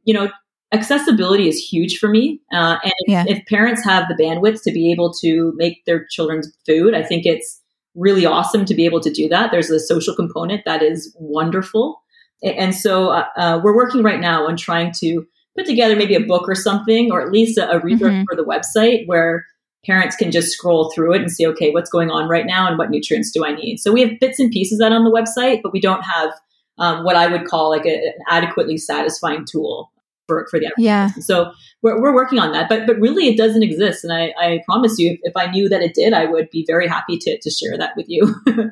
you 0.05 0.13
know 0.13 0.29
accessibility 0.71 1.47
is 1.47 1.57
huge 1.57 1.97
for 1.97 2.09
me. 2.09 2.41
Uh, 2.51 2.77
and 2.83 2.93
if, 2.99 3.09
yeah. 3.09 3.25
if, 3.27 3.45
parents 3.45 3.83
have 3.83 4.07
the 4.07 4.21
bandwidth 4.21 4.61
to 4.63 4.71
be 4.71 4.91
able 4.91 5.13
to 5.21 5.53
make 5.55 5.85
their 5.85 6.05
children's 6.09 6.51
food, 6.65 6.93
I 6.93 7.03
think 7.03 7.25
it's 7.25 7.61
really 7.95 8.25
awesome 8.25 8.65
to 8.65 8.73
be 8.73 8.85
able 8.85 8.99
to 9.01 9.11
do 9.11 9.29
that. 9.29 9.51
There's 9.51 9.69
a 9.69 9.79
social 9.79 10.15
component 10.15 10.63
that 10.65 10.81
is 10.81 11.15
wonderful. 11.17 12.01
And 12.43 12.75
so 12.75 13.09
uh, 13.09 13.25
uh, 13.37 13.61
we're 13.63 13.75
working 13.75 14.03
right 14.03 14.19
now 14.19 14.47
on 14.47 14.57
trying 14.57 14.91
to 14.99 15.25
put 15.57 15.65
together 15.65 15.95
maybe 15.95 16.15
a 16.15 16.19
book 16.19 16.47
or 16.49 16.55
something, 16.55 17.11
or 17.11 17.21
at 17.21 17.31
least 17.31 17.57
a, 17.57 17.71
a 17.71 17.79
resource 17.79 18.11
mm-hmm. 18.11 18.23
for 18.29 18.35
the 18.35 18.43
website 18.43 19.07
where 19.07 19.45
parents 19.85 20.15
can 20.15 20.31
just 20.31 20.51
scroll 20.51 20.91
through 20.93 21.13
it 21.13 21.21
and 21.21 21.31
see, 21.31 21.47
okay, 21.47 21.71
what's 21.71 21.89
going 21.89 22.09
on 22.09 22.27
right 22.27 22.45
now 22.45 22.67
and 22.67 22.77
what 22.77 22.89
nutrients 22.89 23.31
do 23.31 23.45
I 23.45 23.53
need? 23.55 23.77
So 23.77 23.93
we 23.93 24.01
have 24.01 24.19
bits 24.19 24.39
and 24.39 24.51
pieces 24.51 24.79
that 24.79 24.91
on 24.91 25.05
the 25.05 25.11
website, 25.11 25.61
but 25.63 25.71
we 25.71 25.79
don't 25.79 26.01
have 26.01 26.31
um, 26.77 27.05
what 27.05 27.15
I 27.15 27.27
would 27.27 27.45
call 27.45 27.69
like 27.69 27.85
a, 27.85 27.95
an 27.95 28.13
adequately 28.27 28.77
satisfying 28.77 29.45
tool 29.49 29.91
for, 30.27 30.47
for 30.49 30.59
the 30.59 30.71
yeah. 30.77 31.11
So 31.19 31.51
we're, 31.81 32.01
we're 32.01 32.13
working 32.13 32.39
on 32.39 32.51
that, 32.53 32.69
but 32.69 32.87
but 32.87 32.99
really 32.99 33.27
it 33.27 33.37
doesn't 33.37 33.63
exist. 33.63 34.03
And 34.03 34.13
I, 34.13 34.33
I 34.39 34.61
promise 34.65 34.97
you, 34.97 35.11
if, 35.11 35.19
if 35.23 35.33
I 35.35 35.51
knew 35.51 35.69
that 35.69 35.81
it 35.81 35.93
did, 35.93 36.13
I 36.13 36.25
would 36.25 36.49
be 36.49 36.63
very 36.67 36.87
happy 36.87 37.17
to 37.17 37.39
to 37.39 37.49
share 37.49 37.77
that 37.77 37.93
with 37.95 38.07
you. 38.09 38.35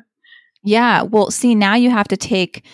yeah. 0.62 1.02
Well, 1.02 1.30
see, 1.30 1.54
now 1.54 1.74
you 1.74 1.90
have 1.90 2.08
to 2.08 2.16
take 2.16 2.64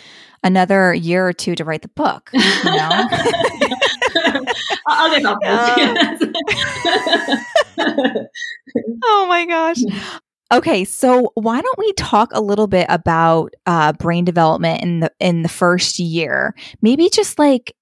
another 0.42 0.94
year 0.94 1.26
or 1.26 1.32
two 1.32 1.54
to 1.54 1.64
write 1.64 1.82
the 1.82 1.88
book. 1.88 2.30
You 2.32 2.40
know? 2.64 2.90
I'll 4.86 5.10
get 5.10 5.22
help. 5.22 5.38
oh 9.04 9.26
my 9.28 9.46
gosh. 9.46 9.78
Okay, 10.52 10.84
so 10.84 11.30
why 11.34 11.60
don't 11.60 11.78
we 11.78 11.92
talk 11.92 12.30
a 12.32 12.40
little 12.40 12.66
bit 12.66 12.86
about 12.88 13.54
uh, 13.66 13.92
brain 13.92 14.24
development 14.24 14.82
in 14.82 15.00
the 15.00 15.12
in 15.20 15.42
the 15.42 15.48
first 15.48 16.00
year? 16.00 16.56
Maybe 16.82 17.08
just 17.08 17.38
like 17.38 17.72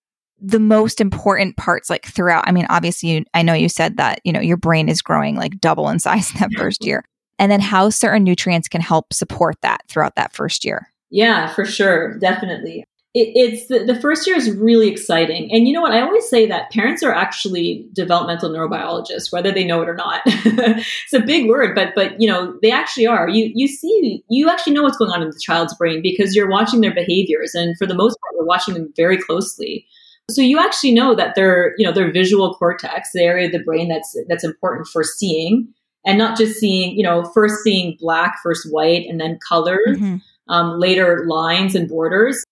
the 0.40 0.61
most 0.61 1.00
important 1.00 1.57
parts 1.57 1.90
like 1.90 2.07
throughout. 2.07 2.45
I 2.47 2.52
mean 2.52 2.66
obviously 2.71 3.11
you, 3.11 3.25
i 3.35 3.42
know 3.42 3.54
you 3.54 3.68
said 3.68 3.97
that 3.97 4.21
you 4.25 4.33
know 4.33 4.40
your 4.40 4.57
brain 4.57 4.88
is 4.88 5.02
growing 5.02 5.37
like 5.37 5.61
double 5.61 5.88
in 5.88 5.99
size 5.99 6.33
in 6.33 6.38
that 6.40 6.52
first 6.57 6.85
year. 6.85 7.04
And 7.40 7.52
then 7.52 7.61
how 7.61 7.90
certain 7.90 8.25
nutrients 8.25 8.68
can 8.68 8.80
help 8.80 9.12
support 9.12 9.57
that 9.62 9.83
throughout 9.88 10.16
that 10.16 10.33
first 10.33 10.64
year. 10.64 10.92
Yeah 11.11 11.52
for 11.54 11.64
sure. 11.64 12.18
Definitely. 12.18 12.85
It, 13.14 13.33
it's 13.35 13.68
the, 13.68 13.85
the 13.85 13.99
first 14.00 14.26
year 14.26 14.37
is 14.37 14.50
really 14.50 14.88
exciting. 14.88 15.50
And 15.50 15.66
you 15.66 15.73
know 15.73 15.80
what? 15.80 15.92
I 15.92 16.02
always 16.02 16.28
say 16.28 16.47
that 16.47 16.71
parents 16.71 17.02
are 17.02 17.12
actually 17.12 17.88
developmental 17.95 18.50
neurobiologists 18.50 19.33
whether 19.33 19.50
they 19.50 19.64
know 19.64 19.83
it 19.83 19.88
or 19.88 19.95
not. 19.95 20.23
It's 20.26 21.14
a 21.14 21.21
big 21.21 21.49
word 21.49 21.75
but 21.75 21.95
but 21.95 22.21
you 22.21 22.28
know 22.28 22.57
they 22.62 22.71
actually 22.71 23.07
are. 23.07 23.28
You 23.28 23.50
you 23.54 23.66
see 23.66 24.23
you 24.28 24.49
actually 24.49 24.75
know 24.75 24.83
what's 24.83 24.99
going 24.99 25.11
on 25.11 25.23
in 25.23 25.30
the 25.30 25.40
child's 25.40 25.75
brain 25.75 26.00
because 26.00 26.37
you're 26.37 26.50
watching 26.50 26.80
their 26.80 26.95
behaviors. 26.95 27.54
And 27.54 27.76
for 27.76 27.87
the 27.87 27.95
most 27.95 28.16
part 28.21 28.37
we're 28.38 28.47
watching 28.47 28.75
them 28.75 28.92
very 28.95 29.16
closely 29.16 29.87
so 30.30 30.42
you 30.42 30.58
actually 30.58 30.92
know 30.92 31.14
that 31.14 31.35
their, 31.35 31.75
you 31.78 31.87
know, 31.87 31.92
their 31.92 32.12
visual 32.12 32.54
cortex, 32.54 33.11
the 33.12 33.23
area 33.23 33.47
of 33.47 33.52
the 33.52 33.62
brain 33.62 33.88
that's 33.88 34.16
that's 34.28 34.44
important 34.44 34.87
for 34.87 35.02
seeing, 35.02 35.68
and 36.04 36.18
not 36.18 36.37
just 36.37 36.58
seeing, 36.58 36.97
you 36.97 37.02
know, 37.02 37.25
first 37.32 37.62
seeing 37.62 37.97
black, 37.99 38.36
first 38.43 38.71
white, 38.71 39.06
and 39.08 39.21
then 39.21 39.38
colors, 39.47 39.99
mm-hmm. 39.99 40.17
um, 40.49 40.78
later 40.78 41.25
lines 41.26 41.75
and 41.75 41.88
borders. 41.88 42.45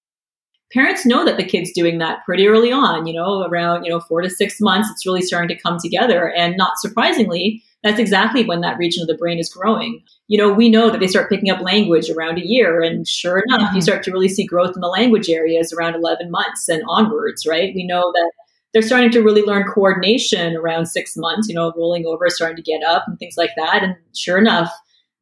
Parents 0.72 1.06
know 1.06 1.24
that 1.24 1.36
the 1.36 1.44
kid's 1.44 1.70
doing 1.72 1.98
that 1.98 2.24
pretty 2.24 2.48
early 2.48 2.72
on, 2.72 3.06
you 3.06 3.12
know, 3.12 3.42
around, 3.42 3.84
you 3.84 3.90
know, 3.90 4.00
four 4.00 4.20
to 4.20 4.28
six 4.28 4.60
months, 4.60 4.90
it's 4.90 5.06
really 5.06 5.22
starting 5.22 5.54
to 5.54 5.62
come 5.62 5.78
together. 5.80 6.32
And 6.32 6.56
not 6.56 6.78
surprisingly, 6.78 7.62
that's 7.86 8.00
exactly 8.00 8.44
when 8.44 8.62
that 8.62 8.78
region 8.78 9.02
of 9.02 9.06
the 9.06 9.16
brain 9.16 9.38
is 9.38 9.48
growing. 9.48 10.02
You 10.28 10.38
know, 10.38 10.52
we 10.52 10.68
know 10.68 10.90
that 10.90 10.98
they 10.98 11.06
start 11.06 11.30
picking 11.30 11.50
up 11.50 11.60
language 11.60 12.10
around 12.10 12.38
a 12.38 12.46
year. 12.46 12.82
And 12.82 13.06
sure 13.06 13.42
enough, 13.46 13.68
mm-hmm. 13.68 13.76
you 13.76 13.82
start 13.82 14.02
to 14.04 14.12
really 14.12 14.28
see 14.28 14.44
growth 14.44 14.74
in 14.74 14.80
the 14.80 14.88
language 14.88 15.28
areas 15.28 15.72
around 15.72 15.94
11 15.94 16.30
months 16.30 16.68
and 16.68 16.82
onwards, 16.88 17.46
right? 17.46 17.72
We 17.74 17.86
know 17.86 18.10
that 18.12 18.32
they're 18.72 18.82
starting 18.82 19.10
to 19.12 19.22
really 19.22 19.42
learn 19.42 19.64
coordination 19.64 20.56
around 20.56 20.86
six 20.86 21.16
months, 21.16 21.48
you 21.48 21.54
know, 21.54 21.72
rolling 21.76 22.06
over, 22.06 22.28
starting 22.28 22.56
to 22.56 22.62
get 22.62 22.82
up 22.82 23.04
and 23.06 23.18
things 23.18 23.36
like 23.36 23.52
that. 23.56 23.82
And 23.82 23.96
sure 24.14 24.38
enough, 24.38 24.70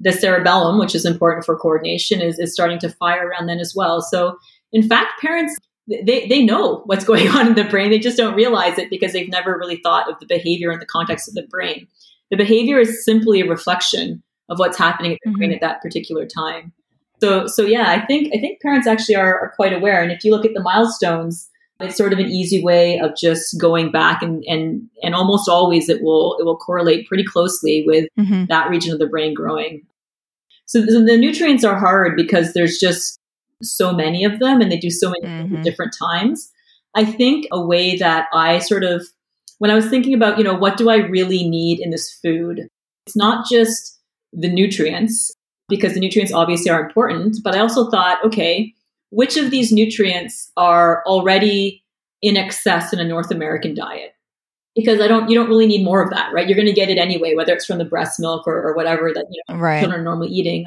the 0.00 0.12
cerebellum, 0.12 0.79
which 0.79 0.94
is 0.94 1.05
important 1.05 1.44
for 1.44 1.59
coordination, 1.59 2.20
is, 2.20 2.38
is 2.38 2.53
starting 2.53 2.79
to 2.81 2.88
fire 2.88 3.29
around 3.29 3.46
then 3.46 3.61
as 3.61 3.74
well. 3.77 4.00
So, 4.00 4.38
in 4.72 4.83
fact, 4.83 5.20
parents 5.20 5.57
they, 5.87 6.27
they 6.27 6.42
know 6.42 6.83
what's 6.87 7.05
going 7.11 7.29
on 7.29 7.46
in 7.46 7.55
the 7.55 7.64
brain. 7.64 7.90
They 7.90 7.98
just 7.98 8.16
don't 8.16 8.35
realize 8.35 8.79
it 8.79 8.90
because 8.90 9.12
they've 9.12 9.29
never 9.29 9.59
really 9.59 9.77
thought 9.77 10.11
of 10.11 10.18
the 10.18 10.27
behavior 10.27 10.72
in 10.72 10.79
the 10.79 10.87
context 10.87 11.29
of 11.29 11.35
the 11.35 11.46
brain. 11.48 11.87
The 12.34 12.42
behavior 12.44 12.80
is 12.80 13.04
simply 13.04 13.42
a 13.42 13.48
reflection 13.48 14.20
of 14.48 14.58
what's 14.58 14.76
happening 14.76 15.12
at 15.12 15.18
the 15.22 15.30
mm-hmm. 15.30 15.38
brain 15.38 15.52
at 15.52 15.60
that 15.60 15.80
particular 15.80 16.26
time. 16.26 16.72
So, 17.20 17.46
so 17.46 17.62
yeah, 17.62 17.90
I 17.90 18.04
think 18.04 18.34
I 18.34 18.40
think 18.40 18.60
parents 18.60 18.88
actually 18.88 19.14
are, 19.14 19.38
are 19.38 19.52
quite 19.54 19.72
aware. 19.72 20.02
And 20.02 20.10
if 20.10 20.24
you 20.24 20.32
look 20.32 20.44
at 20.44 20.52
the 20.52 20.60
milestones, 20.60 21.48
it's 21.78 21.96
sort 21.96 22.12
of 22.12 22.18
an 22.18 22.26
easy 22.26 22.60
way 22.60 22.98
of 22.98 23.16
just 23.16 23.60
going 23.60 23.92
back 23.92 24.20
and 24.20 24.42
and 24.48 24.88
and 25.04 25.14
almost 25.14 25.48
always 25.48 25.88
it 25.88 26.02
will 26.02 26.36
it 26.40 26.44
will 26.44 26.56
correlate 26.56 27.06
pretty 27.06 27.22
closely 27.22 27.84
with 27.86 28.08
mm-hmm. 28.18 28.46
that 28.46 28.68
region 28.68 28.92
of 28.92 28.98
the 28.98 29.06
brain 29.06 29.32
growing. 29.32 29.86
So, 30.66 30.84
so, 30.86 31.04
the 31.04 31.16
nutrients 31.16 31.62
are 31.62 31.78
hard 31.78 32.16
because 32.16 32.52
there's 32.52 32.78
just 32.78 33.20
so 33.62 33.92
many 33.92 34.24
of 34.24 34.40
them 34.40 34.60
and 34.60 34.72
they 34.72 34.78
do 34.78 34.90
so 34.90 35.12
many 35.22 35.32
mm-hmm. 35.32 35.62
different 35.62 35.94
times. 35.96 36.50
I 36.96 37.04
think 37.04 37.46
a 37.52 37.64
way 37.64 37.94
that 37.98 38.26
I 38.32 38.58
sort 38.58 38.82
of 38.82 39.06
when 39.64 39.70
I 39.70 39.77
was 39.77 39.88
thinking 39.88 40.12
about, 40.12 40.37
you 40.37 40.44
know, 40.44 40.53
what 40.53 40.77
do 40.77 40.90
I 40.90 40.96
really 40.96 41.48
need 41.48 41.81
in 41.81 41.88
this 41.88 42.12
food? 42.12 42.68
It's 43.07 43.16
not 43.16 43.46
just 43.50 43.98
the 44.35 44.50
nutrients, 44.50 45.33
because 45.70 45.94
the 45.94 46.00
nutrients 46.00 46.35
obviously 46.35 46.70
are 46.70 46.85
important, 46.85 47.38
but 47.42 47.57
I 47.57 47.61
also 47.61 47.90
thought, 47.90 48.22
okay, 48.27 48.74
which 49.09 49.38
of 49.38 49.50
these 49.50 49.72
nutrients 49.72 50.53
are 50.59 51.03
already 51.07 51.83
in 52.20 52.37
excess 52.37 52.92
in 52.92 53.00
a 53.00 53.05
North 53.05 53.31
American 53.31 53.74
diet? 53.74 54.14
Because 54.77 55.00
I 55.00 55.09
don't, 55.09 55.31
you 55.31 55.35
don't 55.35 55.48
really 55.48 55.66
need 55.66 55.83
more 55.83 56.03
of 56.03 56.11
that, 56.11 56.31
right? 56.35 56.46
You're 56.46 56.57
going 56.57 56.66
to 56.66 56.74
get 56.74 56.90
it 56.90 56.98
anyway, 56.98 57.35
whether 57.35 57.55
it's 57.55 57.64
from 57.64 57.79
the 57.79 57.87
breast 57.87 58.20
milk 58.20 58.46
or, 58.46 58.62
or 58.62 58.74
whatever 58.74 59.14
that 59.14 59.24
you 59.31 59.42
know, 59.48 59.59
right. 59.59 59.81
children 59.81 59.98
are 59.98 60.05
normally 60.05 60.29
eating. 60.29 60.66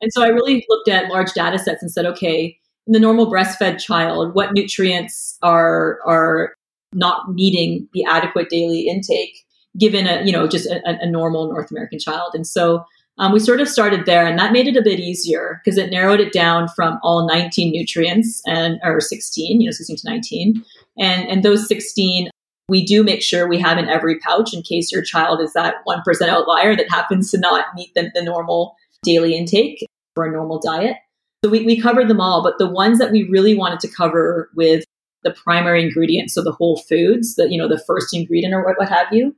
And 0.00 0.10
so 0.10 0.22
I 0.22 0.28
really 0.28 0.64
looked 0.70 0.88
at 0.88 1.10
large 1.10 1.34
data 1.34 1.58
sets 1.58 1.82
and 1.82 1.92
said, 1.92 2.06
okay, 2.06 2.58
in 2.86 2.94
the 2.94 2.98
normal 2.98 3.30
breastfed 3.30 3.78
child, 3.78 4.34
what 4.34 4.54
nutrients 4.54 5.36
are 5.42 5.98
are 6.06 6.54
not 6.92 7.32
meeting 7.32 7.88
the 7.92 8.04
adequate 8.04 8.48
daily 8.48 8.88
intake 8.88 9.44
given 9.78 10.06
a 10.06 10.22
you 10.24 10.32
know 10.32 10.46
just 10.46 10.66
a, 10.66 10.80
a 10.84 11.08
normal 11.08 11.48
North 11.48 11.70
American 11.70 11.98
child. 11.98 12.32
And 12.34 12.46
so 12.46 12.84
um, 13.18 13.32
we 13.32 13.40
sort 13.40 13.60
of 13.60 13.68
started 13.68 14.06
there, 14.06 14.26
and 14.26 14.38
that 14.38 14.52
made 14.52 14.66
it 14.66 14.76
a 14.76 14.82
bit 14.82 14.98
easier 14.98 15.60
because 15.64 15.78
it 15.78 15.90
narrowed 15.90 16.20
it 16.20 16.32
down 16.32 16.68
from 16.68 16.98
all 17.02 17.26
19 17.26 17.70
nutrients 17.70 18.40
and 18.46 18.80
or 18.82 19.00
16, 19.00 19.60
you 19.60 19.66
know, 19.66 19.72
16 19.72 19.96
to 19.96 20.10
19, 20.10 20.64
and 20.98 21.28
and 21.28 21.42
those 21.42 21.66
16 21.68 22.30
we 22.68 22.84
do 22.84 23.02
make 23.02 23.22
sure 23.22 23.48
we 23.48 23.58
have 23.58 23.76
in 23.76 23.88
every 23.88 24.18
pouch 24.20 24.54
in 24.54 24.62
case 24.62 24.92
your 24.92 25.02
child 25.02 25.40
is 25.40 25.52
that 25.52 25.76
one 25.84 26.00
percent 26.02 26.30
outlier 26.30 26.76
that 26.76 26.88
happens 26.88 27.30
to 27.30 27.38
not 27.38 27.66
meet 27.74 27.92
the, 27.94 28.10
the 28.14 28.22
normal 28.22 28.76
daily 29.02 29.36
intake 29.36 29.84
for 30.14 30.24
a 30.24 30.30
normal 30.30 30.60
diet. 30.60 30.96
So 31.44 31.50
we, 31.50 31.64
we 31.64 31.80
covered 31.80 32.08
them 32.08 32.20
all, 32.20 32.42
but 32.42 32.58
the 32.58 32.68
ones 32.68 32.98
that 33.00 33.10
we 33.10 33.28
really 33.28 33.54
wanted 33.54 33.80
to 33.80 33.88
cover 33.88 34.48
with 34.54 34.84
the 35.24 35.32
primary 35.32 35.82
ingredients, 35.82 36.34
so 36.34 36.42
the 36.42 36.52
whole 36.52 36.82
foods, 36.88 37.36
the 37.36 37.48
you 37.50 37.58
know 37.58 37.68
the 37.68 37.82
first 37.86 38.14
ingredient 38.14 38.54
or 38.54 38.64
what, 38.64 38.78
what 38.78 38.88
have 38.88 39.08
you. 39.12 39.34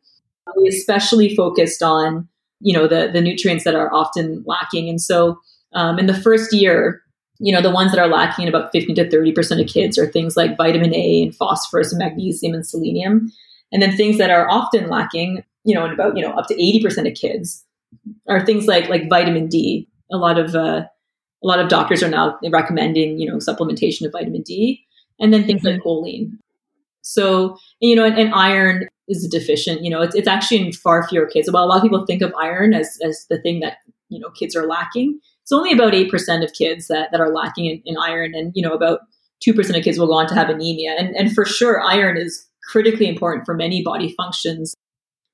We 0.56 0.68
especially 0.68 1.34
focused 1.34 1.82
on 1.82 2.28
you 2.60 2.72
know 2.72 2.86
the 2.86 3.10
the 3.12 3.20
nutrients 3.20 3.64
that 3.64 3.74
are 3.74 3.92
often 3.92 4.44
lacking, 4.46 4.88
and 4.88 5.00
so 5.00 5.38
um, 5.74 5.98
in 5.98 6.06
the 6.06 6.14
first 6.14 6.52
year, 6.52 7.02
you 7.38 7.52
know 7.52 7.60
the 7.60 7.70
ones 7.70 7.92
that 7.92 8.00
are 8.00 8.08
lacking 8.08 8.44
in 8.44 8.48
about 8.48 8.72
fifty 8.72 8.94
to 8.94 9.08
thirty 9.08 9.32
percent 9.32 9.60
of 9.60 9.66
kids 9.66 9.98
are 9.98 10.06
things 10.06 10.36
like 10.36 10.56
vitamin 10.56 10.94
A 10.94 11.22
and 11.24 11.34
phosphorus 11.34 11.92
and 11.92 11.98
magnesium 11.98 12.54
and 12.54 12.66
selenium, 12.66 13.30
and 13.72 13.82
then 13.82 13.96
things 13.96 14.18
that 14.18 14.30
are 14.30 14.50
often 14.50 14.88
lacking, 14.88 15.44
you 15.64 15.74
know, 15.74 15.84
in 15.84 15.92
about 15.92 16.16
you 16.16 16.22
know 16.22 16.32
up 16.32 16.46
to 16.48 16.54
eighty 16.54 16.82
percent 16.82 17.06
of 17.06 17.14
kids 17.14 17.64
are 18.28 18.44
things 18.44 18.66
like 18.66 18.88
like 18.88 19.08
vitamin 19.08 19.48
D. 19.48 19.88
A 20.12 20.16
lot 20.16 20.38
of 20.38 20.54
uh, 20.54 20.84
a 21.42 21.46
lot 21.46 21.58
of 21.58 21.68
doctors 21.68 22.02
are 22.02 22.08
now 22.08 22.38
recommending 22.50 23.18
you 23.18 23.28
know 23.28 23.36
supplementation 23.36 24.06
of 24.06 24.12
vitamin 24.12 24.42
D 24.42 24.83
and 25.20 25.32
then 25.32 25.44
things 25.44 25.62
mm-hmm. 25.62 25.76
like 25.76 25.82
choline. 25.82 26.32
So, 27.02 27.58
you 27.80 27.94
know, 27.94 28.04
and, 28.04 28.18
and, 28.18 28.34
iron 28.34 28.88
is 29.08 29.28
deficient. 29.28 29.82
You 29.82 29.90
know, 29.90 30.00
it's, 30.00 30.14
it's 30.14 30.28
actually 30.28 30.66
in 30.66 30.72
far 30.72 31.06
fewer 31.06 31.26
kids. 31.26 31.50
Well, 31.52 31.62
a 31.62 31.66
lot 31.66 31.76
of 31.76 31.82
people 31.82 32.06
think 32.06 32.22
of 32.22 32.32
iron 32.34 32.72
as, 32.72 32.98
as 33.04 33.26
the 33.28 33.38
thing 33.42 33.60
that 33.60 33.76
you 34.08 34.18
know 34.18 34.30
kids 34.30 34.56
are 34.56 34.66
lacking. 34.66 35.18
It's 35.42 35.52
only 35.52 35.72
about 35.72 35.92
8% 35.92 36.42
of 36.42 36.52
kids 36.54 36.86
that, 36.88 37.10
that 37.12 37.20
are 37.20 37.30
lacking 37.30 37.66
in, 37.66 37.82
in 37.84 37.96
iron 37.98 38.34
and 38.34 38.52
you 38.54 38.66
know 38.66 38.72
about 38.72 39.00
2% 39.46 39.76
of 39.76 39.84
kids 39.84 39.98
will 39.98 40.06
go 40.06 40.14
on 40.14 40.26
to 40.28 40.34
have 40.34 40.48
anemia. 40.48 40.94
And, 40.98 41.14
and 41.16 41.34
for 41.34 41.44
sure, 41.44 41.82
iron 41.82 42.16
is 42.16 42.48
critically 42.70 43.08
important 43.08 43.44
for 43.44 43.54
many 43.54 43.82
body 43.82 44.14
functions 44.16 44.74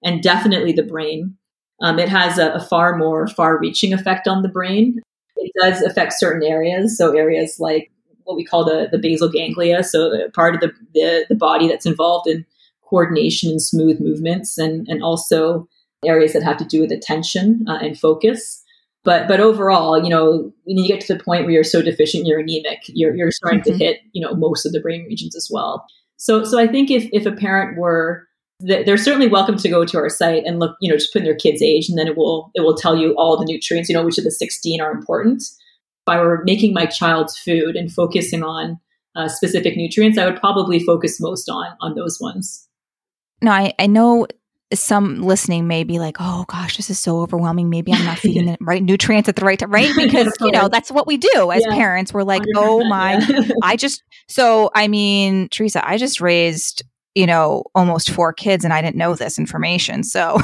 and 0.03 0.23
definitely 0.23 0.73
the 0.73 0.83
brain. 0.83 1.37
Um, 1.83 1.99
it 1.99 2.09
has 2.09 2.39
a, 2.39 2.51
a 2.53 2.61
far 2.61 2.97
more 2.97 3.29
far 3.29 3.59
reaching 3.59 3.93
effect 3.93 4.27
on 4.27 4.43
the 4.43 4.49
brain. 4.49 5.01
It 5.37 5.53
does 5.61 5.83
affect 5.83 6.15
certain 6.15 6.43
areas. 6.43 6.99
So, 6.99 7.17
areas 7.17 7.57
like 7.59 7.91
what 8.25 8.37
we 8.37 8.45
call 8.45 8.65
the, 8.65 8.89
the 8.91 8.99
basal 8.99 9.29
ganglia, 9.29 9.83
so 9.83 10.29
part 10.35 10.55
of 10.55 10.61
the, 10.61 10.73
the, 10.95 11.27
the 11.29 11.35
body 11.35 11.69
that's 11.69 11.87
involved 11.87 12.29
in 12.29 12.45
coordination 12.85 13.51
and 13.51 13.63
smooth 13.63 14.01
movements, 14.01 14.59
and, 14.59 14.87
and 14.89 15.03
also 15.03 15.69
areas 16.05 16.33
that 16.33 16.43
have 16.43 16.57
to 16.57 16.65
do 16.65 16.81
with 16.81 16.91
attention 16.91 17.65
uh, 17.69 17.79
and 17.81 17.99
focus. 17.99 18.63
But 19.03 19.29
but 19.29 19.41
overall, 19.41 20.03
you 20.03 20.11
know, 20.11 20.53
when 20.65 20.77
you 20.77 20.87
get 20.87 21.01
to 21.03 21.15
the 21.15 21.23
point 21.23 21.45
where 21.45 21.53
you're 21.53 21.65
so 21.65 21.81
deficient, 21.81 22.27
you're 22.27 22.41
anemic, 22.41 22.81
you're, 22.89 23.15
you're 23.15 23.31
starting 23.31 23.61
mm-hmm. 23.61 23.79
to 23.79 23.85
hit, 23.85 24.01
you 24.13 24.21
know, 24.21 24.35
most 24.35 24.67
of 24.67 24.73
the 24.73 24.81
brain 24.81 25.05
regions 25.07 25.35
as 25.35 25.49
well. 25.51 25.87
So 26.17 26.45
so 26.45 26.59
I 26.59 26.67
think 26.67 26.91
if 26.91 27.09
if 27.13 27.25
a 27.25 27.33
parent 27.33 27.79
were 27.79 28.27
they're 28.61 28.99
certainly 28.99 29.27
welcome 29.27 29.57
to 29.57 29.69
go 29.69 29.87
to 29.87 29.97
our 29.97 30.11
site 30.11 30.45
and 30.45 30.59
look, 30.59 30.77
you 30.81 30.91
know, 30.91 30.97
just 30.97 31.13
put 31.13 31.21
in 31.21 31.25
their 31.25 31.35
kid's 31.35 31.63
age, 31.63 31.89
and 31.89 31.99
then 31.99 32.07
it 32.07 32.17
will 32.17 32.51
it 32.55 32.61
will 32.61 32.77
tell 32.77 32.97
you 32.97 33.15
all 33.17 33.39
the 33.39 33.47
nutrients, 33.47 33.89
you 33.89 33.95
know, 33.95 34.05
which 34.05 34.19
of 34.19 34.25
the 34.25 34.31
16 34.31 34.81
are 34.81 34.93
important. 34.93 35.43
I 36.11 36.21
were 36.21 36.43
making 36.45 36.75
my 36.75 36.87
child's 36.87 37.39
food 37.39 37.77
and 37.77 37.91
focusing 37.93 38.43
on 38.43 38.79
uh, 39.17 39.29
specific 39.29 39.77
nutrients, 39.77 40.19
I 40.19 40.27
would 40.27 40.41
probably 40.41 40.81
focus 40.81 41.21
most 41.21 41.49
on 41.49 41.67
on 41.81 41.95
those 41.95 42.21
ones. 42.21 42.69
No, 43.43 43.51
I, 43.51 43.73
I 43.79 43.87
know 43.87 44.27
some 44.73 45.23
listening 45.23 45.67
may 45.67 45.83
be 45.83 45.99
like, 45.99 46.17
oh 46.21 46.45
gosh, 46.47 46.77
this 46.77 46.91
is 46.91 46.99
so 46.99 47.21
overwhelming. 47.21 47.71
Maybe 47.71 47.93
I'm 47.93 48.05
not 48.05 48.19
feeding 48.21 48.47
the 48.47 48.57
right 48.61 48.83
nutrients 48.83 49.29
at 49.29 49.37
the 49.37 49.45
right 49.45 49.59
time, 49.59 49.71
right? 49.71 49.91
Because, 49.97 50.33
you 50.41 50.53
know, 50.53 50.69
that's 50.69 50.91
what 50.91 51.07
we 51.07 51.17
do 51.17 51.51
as 51.51 51.65
yeah. 51.67 51.75
parents. 51.75 52.15
We're 52.15 52.23
like, 52.23 52.43
oh 52.57 52.85
my, 52.89 53.19
yeah. 53.19 53.49
I 53.63 53.77
just, 53.77 54.03
so 54.29 54.71
I 54.75 54.89
mean, 54.89 55.49
Teresa, 55.49 55.87
I 55.87 55.97
just 55.97 56.21
raised, 56.21 56.83
you 57.15 57.27
know, 57.27 57.65
almost 57.75 58.11
four 58.11 58.33
kids 58.33 58.65
and 58.65 58.73
I 58.73 58.81
didn't 58.81 58.97
know 58.97 59.15
this 59.15 59.39
information. 59.39 60.05
So 60.05 60.39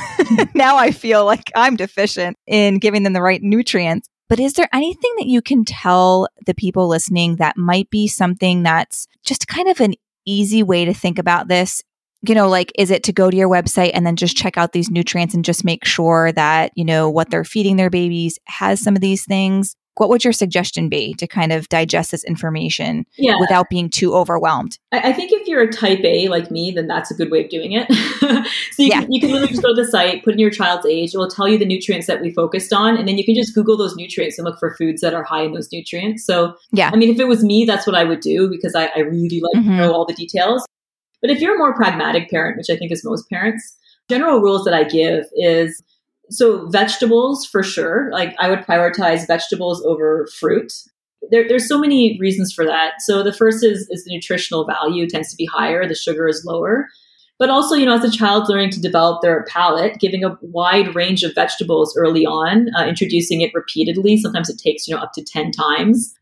now 0.54 0.76
I 0.76 0.90
feel 0.90 1.24
like 1.24 1.52
I'm 1.54 1.76
deficient 1.76 2.36
in 2.46 2.78
giving 2.78 3.04
them 3.04 3.12
the 3.12 3.22
right 3.22 3.42
nutrients. 3.42 4.08
But 4.28 4.40
is 4.40 4.54
there 4.54 4.68
anything 4.72 5.12
that 5.18 5.26
you 5.26 5.40
can 5.40 5.64
tell 5.64 6.28
the 6.46 6.54
people 6.54 6.88
listening 6.88 7.36
that 7.36 7.56
might 7.56 7.90
be 7.90 8.08
something 8.08 8.62
that's 8.62 9.06
just 9.24 9.46
kind 9.46 9.68
of 9.68 9.80
an 9.80 9.94
easy 10.24 10.62
way 10.62 10.84
to 10.84 10.92
think 10.92 11.18
about 11.18 11.48
this 11.48 11.82
you 12.28 12.34
know, 12.34 12.48
like, 12.48 12.72
is 12.76 12.90
it 12.90 13.02
to 13.04 13.12
go 13.12 13.30
to 13.30 13.36
your 13.36 13.48
website 13.48 13.90
and 13.94 14.06
then 14.06 14.16
just 14.16 14.36
check 14.36 14.56
out 14.56 14.72
these 14.72 14.90
nutrients 14.90 15.34
and 15.34 15.44
just 15.44 15.64
make 15.64 15.84
sure 15.84 16.32
that, 16.32 16.72
you 16.74 16.84
know, 16.84 17.08
what 17.10 17.30
they're 17.30 17.44
feeding 17.44 17.76
their 17.76 17.90
babies 17.90 18.38
has 18.46 18.80
some 18.80 18.96
of 18.96 19.00
these 19.00 19.24
things? 19.24 19.76
What 19.96 20.08
would 20.10 20.24
your 20.24 20.32
suggestion 20.32 20.88
be 20.88 21.14
to 21.14 21.26
kind 21.26 21.52
of 21.52 21.68
digest 21.68 22.10
this 22.10 22.24
information 22.24 23.06
yeah. 23.16 23.34
without 23.40 23.70
being 23.70 23.88
too 23.88 24.14
overwhelmed? 24.14 24.78
I 24.92 25.12
think 25.12 25.32
if 25.32 25.46
you're 25.48 25.62
a 25.62 25.72
type 25.72 26.00
A 26.04 26.28
like 26.28 26.50
me, 26.50 26.70
then 26.70 26.86
that's 26.86 27.10
a 27.10 27.14
good 27.14 27.30
way 27.30 27.44
of 27.44 27.50
doing 27.50 27.72
it. 27.72 27.90
so 28.72 28.82
you, 28.82 28.88
yeah. 28.88 29.00
can, 29.00 29.12
you 29.12 29.20
can 29.20 29.30
literally 29.30 29.52
just 29.52 29.62
go 29.62 29.74
to 29.74 29.82
the 29.82 29.88
site, 29.88 30.24
put 30.24 30.34
in 30.34 30.38
your 30.38 30.50
child's 30.50 30.86
age, 30.86 31.14
it 31.14 31.18
will 31.18 31.30
tell 31.30 31.48
you 31.48 31.58
the 31.58 31.64
nutrients 31.64 32.06
that 32.06 32.20
we 32.20 32.30
focused 32.30 32.72
on, 32.72 32.96
and 32.96 33.08
then 33.08 33.16
you 33.18 33.24
can 33.24 33.34
just 33.34 33.54
Google 33.54 33.76
those 33.76 33.96
nutrients 33.96 34.38
and 34.38 34.44
look 34.44 34.58
for 34.58 34.74
foods 34.76 35.00
that 35.00 35.14
are 35.14 35.24
high 35.24 35.42
in 35.42 35.52
those 35.52 35.68
nutrients. 35.72 36.24
So, 36.24 36.54
yeah, 36.72 36.90
I 36.92 36.96
mean, 36.96 37.10
if 37.10 37.18
it 37.18 37.26
was 37.26 37.42
me, 37.42 37.64
that's 37.64 37.86
what 37.86 37.96
I 37.96 38.04
would 38.04 38.20
do 38.20 38.48
because 38.50 38.74
I, 38.74 38.90
I 38.94 39.00
really 39.00 39.40
like 39.40 39.62
mm-hmm. 39.62 39.70
to 39.70 39.76
know 39.76 39.92
all 39.92 40.04
the 40.04 40.14
details. 40.14 40.64
But 41.22 41.30
if 41.30 41.40
you're 41.40 41.54
a 41.54 41.58
more 41.58 41.74
pragmatic 41.74 42.30
parent, 42.30 42.58
which 42.58 42.66
I 42.70 42.76
think 42.78 42.92
is 42.92 43.04
most 43.04 43.28
parents, 43.30 43.76
general 44.08 44.40
rules 44.40 44.64
that 44.64 44.74
I 44.74 44.84
give 44.84 45.24
is 45.34 45.82
so 46.30 46.68
vegetables 46.68 47.46
for 47.46 47.62
sure. 47.62 48.10
Like 48.12 48.34
I 48.38 48.48
would 48.48 48.60
prioritize 48.60 49.26
vegetables 49.26 49.84
over 49.84 50.28
fruit. 50.38 50.72
There, 51.30 51.46
there's 51.48 51.68
so 51.68 51.78
many 51.78 52.18
reasons 52.20 52.52
for 52.52 52.64
that. 52.64 52.94
So 53.00 53.22
the 53.22 53.32
first 53.32 53.64
is 53.64 53.88
is 53.90 54.04
the 54.04 54.14
nutritional 54.14 54.66
value 54.66 55.08
tends 55.08 55.30
to 55.30 55.36
be 55.36 55.46
higher, 55.46 55.86
the 55.86 55.94
sugar 55.94 56.28
is 56.28 56.44
lower. 56.44 56.88
But 57.38 57.50
also, 57.50 57.74
you 57.74 57.84
know, 57.84 57.94
as 57.94 58.04
a 58.04 58.10
child 58.10 58.48
learning 58.48 58.70
to 58.70 58.80
develop 58.80 59.20
their 59.20 59.44
palate, 59.44 60.00
giving 60.00 60.24
a 60.24 60.38
wide 60.40 60.94
range 60.94 61.22
of 61.22 61.34
vegetables 61.34 61.94
early 61.94 62.24
on, 62.24 62.68
uh, 62.74 62.86
introducing 62.86 63.42
it 63.42 63.52
repeatedly. 63.52 64.16
Sometimes 64.16 64.48
it 64.48 64.58
takes, 64.58 64.88
you 64.88 64.94
know, 64.94 65.02
up 65.02 65.12
to 65.12 65.22
10 65.22 65.50
times 65.50 66.14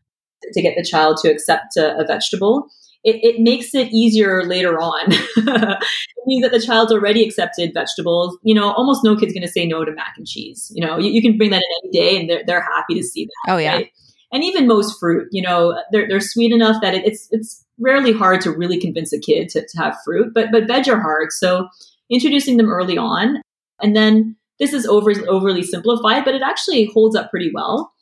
to 0.53 0.61
get 0.61 0.75
the 0.75 0.83
child 0.83 1.17
to 1.21 1.31
accept 1.31 1.77
a, 1.77 1.97
a 1.97 2.05
vegetable 2.05 2.69
it, 3.05 3.23
it 3.23 3.39
makes 3.39 3.75
it 3.75 3.93
easier 3.93 4.43
later 4.43 4.79
on. 4.79 5.05
it 5.09 6.23
means 6.25 6.41
that 6.41 6.51
the 6.51 6.59
child's 6.59 6.91
already 6.91 7.23
accepted 7.23 7.71
vegetables. 7.71 8.35
You 8.41 8.55
know, 8.55 8.71
almost 8.71 9.03
no 9.03 9.15
kid's 9.15 9.31
going 9.31 9.45
to 9.45 9.51
say 9.51 9.67
no 9.67 9.85
to 9.85 9.91
mac 9.91 10.15
and 10.17 10.27
cheese. 10.27 10.71
You 10.73 10.85
know, 10.85 10.97
you, 10.97 11.11
you, 11.11 11.21
can 11.21 11.37
bring 11.37 11.51
that 11.51 11.61
in 11.61 11.83
any 11.83 11.91
day 11.91 12.19
and 12.19 12.27
they're, 12.27 12.43
they're 12.45 12.61
happy 12.61 12.95
to 12.95 13.03
see 13.03 13.25
that. 13.25 13.53
Oh, 13.53 13.57
yeah. 13.57 13.75
Right? 13.75 13.91
And 14.31 14.43
even 14.43 14.67
most 14.67 14.99
fruit, 14.99 15.27
you 15.31 15.43
know, 15.43 15.79
they're, 15.91 16.07
they're 16.07 16.19
sweet 16.19 16.51
enough 16.51 16.81
that 16.81 16.95
it, 16.95 17.05
it's, 17.05 17.27
it's 17.29 17.63
rarely 17.79 18.11
hard 18.11 18.41
to 18.41 18.51
really 18.51 18.79
convince 18.79 19.13
a 19.13 19.19
kid 19.19 19.49
to, 19.49 19.61
to 19.65 19.77
have 19.77 19.95
fruit, 20.03 20.33
but, 20.33 20.51
but 20.51 20.67
veg 20.67 20.89
are 20.89 20.99
hard. 20.99 21.31
So 21.31 21.69
introducing 22.09 22.57
them 22.57 22.71
early 22.71 22.97
on. 22.97 23.41
And 23.83 23.95
then 23.95 24.35
this 24.57 24.73
is 24.73 24.87
over, 24.87 25.13
overly 25.27 25.61
simplified, 25.61 26.25
but 26.25 26.33
it 26.33 26.41
actually 26.41 26.85
holds 26.85 27.15
up 27.15 27.29
pretty 27.29 27.51
well. 27.53 27.93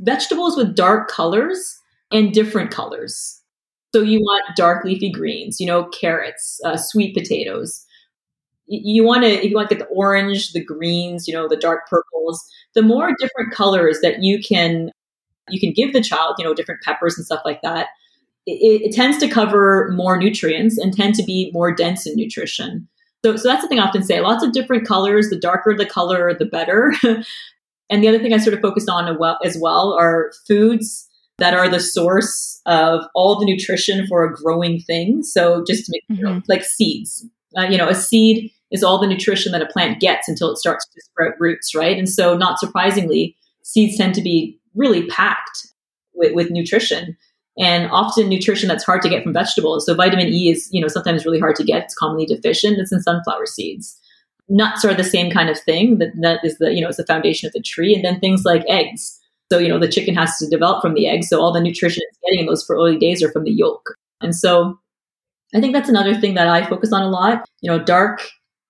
Vegetables 0.00 0.54
with 0.54 0.76
dark 0.76 1.08
colors 1.08 1.78
and 2.12 2.34
different 2.34 2.70
colors 2.70 3.37
so 3.98 4.04
you 4.04 4.20
want 4.20 4.54
dark 4.54 4.84
leafy 4.84 5.10
greens, 5.10 5.58
you 5.58 5.66
know, 5.66 5.86
carrots, 5.86 6.60
uh, 6.64 6.76
sweet 6.76 7.16
potatoes. 7.16 7.84
You 8.68 9.02
want 9.02 9.24
to, 9.24 9.28
if 9.28 9.50
you 9.50 9.56
want 9.56 9.68
to 9.70 9.74
get 9.74 9.84
the 9.84 9.92
orange, 9.92 10.52
the 10.52 10.64
greens, 10.64 11.26
you 11.26 11.34
know, 11.34 11.48
the 11.48 11.56
dark 11.56 11.88
purples, 11.88 12.48
the 12.76 12.82
more 12.82 13.10
different 13.18 13.52
colors 13.52 13.98
that 14.02 14.22
you 14.22 14.38
can, 14.40 14.92
you 15.48 15.58
can 15.58 15.72
give 15.72 15.92
the 15.92 16.00
child, 16.00 16.36
you 16.38 16.44
know, 16.44 16.54
different 16.54 16.80
peppers 16.82 17.16
and 17.16 17.26
stuff 17.26 17.40
like 17.44 17.60
that. 17.62 17.88
It, 18.46 18.82
it 18.82 18.94
tends 18.94 19.18
to 19.18 19.28
cover 19.28 19.90
more 19.96 20.16
nutrients 20.16 20.78
and 20.78 20.96
tend 20.96 21.16
to 21.16 21.24
be 21.24 21.50
more 21.52 21.74
dense 21.74 22.06
in 22.06 22.14
nutrition. 22.14 22.86
So, 23.24 23.34
so 23.34 23.48
that's 23.48 23.62
the 23.62 23.68
thing 23.68 23.80
I 23.80 23.86
often 23.86 24.04
say. 24.04 24.20
Lots 24.20 24.44
of 24.44 24.52
different 24.52 24.86
colors. 24.86 25.28
The 25.28 25.40
darker 25.40 25.74
the 25.76 25.86
color, 25.86 26.32
the 26.38 26.46
better. 26.46 26.94
and 27.90 28.00
the 28.00 28.06
other 28.06 28.20
thing 28.20 28.32
I 28.32 28.38
sort 28.38 28.54
of 28.54 28.60
focused 28.60 28.88
on 28.88 29.18
as 29.44 29.58
well 29.58 29.96
are 29.98 30.30
foods 30.46 31.07
that 31.38 31.54
are 31.54 31.68
the 31.68 31.80
source 31.80 32.60
of 32.66 33.04
all 33.14 33.38
the 33.38 33.46
nutrition 33.46 34.06
for 34.06 34.24
a 34.24 34.34
growing 34.34 34.80
thing. 34.80 35.22
So 35.22 35.64
just 35.66 35.86
to 35.86 35.92
make 35.92 36.02
mm-hmm. 36.10 36.26
you 36.26 36.34
know, 36.34 36.42
like 36.48 36.64
seeds, 36.64 37.24
uh, 37.56 37.62
you 37.62 37.78
know, 37.78 37.88
a 37.88 37.94
seed 37.94 38.50
is 38.70 38.82
all 38.82 39.00
the 39.00 39.06
nutrition 39.06 39.52
that 39.52 39.62
a 39.62 39.66
plant 39.66 40.00
gets 40.00 40.28
until 40.28 40.50
it 40.50 40.58
starts 40.58 40.86
to 40.86 41.00
sprout 41.00 41.34
roots, 41.38 41.74
right? 41.74 41.96
And 41.96 42.08
so, 42.08 42.36
not 42.36 42.58
surprisingly, 42.58 43.36
seeds 43.62 43.96
tend 43.96 44.14
to 44.14 44.22
be 44.22 44.60
really 44.74 45.06
packed 45.06 45.68
with, 46.14 46.34
with 46.34 46.50
nutrition 46.50 47.16
and 47.58 47.90
often 47.90 48.28
nutrition 48.28 48.68
that's 48.68 48.84
hard 48.84 49.02
to 49.02 49.08
get 49.08 49.24
from 49.24 49.32
vegetables. 49.32 49.86
So 49.86 49.94
vitamin 49.94 50.28
E 50.28 50.50
is, 50.50 50.68
you 50.70 50.80
know, 50.80 50.88
sometimes 50.88 51.24
really 51.24 51.40
hard 51.40 51.56
to 51.56 51.64
get. 51.64 51.84
It's 51.84 51.94
commonly 51.94 52.26
deficient. 52.26 52.78
It's 52.78 52.92
in 52.92 53.00
sunflower 53.00 53.46
seeds. 53.46 53.98
Nuts 54.48 54.84
are 54.84 54.94
the 54.94 55.04
same 55.04 55.30
kind 55.30 55.50
of 55.50 55.58
thing. 55.58 55.98
That 55.98 56.12
that 56.20 56.40
is 56.44 56.58
the, 56.58 56.72
you 56.72 56.80
know, 56.80 56.88
it's 56.88 56.98
the 56.98 57.06
foundation 57.06 57.46
of 57.46 57.52
the 57.52 57.62
tree. 57.62 57.94
And 57.94 58.04
then 58.04 58.20
things 58.20 58.44
like 58.44 58.64
eggs 58.68 59.17
so, 59.50 59.58
you 59.58 59.68
know, 59.68 59.78
the 59.78 59.88
chicken 59.88 60.14
has 60.14 60.36
to 60.38 60.48
develop 60.48 60.82
from 60.82 60.94
the 60.94 61.06
egg. 61.06 61.24
So 61.24 61.40
all 61.40 61.52
the 61.52 61.60
nutrition 61.60 62.02
it's 62.08 62.18
getting 62.24 62.40
in 62.40 62.46
those 62.46 62.68
early 62.68 62.98
days 62.98 63.22
are 63.22 63.32
from 63.32 63.44
the 63.44 63.52
yolk. 63.52 63.94
And 64.20 64.34
so 64.34 64.78
I 65.54 65.60
think 65.60 65.72
that's 65.72 65.88
another 65.88 66.14
thing 66.14 66.34
that 66.34 66.48
I 66.48 66.66
focus 66.66 66.92
on 66.92 67.02
a 67.02 67.08
lot. 67.08 67.48
You 67.62 67.70
know, 67.70 67.82
dark, 67.82 68.28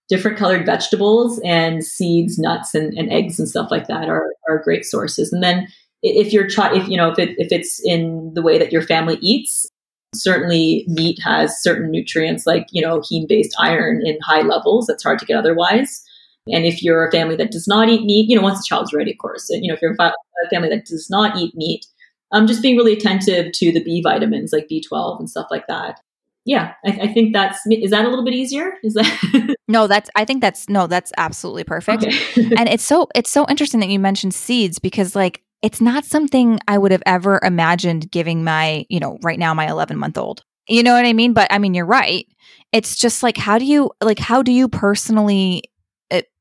different 0.09 0.38
colored 0.38 0.64
vegetables 0.64 1.41
and 1.45 1.85
seeds, 1.85 2.38
nuts, 2.38 2.75
and, 2.75 2.97
and 2.97 3.11
eggs 3.11 3.38
and 3.38 3.49
stuff 3.49 3.71
like 3.71 3.88
that 3.88 4.09
are, 4.09 4.33
are 4.49 4.62
great 4.62 4.85
sources. 4.85 5.33
And 5.33 5.43
then 5.43 5.67
if 6.03 6.33
you're 6.33 6.47
if 6.47 6.88
you 6.88 6.97
know, 6.97 7.11
if 7.11 7.19
it 7.19 7.35
if 7.38 7.51
it's 7.51 7.81
in 7.85 8.33
the 8.35 8.43
way 8.43 8.59
that 8.59 8.73
your 8.73 8.83
family 8.83 9.19
eats, 9.21 9.69
certainly 10.14 10.85
meat 10.88 11.19
has 11.23 11.61
certain 11.61 11.91
nutrients 11.91 12.47
like 12.47 12.67
you 12.71 12.81
know 12.81 13.01
heme 13.01 13.27
based 13.27 13.55
iron 13.59 14.07
in 14.07 14.19
high 14.23 14.43
levels. 14.43 14.87
That's 14.87 15.03
hard 15.03 15.19
to 15.19 15.27
get 15.27 15.37
otherwise. 15.37 16.05
And 16.53 16.65
if 16.65 16.83
you're 16.83 17.07
a 17.07 17.11
family 17.11 17.37
that 17.37 17.51
does 17.51 17.69
not 17.69 17.89
eat 17.89 18.05
meat, 18.05 18.29
you 18.29 18.37
know, 18.37 18.43
once 18.43 18.59
the 18.59 18.67
child's 18.69 18.93
ready, 18.93 19.13
of 19.13 19.19
course, 19.19 19.49
you 19.51 19.69
know, 19.69 19.75
if 19.75 19.83
you're 19.83 19.95
a 19.95 20.49
family 20.51 20.69
that 20.69 20.87
does 20.87 21.09
not 21.11 21.37
eat 21.37 21.55
meat, 21.55 21.87
um, 22.33 22.47
just 22.47 22.63
being 22.63 22.77
really 22.77 22.93
attentive 22.93 23.53
to 23.53 23.73
the 23.73 23.83
B 23.83 24.03
vitamins 24.03 24.53
like 24.53 24.69
B12 24.69 25.19
and 25.19 25.31
stuff 25.31 25.47
like 25.51 25.67
that. 25.67 26.01
Yeah, 26.45 26.73
I, 26.85 26.91
I 27.03 27.13
think 27.13 27.35
that's 27.35 27.59
is 27.67 27.91
that 27.91 28.07
a 28.07 28.09
little 28.09 28.25
bit 28.25 28.33
easier? 28.33 28.73
Is 28.83 28.95
that 28.95 29.57
no? 29.69 29.87
That's 29.87 30.09
I 30.17 30.25
think 30.25 30.41
that's 30.41 30.69
no, 30.69 30.87
that's 30.87 31.13
absolutely 31.19 31.65
perfect. 31.65 32.05
Okay. 32.05 32.51
and 32.57 32.69
it's 32.69 32.85
so 32.85 33.09
it's 33.15 33.31
so 33.31 33.45
interesting 33.51 33.81
that 33.81 33.91
you 33.91 33.99
mentioned 33.99 34.33
seeds 34.33 34.79
because 34.79 35.15
like 35.15 35.43
it's 35.61 35.81
not 35.81 36.05
something 36.07 36.59
I 36.67 36.79
would 36.79 36.93
have 36.93 37.03
ever 37.05 37.39
imagined 37.43 38.11
giving 38.11 38.45
my 38.45 38.87
you 38.89 38.99
know 38.99 39.19
right 39.23 39.39
now 39.39 39.53
my 39.53 39.69
11 39.69 39.99
month 39.99 40.17
old. 40.17 40.43
You 40.69 40.83
know 40.83 40.95
what 40.95 41.05
I 41.05 41.13
mean? 41.13 41.35
But 41.35 41.53
I 41.53 41.59
mean 41.59 41.75
you're 41.75 41.85
right. 41.85 42.27
It's 42.73 42.97
just 42.97 43.23
like 43.23 43.37
how 43.37 43.59
do 43.59 43.67
you 43.67 43.91
like 44.01 44.19
how 44.19 44.43
do 44.43 44.53
you 44.53 44.69
personally 44.69 45.65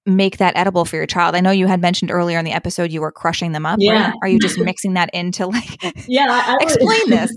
make 0.08 0.38
that 0.38 0.56
edible 0.56 0.86
for 0.86 0.96
your 0.96 1.06
child? 1.06 1.36
I 1.36 1.41
know 1.41 1.52
you 1.52 1.67
had 1.67 1.82
mentioned 1.82 2.10
earlier 2.10 2.39
in 2.39 2.46
the 2.46 2.52
episode 2.52 2.91
you 2.91 3.02
were 3.02 3.12
crushing 3.12 3.52
them 3.52 3.65
up. 3.65 3.78
Yeah. 3.80 4.08
Right? 4.08 4.13
Are 4.22 4.28
you 4.28 4.39
just 4.39 4.58
mixing 4.70 4.93
that 4.93 5.10
into 5.13 5.48
like? 5.48 5.84
Yeah. 6.08 6.28
I, 6.30 6.54
I 6.54 6.63
explain 6.63 7.10
this. 7.10 7.36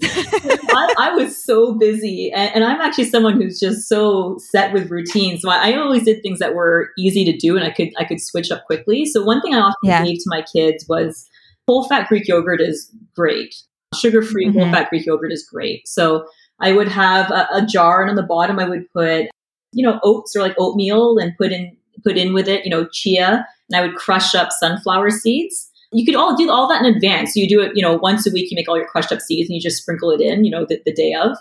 I, 0.71 0.95
I, 0.99 1.11
was 1.15 1.43
so 1.43 1.75
busy, 1.75 2.31
and, 2.33 2.55
and, 2.57 2.65
I'm 2.65 2.81
actually 2.81 3.05
someone 3.05 3.41
who's 3.41 3.59
just 3.59 3.89
so 3.89 4.39
set 4.39 4.73
with 4.73 4.91
routines. 4.91 5.43
So 5.43 5.51
I, 5.51 5.71
I, 5.71 5.77
always 5.77 6.05
did 6.05 6.23
things 6.23 6.39
that 6.39 6.55
were 6.55 6.91
easy 6.97 7.25
to 7.25 7.37
do, 7.37 7.57
and 7.57 7.65
I 7.65 7.71
could 7.71 7.91
I 7.99 8.05
could 8.05 8.21
switch 8.21 8.51
up 8.51 8.65
quickly. 8.67 9.05
So 9.05 9.23
one 9.23 9.43
thing 9.43 9.55
I 9.55 9.59
often 9.59 9.75
yeah. 9.83 10.05
gave 10.05 10.19
to 10.19 10.25
my 10.27 10.43
kids 10.43 10.87
was 10.89 11.29
whole 11.67 11.89
fat 11.89 12.09
Greek 12.09 12.29
yogurt 12.29 12.61
is 12.61 12.93
great. 13.15 13.55
Sugar 13.95 14.23
free 14.23 14.47
mm-hmm. 14.47 14.59
whole 14.59 14.71
fat 14.71 14.89
Greek 14.91 15.07
yogurt 15.07 15.33
is 15.33 15.47
great. 15.51 15.87
So 15.87 16.27
I 16.61 16.73
would 16.73 16.89
have 16.89 17.31
a, 17.31 17.49
a 17.53 17.67
jar, 17.67 18.03
and 18.03 18.11
on 18.11 18.17
the 18.17 18.23
bottom 18.23 18.59
I 18.59 18.69
would 18.69 18.91
put 18.93 19.27
you 19.73 19.87
know 19.87 20.01
oats 20.03 20.35
or 20.37 20.41
like 20.41 20.55
oatmeal, 20.59 21.19
and 21.19 21.37
put 21.37 21.53
in 21.53 21.77
put 22.03 22.17
in 22.17 22.33
with 22.33 22.49
it, 22.49 22.65
you 22.65 22.71
know, 22.71 22.87
chia, 22.93 23.47
and 23.69 23.77
I 23.77 23.87
would 23.87 23.97
crush 23.97 24.35
up 24.35 24.51
sunflower 24.53 25.11
seeds. 25.11 25.71
You 25.93 26.05
could 26.05 26.15
all 26.15 26.37
do 26.37 26.51
all 26.51 26.69
that 26.69 26.85
in 26.85 26.95
advance. 26.95 27.35
So 27.35 27.41
you 27.41 27.49
do 27.49 27.61
it, 27.61 27.73
you 27.75 27.83
know, 27.83 27.97
once 27.97 28.27
a 28.27 28.31
week. 28.31 28.51
You 28.51 28.55
make 28.55 28.69
all 28.69 28.77
your 28.77 28.87
crushed 28.87 29.13
up 29.13 29.21
seeds 29.21 29.49
and 29.49 29.57
you 29.57 29.61
just 29.61 29.83
sprinkle 29.83 30.11
it 30.11 30.21
in, 30.21 30.45
you 30.45 30.51
know, 30.51 30.65
the, 30.65 30.81
the 30.85 30.93
day 30.93 31.15
of. 31.15 31.37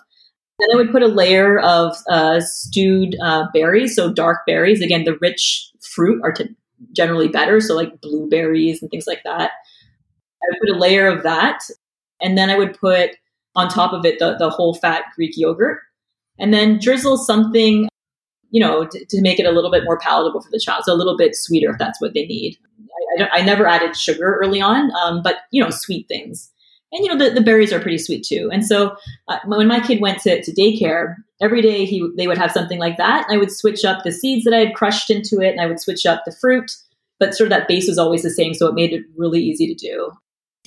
Then 0.60 0.69
I 0.74 0.76
would 0.76 0.91
put 0.91 1.04
a 1.04 1.08
layer 1.08 1.60
of 1.60 1.95
uh, 2.10 2.41
stewed 2.41 3.15
uh, 3.24 3.45
berries, 3.54 3.95
so 3.95 4.12
dark 4.12 4.39
berries. 4.45 4.82
Again, 4.82 5.06
the 5.06 5.17
rich 5.22 5.72
fruit 5.80 6.19
are 6.24 6.34
t- 6.34 6.56
generally 6.91 7.28
better, 7.28 7.62
so 7.62 7.76
like 7.76 8.02
blueberries 8.02 8.82
and 8.82 8.91
things 8.91 9.08
like 9.08 9.22
that. 9.24 9.52
I 10.41 10.45
would 10.50 10.60
put 10.60 10.76
a 10.76 10.80
layer 10.80 11.08
of 11.08 11.24
that, 11.24 11.60
and 12.22 12.38
then 12.38 12.50
I 12.50 12.58
would 12.58 12.78
put 12.78 13.12
on 13.56 13.69
top 13.69 13.93
of 13.93 14.06
it 14.06 14.19
the, 14.19 14.36
the 14.38 14.50
whole 14.50 14.74
fat 14.74 15.04
Greek 15.15 15.34
yogurt, 15.36 15.80
and 16.38 16.54
then 16.54 16.80
drizzle 16.80 17.17
something 17.17 17.88
you 18.51 18.59
know, 18.59 18.85
to, 18.85 19.05
to, 19.05 19.21
make 19.21 19.39
it 19.39 19.45
a 19.45 19.51
little 19.51 19.71
bit 19.71 19.83
more 19.83 19.99
palatable 19.99 20.41
for 20.41 20.49
the 20.51 20.59
child. 20.59 20.83
So 20.85 20.93
a 20.93 20.95
little 20.95 21.17
bit 21.17 21.35
sweeter 21.35 21.69
if 21.69 21.77
that's 21.77 22.01
what 22.01 22.13
they 22.13 22.25
need. 22.25 22.57
I, 23.19 23.23
I, 23.23 23.29
I 23.39 23.41
never 23.41 23.67
added 23.67 23.95
sugar 23.95 24.39
early 24.41 24.62
on, 24.62 24.91
um, 24.95 25.21
but 25.23 25.38
you 25.51 25.63
know, 25.63 25.69
sweet 25.69 26.07
things. 26.07 26.51
And 26.91 27.05
you 27.05 27.13
know, 27.13 27.23
the, 27.23 27.35
the 27.35 27.41
berries 27.41 27.71
are 27.71 27.79
pretty 27.79 27.99
sweet 27.99 28.25
too. 28.25 28.49
And 28.51 28.65
so 28.65 28.95
uh, 29.27 29.38
when 29.45 29.67
my 29.67 29.79
kid 29.79 30.01
went 30.01 30.19
to, 30.21 30.41
to 30.41 30.51
daycare, 30.51 31.15
every 31.41 31.62
day 31.62 31.85
he 31.85 32.07
they 32.17 32.27
would 32.27 32.38
have 32.38 32.51
something 32.51 32.79
like 32.79 32.97
that. 32.97 33.27
I 33.29 33.38
would 33.38 33.51
switch 33.51 33.85
up 33.85 34.03
the 34.03 34.12
seeds 34.12 34.43
that 34.45 34.53
I 34.53 34.59
had 34.59 34.73
crushed 34.73 35.09
into 35.09 35.39
it, 35.41 35.51
and 35.51 35.62
I 35.62 35.67
would 35.67 35.79
switch 35.79 36.05
up 36.05 36.23
the 36.25 36.35
fruit. 36.41 36.71
But 37.19 37.35
sort 37.35 37.51
of 37.51 37.57
that 37.57 37.67
base 37.67 37.88
was 37.88 37.97
always 37.97 38.23
the 38.23 38.29
same, 38.29 38.53
so 38.53 38.67
it 38.67 38.75
made 38.75 38.93
it 38.93 39.03
really 39.17 39.41
easy 39.41 39.67
to 39.67 39.75
do. 39.75 40.12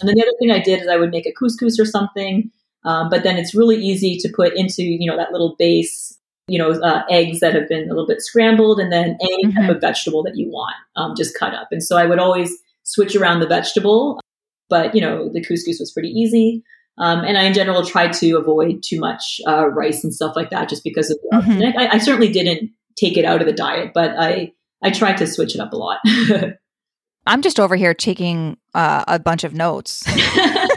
And 0.00 0.08
then 0.08 0.16
the 0.16 0.22
other 0.22 0.36
thing 0.38 0.50
I 0.50 0.60
did 0.60 0.82
is 0.82 0.88
I 0.88 0.96
would 0.96 1.10
make 1.10 1.26
a 1.26 1.32
couscous 1.32 1.78
or 1.78 1.84
something. 1.84 2.50
Um, 2.84 3.08
but 3.10 3.22
then 3.22 3.36
it's 3.36 3.54
really 3.54 3.76
easy 3.76 4.16
to 4.18 4.32
put 4.34 4.54
into 4.56 4.82
you 4.82 5.10
know 5.10 5.16
that 5.16 5.32
little 5.32 5.56
base 5.58 6.16
you 6.48 6.58
know, 6.58 6.72
uh, 6.72 7.02
eggs 7.08 7.40
that 7.40 7.54
have 7.54 7.68
been 7.68 7.84
a 7.84 7.92
little 7.92 8.06
bit 8.06 8.20
scrambled, 8.20 8.80
and 8.80 8.92
then 8.92 9.16
any 9.20 9.46
mm-hmm. 9.46 9.56
type 9.56 9.70
of 9.76 9.80
vegetable 9.80 10.22
that 10.24 10.36
you 10.36 10.48
want, 10.48 10.74
um, 10.96 11.14
just 11.16 11.38
cut 11.38 11.54
up. 11.54 11.68
And 11.70 11.82
so 11.82 11.96
I 11.96 12.06
would 12.06 12.18
always 12.18 12.56
switch 12.84 13.14
around 13.14 13.40
the 13.40 13.46
vegetable, 13.46 14.20
but 14.68 14.94
you 14.94 15.00
know, 15.00 15.28
the 15.32 15.40
couscous 15.40 15.78
was 15.78 15.92
pretty 15.92 16.08
easy. 16.08 16.62
Um, 16.98 17.20
and 17.20 17.38
I, 17.38 17.44
in 17.44 17.54
general, 17.54 17.84
tried 17.84 18.12
to 18.14 18.36
avoid 18.36 18.82
too 18.82 19.00
much 19.00 19.40
uh, 19.46 19.68
rice 19.68 20.04
and 20.04 20.14
stuff 20.14 20.36
like 20.36 20.50
that, 20.50 20.68
just 20.68 20.84
because 20.84 21.10
of. 21.10 21.18
Mm-hmm. 21.32 21.78
I, 21.78 21.94
I, 21.94 21.98
certainly 21.98 22.30
didn't 22.30 22.70
take 22.96 23.16
it 23.16 23.24
out 23.24 23.40
of 23.40 23.46
the 23.46 23.52
diet, 23.52 23.92
but 23.94 24.14
I 24.18 24.52
I 24.82 24.90
tried 24.90 25.16
to 25.18 25.26
switch 25.26 25.54
it 25.54 25.60
up 25.60 25.72
a 25.72 25.76
lot. 25.76 26.00
I'm 27.26 27.40
just 27.40 27.60
over 27.60 27.76
here 27.76 27.94
taking 27.94 28.58
uh, 28.74 29.04
a 29.06 29.18
bunch 29.18 29.44
of 29.44 29.54
notes. 29.54 30.04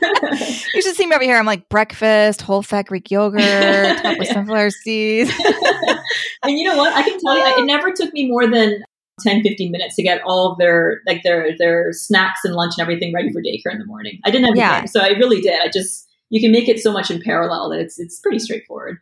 you 0.74 0.82
should 0.82 0.96
see 0.96 1.06
me 1.06 1.14
over 1.14 1.24
here. 1.24 1.36
I'm 1.36 1.46
like 1.46 1.68
breakfast, 1.68 2.42
whole 2.42 2.62
fat 2.62 2.86
Greek 2.86 3.10
yogurt, 3.10 3.98
top 3.98 4.18
with 4.18 4.28
sunflower 4.32 4.70
seeds. 4.70 5.30
and 6.42 6.58
you 6.58 6.64
know 6.64 6.76
what? 6.76 6.92
I 6.94 7.02
can 7.02 7.18
tell 7.20 7.36
you, 7.36 7.62
it 7.62 7.66
never 7.66 7.92
took 7.92 8.12
me 8.12 8.28
more 8.28 8.46
than 8.46 8.82
10, 9.20 9.42
15 9.42 9.70
minutes 9.70 9.96
to 9.96 10.02
get 10.02 10.20
all 10.24 10.52
of 10.52 10.58
their 10.58 11.00
like 11.06 11.22
their 11.22 11.56
their 11.58 11.92
snacks 11.92 12.40
and 12.44 12.54
lunch 12.54 12.74
and 12.76 12.82
everything 12.82 13.12
ready 13.14 13.32
for 13.32 13.40
daycare 13.40 13.72
in 13.72 13.78
the 13.78 13.86
morning. 13.86 14.20
I 14.24 14.30
didn't 14.30 14.46
have 14.46 14.56
yeah. 14.56 14.78
time, 14.78 14.86
so 14.86 15.00
I 15.00 15.10
really 15.10 15.40
did. 15.40 15.60
I 15.60 15.68
just 15.68 16.06
you 16.30 16.40
can 16.40 16.52
make 16.52 16.68
it 16.68 16.80
so 16.80 16.92
much 16.92 17.10
in 17.10 17.22
parallel 17.22 17.70
that 17.70 17.80
it's 17.80 17.98
it's 17.98 18.20
pretty 18.20 18.38
straightforward. 18.38 18.98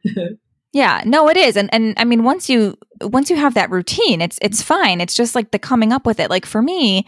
yeah, 0.73 1.03
no, 1.05 1.29
it 1.29 1.37
is, 1.37 1.57
and 1.57 1.73
and 1.73 1.95
I 1.97 2.05
mean 2.05 2.23
once 2.23 2.49
you 2.49 2.77
once 3.01 3.31
you 3.31 3.37
have 3.37 3.55
that 3.55 3.71
routine, 3.71 4.21
it's 4.21 4.39
it's 4.41 4.63
fine. 4.63 5.01
It's 5.01 5.15
just 5.15 5.35
like 5.35 5.51
the 5.51 5.59
coming 5.59 5.93
up 5.93 6.07
with 6.07 6.21
it. 6.21 6.31
Like 6.31 6.47
for 6.47 6.63
me, 6.63 7.07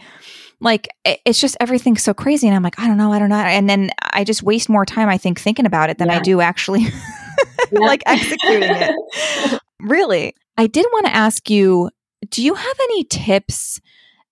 like 0.59 0.87
it's 1.03 1.39
just 1.39 1.57
everything's 1.59 2.03
so 2.03 2.13
crazy. 2.13 2.47
And 2.47 2.55
i'm 2.55 2.63
like 2.63 2.79
i 2.79 2.87
don't 2.87 2.97
know 2.97 3.11
i 3.11 3.19
don't 3.19 3.29
know. 3.29 3.35
And 3.35 3.69
then 3.69 3.91
i 4.13 4.23
just 4.23 4.43
waste 4.43 4.69
more 4.69 4.85
time 4.85 5.09
i 5.09 5.17
think 5.17 5.39
thinking 5.39 5.65
about 5.65 5.89
it 5.89 5.97
than 5.97 6.07
yeah. 6.07 6.17
i 6.17 6.19
do 6.19 6.41
actually 6.41 6.87
like 7.71 8.03
executing 8.05 8.69
it. 8.71 9.61
Really 9.79 10.33
i 10.57 10.65
did 10.65 10.87
want 10.91 11.05
to 11.05 11.15
ask 11.15 11.51
you 11.51 11.91
do 12.31 12.43
you 12.43 12.55
have 12.55 12.75
any 12.81 13.03
tips 13.03 13.79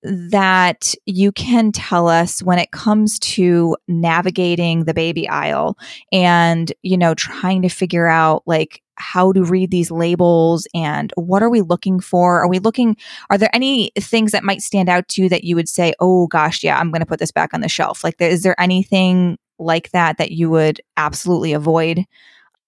that 0.01 0.93
you 1.05 1.31
can 1.31 1.71
tell 1.71 2.07
us 2.07 2.41
when 2.41 2.59
it 2.59 2.71
comes 2.71 3.19
to 3.19 3.75
navigating 3.87 4.85
the 4.85 4.93
baby 4.93 5.27
aisle 5.29 5.77
and 6.11 6.73
you 6.81 6.97
know 6.97 7.13
trying 7.13 7.61
to 7.61 7.69
figure 7.69 8.07
out 8.07 8.43
like 8.45 8.81
how 8.97 9.31
to 9.31 9.43
read 9.43 9.71
these 9.71 9.91
labels 9.91 10.67
and 10.73 11.11
what 11.15 11.43
are 11.43 11.49
we 11.49 11.61
looking 11.61 11.99
for? 11.99 12.41
Are 12.41 12.47
we 12.47 12.59
looking, 12.59 12.97
are 13.29 13.37
there 13.37 13.53
any 13.53 13.91
things 13.99 14.31
that 14.31 14.43
might 14.43 14.61
stand 14.61 14.89
out 14.89 15.07
to 15.09 15.23
you 15.23 15.29
that 15.29 15.43
you 15.43 15.55
would 15.55 15.69
say, 15.69 15.93
oh 15.99 16.27
gosh, 16.27 16.63
yeah, 16.63 16.79
I'm 16.79 16.91
going 16.91 17.01
to 17.01 17.05
put 17.05 17.19
this 17.19 17.31
back 17.31 17.53
on 17.53 17.61
the 17.61 17.69
shelf? 17.69 18.03
Like, 18.03 18.19
is 18.19 18.43
there 18.43 18.59
anything 18.59 19.37
like 19.59 19.91
that 19.91 20.17
that 20.17 20.31
you 20.31 20.49
would 20.49 20.81
absolutely 20.97 21.53
avoid? 21.53 22.05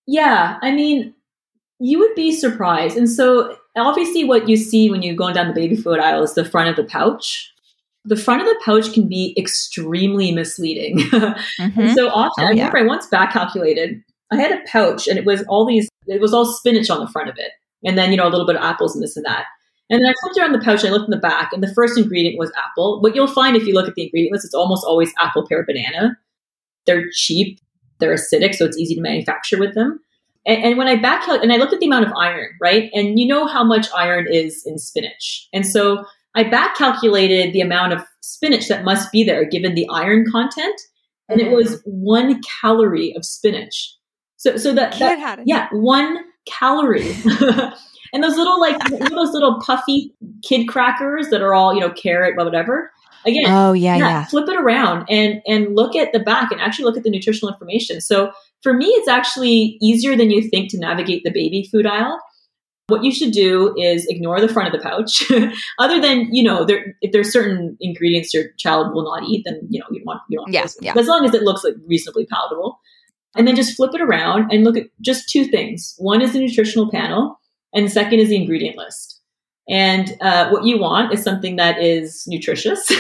Yeah, 0.06 0.58
I 0.62 0.72
mean, 0.72 1.14
you 1.80 2.00
would 2.00 2.16
be 2.16 2.32
surprised. 2.32 2.98
And 2.98 3.10
so, 3.10 3.56
obviously, 3.76 4.24
what 4.24 4.50
you 4.50 4.58
see 4.58 4.90
when 4.90 5.04
you're 5.04 5.16
going 5.16 5.36
down 5.36 5.48
the 5.48 5.54
baby 5.54 5.76
food 5.76 6.00
aisle 6.00 6.24
is 6.24 6.34
the 6.34 6.46
front 6.46 6.70
of 6.70 6.76
the 6.76 6.84
pouch. 6.84 7.52
The 8.06 8.16
front 8.16 8.42
of 8.42 8.48
the 8.48 8.60
pouch 8.64 8.94
can 8.94 9.08
be 9.08 9.36
extremely 9.38 10.32
misleading. 10.32 10.98
mm-hmm. 11.10 11.90
so 11.90 12.08
often, 12.10 12.46
oh, 12.46 12.48
I 12.48 12.50
remember. 12.52 12.78
I 12.78 12.84
once 12.84 13.06
back 13.08 13.34
calculated 13.34 14.02
I 14.32 14.36
had 14.36 14.52
a 14.52 14.64
pouch 14.68 15.08
and 15.08 15.18
it 15.18 15.26
was 15.26 15.44
all 15.48 15.66
these, 15.66 15.90
it 16.08 16.22
was 16.22 16.34
all 16.34 16.46
spinach 16.46 16.90
on 16.90 17.00
the 17.00 17.12
front 17.12 17.30
of 17.30 17.38
it. 17.38 17.52
And 17.86 17.98
then, 17.98 18.12
you 18.12 18.18
know, 18.18 18.28
a 18.28 18.30
little 18.30 18.48
bit 18.48 18.56
of 18.56 18.64
apples 18.64 18.96
and 18.96 19.04
this 19.04 19.16
and 19.16 19.26
that. 19.26 19.46
And 19.90 20.02
then 20.02 20.10
I 20.10 20.14
flipped 20.22 20.40
around 20.40 20.52
the 20.52 20.66
pouch 20.66 20.84
and 20.84 20.90
I 20.90 20.92
looked 20.92 21.08
in 21.08 21.12
the 21.12 21.18
back 21.18 21.54
and 21.54 21.64
the 21.64 21.74
first 21.74 21.98
ingredient 21.98 22.38
was 22.38 22.52
apple. 22.58 23.02
What 23.02 23.16
you'll 23.16 23.28
find 23.28 23.56
if 23.56 23.66
you 23.66 23.74
look 23.74 23.88
at 23.88 23.96
the 23.96 24.04
ingredient 24.04 24.34
list, 24.34 24.46
it's 24.46 24.54
almost 24.54 24.86
always 24.86 25.14
apple, 25.20 25.48
pear, 25.48 25.66
banana. 25.66 26.18
They're 26.86 27.06
cheap, 27.14 27.60
they're 28.00 28.16
acidic, 28.16 28.56
so 28.56 28.66
it's 28.66 28.78
easy 28.78 28.96
to 28.96 29.02
manufacture 29.02 29.58
with 29.58 29.76
them. 29.76 30.00
And, 30.46 30.64
and 30.64 30.78
when 30.78 30.88
I 30.88 30.96
back 30.96 31.28
and 31.28 31.54
I 31.54 31.58
looked 31.58 31.74
at 31.74 31.80
the 31.80 31.86
amount 31.86 32.06
of 32.06 32.14
iron, 32.14 32.50
right? 32.62 32.90
And 32.94 33.20
you 33.20 33.28
know 33.28 33.48
how 33.48 33.64
much 33.64 33.88
iron 33.96 34.28
is 34.30 34.66
in 34.66 34.78
spinach. 34.78 35.48
And 35.54 35.66
so 35.66 36.06
I 36.36 36.44
back 36.44 36.76
calculated 36.76 37.54
the 37.54 37.62
amount 37.62 37.94
of 37.94 38.04
spinach 38.22 38.68
that 38.68 38.84
must 38.84 39.12
be 39.12 39.24
there 39.24 39.46
given 39.46 39.76
the 39.76 39.88
iron 39.92 40.26
content. 40.30 40.80
And 41.30 41.42
it 41.42 41.46
mm-hmm. 41.46 41.56
was 41.56 41.82
one 41.86 42.42
calorie 42.62 43.14
of 43.16 43.26
spinach. 43.26 43.97
So, 44.38 44.56
so 44.58 44.74
that, 44.74 44.98
that 45.00 45.42
yeah, 45.46 45.68
one 45.72 46.20
calorie. 46.46 47.16
and 48.14 48.24
those 48.24 48.38
little 48.38 48.60
like 48.60 48.78
those 48.90 49.32
little 49.32 49.60
puffy 49.62 50.14
kid 50.44 50.68
crackers 50.68 51.30
that 51.30 51.42
are 51.42 51.54
all 51.54 51.74
you 51.74 51.82
know 51.82 51.92
carrot, 51.92 52.36
whatever. 52.38 52.92
Again, 53.26 53.46
oh 53.48 53.74
yeah, 53.74 53.98
yeah, 53.98 54.08
yeah. 54.08 54.26
Flip 54.26 54.48
it 54.48 54.56
around 54.56 55.06
and 55.10 55.42
and 55.48 55.76
look 55.76 55.96
at 55.96 56.14
the 56.14 56.20
back 56.20 56.52
and 56.52 56.62
actually 56.62 56.86
look 56.86 56.98
at 56.98 57.04
the 57.04 57.10
nutritional 57.10 57.52
information. 57.52 58.00
So 58.00 58.32
for 58.64 58.74
me, 58.74 58.88
it's 58.88 59.08
actually 59.08 59.78
easier 59.82 60.16
than 60.16 60.32
you 60.32 60.48
think 60.50 60.72
to 60.72 60.80
navigate 60.80 61.24
the 61.24 61.32
baby 61.32 61.68
food 61.72 61.86
aisle. 61.86 62.20
What 62.88 63.04
you 63.04 63.12
should 63.12 63.34
do 63.34 63.76
is 63.78 64.06
ignore 64.08 64.40
the 64.40 64.48
front 64.48 64.74
of 64.74 64.82
the 64.82 64.88
pouch. 64.88 65.30
Other 65.80 66.00
than 66.00 66.30
you 66.32 66.42
know, 66.42 66.64
there 66.64 66.96
if 67.02 67.12
there's 67.12 67.34
certain 67.34 67.76
ingredients 67.82 68.34
your 68.34 68.46
child 68.58 68.94
will 68.94 69.04
not 69.04 69.24
eat, 69.24 69.44
then 69.46 69.60
you 69.70 69.80
know 69.80 69.88
you 69.92 70.04
want 70.06 70.22
you 70.30 70.40
want 70.40 70.54
yeah, 70.54 70.68
yeah. 70.80 70.94
as 70.96 71.08
long 71.08 71.26
as 71.26 71.34
it 71.34 71.42
looks 71.42 71.64
like 71.64 71.74
reasonably 71.86 72.26
palatable 72.28 72.80
and 73.36 73.48
then 73.48 73.56
just 73.56 73.76
flip 73.76 73.94
it 73.94 74.02
around 74.02 74.52
and 74.52 74.64
look 74.64 74.78
at 74.78 74.88
just 75.02 75.30
two 75.30 75.46
things. 75.46 75.96
One 75.98 76.22
is 76.22 76.34
the 76.34 76.40
nutritional 76.40 76.90
panel, 76.90 77.40
and 77.74 77.86
the 77.86 77.90
second 77.90 78.20
is 78.20 78.30
the 78.30 78.38
ingredient 78.38 78.78
list. 78.78 79.22
And 79.70 80.16
uh, 80.22 80.50
what 80.50 80.64
you 80.64 80.80
want 80.80 81.14
is 81.14 81.22
something 81.22 81.58
that 81.58 81.82
is 81.82 82.26
nutritious, 82.28 82.92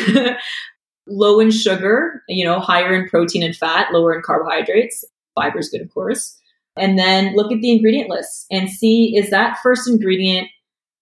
low 1.07 1.39
in 1.39 1.49
sugar, 1.49 2.23
you 2.27 2.43
know, 2.43 2.59
higher 2.59 2.93
in 2.93 3.07
protein 3.07 3.43
and 3.43 3.55
fat, 3.55 3.93
lower 3.93 4.13
in 4.13 4.21
carbohydrates. 4.21 5.05
Fiber 5.33 5.59
is 5.59 5.69
good, 5.69 5.81
of 5.81 5.93
course. 5.93 6.37
And 6.75 6.99
then 6.99 7.35
look 7.35 7.51
at 7.51 7.61
the 7.61 7.71
ingredient 7.71 8.09
list 8.09 8.45
and 8.51 8.69
see 8.69 9.15
is 9.15 9.29
that 9.29 9.57
first 9.63 9.89
ingredient 9.89 10.49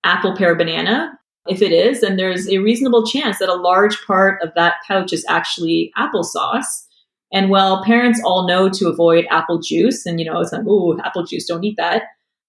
apple, 0.03 0.35
pear, 0.38 0.55
banana? 0.55 1.17
If 1.47 1.61
it 1.61 1.71
is, 1.71 2.01
then 2.01 2.15
there's 2.15 2.47
a 2.49 2.59
reasonable 2.59 3.05
chance 3.05 3.39
that 3.39 3.49
a 3.49 3.55
large 3.55 4.03
part 4.05 4.41
of 4.41 4.51
that 4.55 4.75
pouch 4.88 5.13
is 5.13 5.25
actually 5.27 5.91
applesauce 5.97 6.85
and 7.33 7.49
while 7.49 7.83
parents 7.83 8.21
all 8.23 8.47
know 8.47 8.69
to 8.69 8.88
avoid 8.88 9.25
apple 9.29 9.59
juice, 9.59 10.05
and 10.05 10.19
you 10.19 10.25
know, 10.25 10.39
it's 10.39 10.51
like, 10.51 10.63
oh, 10.67 10.97
apple 11.03 11.25
juice, 11.25 11.45
don't 11.45 11.63
eat 11.63 11.77
that. 11.77 12.03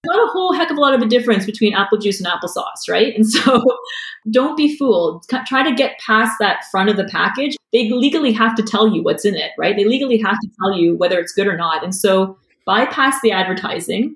Not 0.05 0.17
a 0.17 0.31
whole 0.31 0.53
heck 0.53 0.69
of 0.69 0.77
a 0.77 0.79
lot 0.79 0.93
of 0.93 1.01
a 1.01 1.07
difference 1.07 1.45
between 1.45 1.73
apple 1.73 1.97
juice 1.97 2.21
and 2.21 2.29
applesauce, 2.29 2.89
right? 2.89 3.15
And 3.15 3.27
so 3.29 3.61
don't 4.29 4.55
be 4.55 4.77
fooled. 4.77 5.25
Try 5.45 5.63
to 5.63 5.73
get 5.73 5.99
past 5.99 6.37
that 6.39 6.63
front 6.71 6.89
of 6.89 6.97
the 6.97 7.05
package. 7.05 7.55
They 7.73 7.89
legally 7.89 8.31
have 8.31 8.55
to 8.55 8.63
tell 8.63 8.93
you 8.93 9.03
what's 9.03 9.25
in 9.25 9.35
it, 9.35 9.51
right? 9.57 9.75
They 9.75 9.85
legally 9.85 10.17
have 10.19 10.37
to 10.39 10.49
tell 10.61 10.77
you 10.77 10.95
whether 10.95 11.19
it's 11.19 11.33
good 11.33 11.47
or 11.47 11.57
not. 11.57 11.83
And 11.83 11.93
so 11.93 12.37
bypass 12.65 13.19
the 13.21 13.31
advertising 13.31 14.15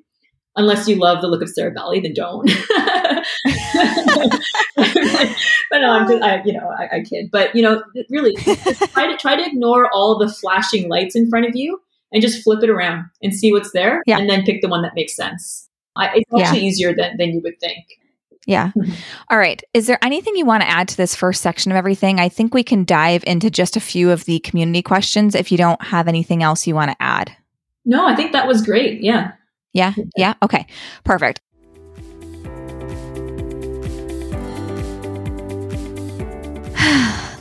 unless 0.55 0.87
you 0.87 0.95
love 0.95 1.21
the 1.21 1.27
look 1.27 1.41
of 1.41 1.49
Cerebelly, 1.49 2.01
then 2.01 2.13
don't. 2.13 2.49
no, 5.73 5.91
I'm 5.91 6.07
just, 6.07 6.23
I, 6.23 6.41
you 6.45 6.53
know, 6.53 6.69
I, 6.77 6.97
I 6.97 7.01
kid. 7.03 7.29
But, 7.31 7.55
you 7.55 7.61
know, 7.61 7.83
really, 8.09 8.33
try 8.93 9.07
to, 9.11 9.17
try 9.17 9.35
to 9.35 9.45
ignore 9.45 9.89
all 9.93 10.17
the 10.17 10.29
flashing 10.29 10.89
lights 10.89 11.15
in 11.15 11.29
front 11.29 11.45
of 11.45 11.55
you 11.55 11.79
and 12.11 12.21
just 12.21 12.43
flip 12.43 12.63
it 12.63 12.69
around 12.69 13.05
and 13.21 13.33
see 13.33 13.51
what's 13.51 13.71
there 13.71 14.01
Yeah. 14.05 14.17
and 14.17 14.29
then 14.29 14.43
pick 14.43 14.61
the 14.61 14.67
one 14.67 14.81
that 14.83 14.93
makes 14.95 15.15
sense. 15.15 15.69
I, 15.95 16.09
it's 16.15 16.29
Yeah. 16.31 16.43
actually 16.45 16.65
easier 16.65 16.93
than, 16.95 17.17
than 17.17 17.29
you 17.31 17.41
would 17.43 17.59
think. 17.59 17.85
Yeah. 18.47 18.71
All 19.29 19.37
right. 19.37 19.61
Is 19.73 19.87
there 19.87 19.99
anything 20.03 20.35
you 20.35 20.45
want 20.45 20.63
to 20.63 20.69
add 20.69 20.87
to 20.89 20.97
this 20.97 21.15
first 21.15 21.41
section 21.41 21.71
of 21.71 21.77
everything? 21.77 22.19
I 22.19 22.27
think 22.29 22.53
we 22.53 22.63
can 22.63 22.85
dive 22.85 23.23
into 23.27 23.49
just 23.49 23.75
a 23.77 23.81
few 23.81 24.11
of 24.11 24.25
the 24.25 24.39
community 24.39 24.81
questions 24.81 25.35
if 25.35 25.51
you 25.51 25.57
don't 25.57 25.81
have 25.83 26.07
anything 26.07 26.41
else 26.43 26.65
you 26.67 26.75
want 26.75 26.91
to 26.91 26.97
add. 27.01 27.35
No, 27.85 28.05
I 28.07 28.15
think 28.15 28.31
that 28.33 28.47
was 28.47 28.61
great. 28.61 29.01
Yeah. 29.01 29.31
Yeah. 29.73 29.93
Yeah. 30.17 30.33
Okay. 30.43 30.65
Perfect. 31.03 31.39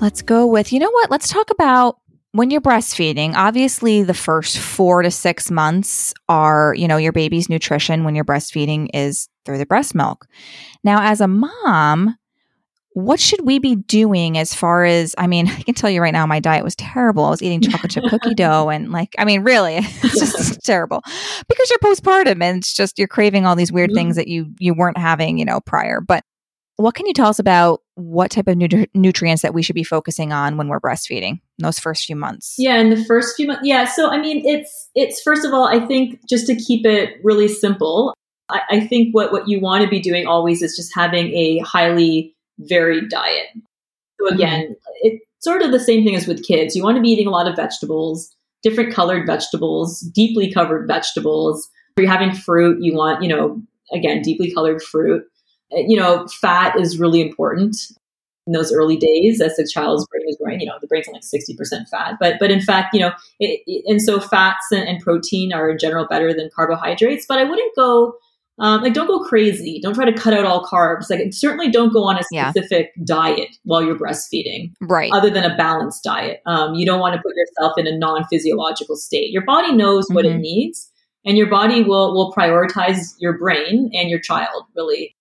Let's 0.01 0.23
go 0.23 0.47
with, 0.47 0.73
you 0.73 0.79
know 0.79 0.91
what? 0.91 1.11
Let's 1.11 1.29
talk 1.29 1.51
about 1.51 1.99
when 2.33 2.51
you're 2.51 2.61
breastfeeding. 2.63 3.35
Obviously, 3.35 4.03
the 4.03 4.15
first 4.15 4.59
four 4.59 5.03
to 5.03 5.11
six 5.11 5.51
months 5.51 6.15
are, 6.29 6.75
you 6.75 6.89
know, 6.89 6.97
your 6.97 7.13
baby's 7.13 7.51
nutrition 7.51 8.05
when 8.05 8.15
you're 8.15 8.25
breastfeeding 8.25 8.89
is 8.95 9.29
through 9.45 9.59
the 9.59 9.67
breast 9.67 9.95
milk. 9.95 10.27
Now, 10.83 11.03
as 11.03 11.21
a 11.21 11.29
mom, 11.29 12.17
what 12.93 13.21
should 13.21 13.45
we 13.45 13.59
be 13.59 13.77
doing 13.77 14.39
as 14.39 14.55
far 14.55 14.85
as 14.85 15.15
I 15.19 15.27
mean, 15.27 15.49
I 15.51 15.61
can 15.61 15.75
tell 15.75 15.91
you 15.91 16.01
right 16.01 16.13
now 16.13 16.27
my 16.27 16.41
diet 16.41 16.65
was 16.65 16.77
terrible. 16.77 17.25
I 17.25 17.31
was 17.31 17.43
eating 17.43 17.61
chocolate 17.61 17.93
chip 17.93 18.05
cookie 18.09 18.35
dough 18.37 18.71
and 18.71 18.91
like 18.91 19.15
I 19.19 19.25
mean 19.25 19.43
really 19.43 19.77
it's 19.81 20.19
just 20.19 20.65
terrible. 20.65 21.03
Because 21.49 21.71
you're 21.71 21.79
postpartum 21.79 22.43
and 22.43 22.59
it's 22.59 22.73
just 22.73 22.99
you're 22.99 23.09
craving 23.09 23.45
all 23.45 23.55
these 23.55 23.73
weird 23.73 23.93
things 23.93 24.15
mm-hmm. 24.15 24.21
that 24.21 24.29
you 24.29 24.53
you 24.59 24.75
weren't 24.75 24.99
having, 24.99 25.39
you 25.39 25.45
know, 25.45 25.61
prior. 25.61 26.01
But 26.01 26.25
what 26.81 26.95
can 26.95 27.07
you 27.07 27.13
tell 27.13 27.29
us 27.29 27.39
about 27.39 27.83
what 27.95 28.31
type 28.31 28.49
of 28.49 28.57
nutri- 28.57 28.89
nutrients 28.95 29.43
that 29.43 29.55
we 29.55 29.63
should 29.63 29.75
be 29.75 29.85
focusing 29.85 30.33
on 30.33 30.57
when 30.57 30.69
we're 30.69 30.81
breastfeeding 30.81 31.33
in 31.33 31.41
those 31.59 31.79
first 31.79 32.05
few 32.05 32.17
months? 32.17 32.55
Yeah, 32.59 32.77
in 32.77 32.91
the 32.91 33.05
first 33.05 33.37
few 33.37 33.47
months. 33.47 33.63
Yeah, 33.65 33.85
so 33.85 34.11
I 34.11 34.21
mean, 34.21 34.43
it's 34.47 34.89
it's 34.95 35.21
first 35.21 35.45
of 35.45 35.53
all, 35.53 35.67
I 35.67 35.85
think 35.87 36.21
just 36.29 36.47
to 36.47 36.57
keep 36.57 36.87
it 36.87 37.19
really 37.23 37.49
simple, 37.49 38.15
I, 38.49 38.61
I 38.71 38.87
think 38.87 39.15
what 39.15 39.33
what 39.33 39.49
you 39.49 39.61
want 39.61 39.85
to 39.85 39.91
be 39.91 40.01
doing 40.01 40.27
always 40.27 40.63
is 40.63 40.77
just 40.77 40.93
having 40.95 41.33
a 41.35 41.59
highly 41.59 42.35
varied 42.59 43.09
diet. 43.11 43.49
So 44.21 44.27
mm-hmm. 44.27 44.35
again, 44.35 44.77
it's 45.03 45.25
sort 45.41 45.63
of 45.63 45.73
the 45.73 45.81
same 45.81 46.05
thing 46.05 46.17
as 46.17 46.27
with 46.27 46.47
kids. 46.47 46.77
You 46.77 46.83
want 46.83 46.97
to 46.97 47.03
be 47.03 47.11
eating 47.11 47.27
a 47.27 47.31
lot 47.31 47.49
of 47.49 47.57
vegetables, 47.57 48.35
different 48.63 48.93
colored 48.93 49.27
vegetables, 49.27 50.01
deeply 50.15 50.53
covered 50.53 50.87
vegetables. 50.87 51.69
If 51.97 52.03
you're 52.03 52.11
having 52.11 52.35
fruit, 52.35 52.79
you 52.81 52.95
want 52.95 53.23
you 53.23 53.29
know 53.29 53.61
again 53.93 54.23
deeply 54.23 54.53
colored 54.53 54.83
fruit. 54.83 55.25
You 55.73 55.97
know, 55.97 56.27
fat 56.41 56.79
is 56.79 56.99
really 56.99 57.21
important 57.21 57.77
in 58.47 58.53
those 58.55 58.73
early 58.73 58.97
days 58.97 59.41
as 59.41 59.57
the 59.57 59.67
child's 59.71 60.07
brain 60.09 60.25
is 60.29 60.37
growing. 60.43 60.61
You 60.61 60.67
know, 60.67 60.79
the 60.81 60.87
brain's 60.87 61.07
only 61.09 61.19
like 61.19 61.25
sixty 61.25 61.55
percent 61.55 61.89
fat, 61.89 62.17
but 62.21 62.37
but 62.41 62.51
in 62.51 62.61
fact, 62.61 62.95
you 62.95 63.01
know, 63.01 63.13
it, 63.39 63.61
it- 63.67 63.85
and 63.87 64.01
so 64.03 64.19
fats 64.21 64.67
and, 64.73 64.89
and 64.89 65.01
protein 65.01 65.53
are 65.53 65.71
in 65.71 65.79
general 65.79 66.07
better 66.09 66.33
than 66.35 66.51
carbohydrates. 66.55 67.27
But 67.29 67.39
I 67.39 67.45
wouldn't 67.45 67.75
go 67.77 68.15
um, 68.59 68.83
like 68.83 68.93
don't 68.93 69.07
go 69.07 69.21
crazy. 69.25 69.81
Don't 69.83 69.95
try 69.95 70.05
to 70.05 70.13
cut 70.13 70.35
out 70.35 70.45
all 70.45 70.65
carbs. 70.67 71.09
Like 71.09 71.21
certainly 71.33 71.71
don't 71.71 71.93
go 71.93 72.05
on 72.05 72.17
a 72.17 72.23
Yeah. 72.31 72.51
specific 72.51 72.93
diet 73.05 73.49
while 73.65 73.83
you're 73.83 73.97
breastfeeding, 73.99 74.73
Right. 74.83 75.11
other 75.13 75.31
than 75.31 75.45
a 75.45 75.57
balanced 75.57 76.03
diet. 76.05 76.41
Um, 76.47 76.75
you 76.75 76.85
don't 76.85 77.01
want 77.01 77.15
to 77.15 77.23
put 77.23 77.33
yourself 77.37 77.79
in 77.79 77.87
a 77.87 77.97
non-physiological 77.97 78.97
state. 78.97 79.31
Your 79.31 79.45
body 79.47 79.73
knows 79.75 80.09
what 80.11 80.27
it 80.27 80.33
Mhm. 80.37 80.41
needs, 80.41 80.91
and 81.25 81.39
your 81.39 81.49
body 81.49 81.83
will 81.83 82.13
will 82.15 82.33
prioritize 82.37 83.15
your 83.19 83.39
brain 83.39 83.91
and 83.95 84.11
your 84.11 84.19
child 84.21 84.65
really. 84.77 85.15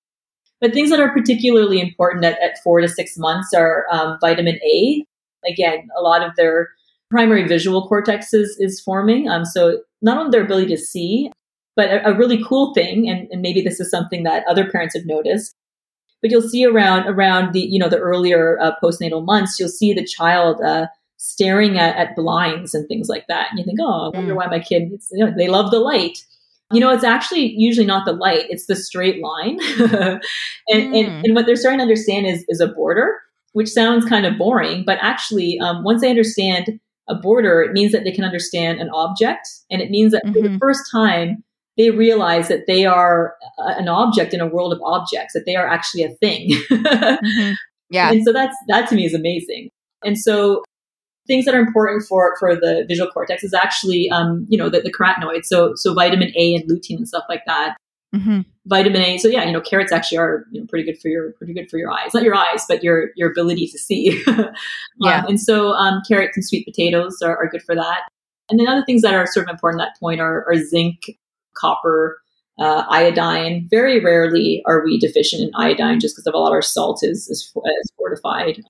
But 0.61 0.73
things 0.73 0.89
that 0.89 0.99
are 0.99 1.11
particularly 1.13 1.79
important 1.79 2.25
at, 2.25 2.39
at 2.41 2.61
four 2.63 2.81
to 2.81 2.87
six 2.89 3.17
months 3.17 3.53
are 3.53 3.85
um, 3.91 4.17
vitamin 4.21 4.59
A. 4.63 5.05
Again, 5.47 5.87
a 5.97 6.01
lot 6.01 6.21
of 6.21 6.35
their 6.35 6.69
primary 7.09 7.47
visual 7.47 7.87
cortex 7.87 8.33
is, 8.33 8.57
is 8.59 8.81
forming. 8.81 9.29
Um, 9.29 9.45
so 9.45 9.79
not 10.01 10.17
only 10.17 10.31
their 10.31 10.43
ability 10.43 10.67
to 10.75 10.77
see, 10.77 11.31
but 11.75 11.89
a, 11.89 12.09
a 12.09 12.17
really 12.17 12.43
cool 12.43 12.73
thing, 12.73 13.09
and, 13.09 13.27
and 13.31 13.41
maybe 13.41 13.61
this 13.61 13.79
is 13.79 13.89
something 13.89 14.23
that 14.23 14.43
other 14.47 14.69
parents 14.69 14.95
have 14.95 15.05
noticed, 15.05 15.55
but 16.21 16.29
you'll 16.29 16.41
see 16.41 16.65
around 16.65 17.07
around 17.07 17.53
the 17.53 17.61
you 17.61 17.79
know 17.79 17.87
the 17.87 17.97
earlier 17.97 18.59
uh, 18.59 18.73
postnatal 18.83 19.23
months, 19.25 19.57
you'll 19.57 19.69
see 19.69 19.93
the 19.93 20.05
child 20.05 20.59
uh, 20.61 20.87
staring 21.15 21.77
at, 21.77 21.95
at 21.95 22.15
blinds 22.17 22.73
and 22.73 22.85
things 22.89 23.07
like 23.07 23.25
that, 23.29 23.47
and 23.49 23.59
you 23.59 23.63
think, 23.65 23.79
oh, 23.81 24.11
I 24.13 24.17
wonder 24.17 24.33
Mm. 24.33 24.37
why 24.37 24.47
my 24.47 24.59
kid 24.59 24.91
you 25.11 25.25
know, 25.25 25.33
they 25.35 25.47
love 25.47 25.71
the 25.71 25.79
light. 25.79 26.17
You 26.71 26.79
know, 26.79 26.91
it's 26.91 27.03
actually 27.03 27.53
usually 27.57 27.85
not 27.87 28.05
the 28.05 28.13
light; 28.13 28.45
it's 28.49 28.67
the 28.67 28.75
straight 28.75 29.21
line. 29.23 29.59
and, 29.79 30.21
Mm. 30.69 30.99
and 30.99 31.25
and 31.25 31.35
what 31.35 31.45
they're 31.45 31.55
starting 31.55 31.79
to 31.79 31.83
understand 31.83 32.27
is 32.27 32.45
is 32.47 32.59
a 32.61 32.67
border, 32.67 33.15
which 33.53 33.69
sounds 33.69 34.05
kind 34.05 34.25
of 34.25 34.37
boring, 34.37 34.83
but 34.85 34.99
actually, 35.01 35.57
um, 35.59 35.83
once 35.83 36.01
they 36.01 36.09
understand 36.09 36.79
a 37.09 37.15
border, 37.15 37.61
it 37.63 37.71
means 37.73 37.91
that 37.91 38.03
they 38.03 38.11
can 38.11 38.23
understand 38.23 38.79
an 38.79 38.89
object, 38.93 39.47
and 39.71 39.81
it 39.81 39.89
means 39.89 40.11
that 40.11 40.21
for 40.27 40.41
the 40.41 40.49
Mhm. 40.49 40.59
first 40.59 40.81
time 40.91 41.43
they 41.77 41.89
realize 41.91 42.49
that 42.49 42.67
they 42.67 42.85
are 42.85 43.35
a- 43.59 43.77
an 43.79 43.87
object 43.87 44.33
in 44.33 44.41
a 44.41 44.45
world 44.47 44.73
of 44.73 44.79
objects, 44.83 45.33
that 45.33 45.45
they 45.45 45.55
are 45.55 45.67
actually 45.67 46.03
a 46.03 46.09
thing. 46.21 46.49
Mhm. 46.69 47.55
Yeah. 47.89 48.11
And 48.11 48.23
so 48.23 48.31
that's 48.33 48.55
that 48.67 48.87
to 48.89 48.95
me 48.95 49.05
is 49.05 49.13
amazing. 49.15 49.69
And 50.05 50.17
so 50.19 50.63
things 51.29 51.45
that 51.45 51.55
are 51.55 51.61
important 51.61 52.03
for 52.03 52.35
for 52.37 52.55
the 52.55 52.83
visual 52.87 53.09
cortex 53.09 53.43
is 53.43 53.53
actually 53.53 54.09
um, 54.09 54.45
you 54.49 54.57
know 54.57 54.69
the, 54.69 54.81
the 54.81 54.91
carotenoids. 54.91 55.45
So 55.45 55.73
so 55.75 55.93
vitamin 55.93 56.33
A 56.35 56.55
and 56.55 56.69
lutein 56.69 56.97
and 56.97 57.07
stuff 57.07 57.23
like 57.29 57.43
that. 57.45 57.77
Mhm. 58.13 58.43
Vitamin 58.65 59.01
A. 59.01 59.17
So 59.19 59.27
yeah, 59.29 59.45
you 59.45 59.53
know 59.53 59.61
carrots 59.61 59.91
actually 59.91 60.17
are 60.17 60.45
you 60.51 60.61
know, 60.61 60.67
pretty 60.67 60.83
good 60.83 60.99
for 60.99 61.07
your 61.07 61.31
pretty 61.33 61.53
good 61.53 61.69
for 61.69 61.77
your 61.77 61.91
eyes. 61.91 62.13
Not 62.13 62.23
your 62.23 62.35
eyes, 62.35 62.65
but 62.67 62.83
your 62.83 63.11
your 63.15 63.31
ability 63.31 63.67
to 63.67 63.77
see. 63.77 64.21
Yeah. 65.01 65.19
Um, 65.19 65.27
and 65.29 65.39
so 65.39 65.71
um, 65.71 66.01
carrots 66.05 66.35
and 66.35 66.45
sweet 66.45 66.65
potatoes 66.65 67.21
are, 67.21 67.37
are 67.37 67.47
good 67.47 67.63
for 67.63 67.73
that. 67.73 68.01
And 68.49 68.59
then 68.59 68.67
other 68.67 68.83
things 68.85 69.01
that 69.03 69.13
are 69.13 69.25
sort 69.27 69.47
of 69.47 69.53
important 69.53 69.81
at 69.81 69.85
that 69.85 69.99
point 69.99 70.19
are, 70.19 70.45
are 70.49 70.55
zinc, 70.55 71.17
copper, 71.55 72.19
uh, 72.59 72.83
iodine. 72.89 73.67
Very 73.69 74.03
rarely 74.03 74.61
are 74.65 74.83
we 74.83 74.99
deficient 74.99 75.43
in 75.43 75.51
iodine 75.55 75.99
just 75.99 76.15
because 76.15 76.27
of 76.27 76.33
a 76.33 76.37
lot 76.37 76.47
of 76.47 76.53
our 76.53 76.61
salt 76.61 76.99
is, 77.01 77.29
is, 77.29 77.53
is 77.55 77.91
fortified. 77.97 78.61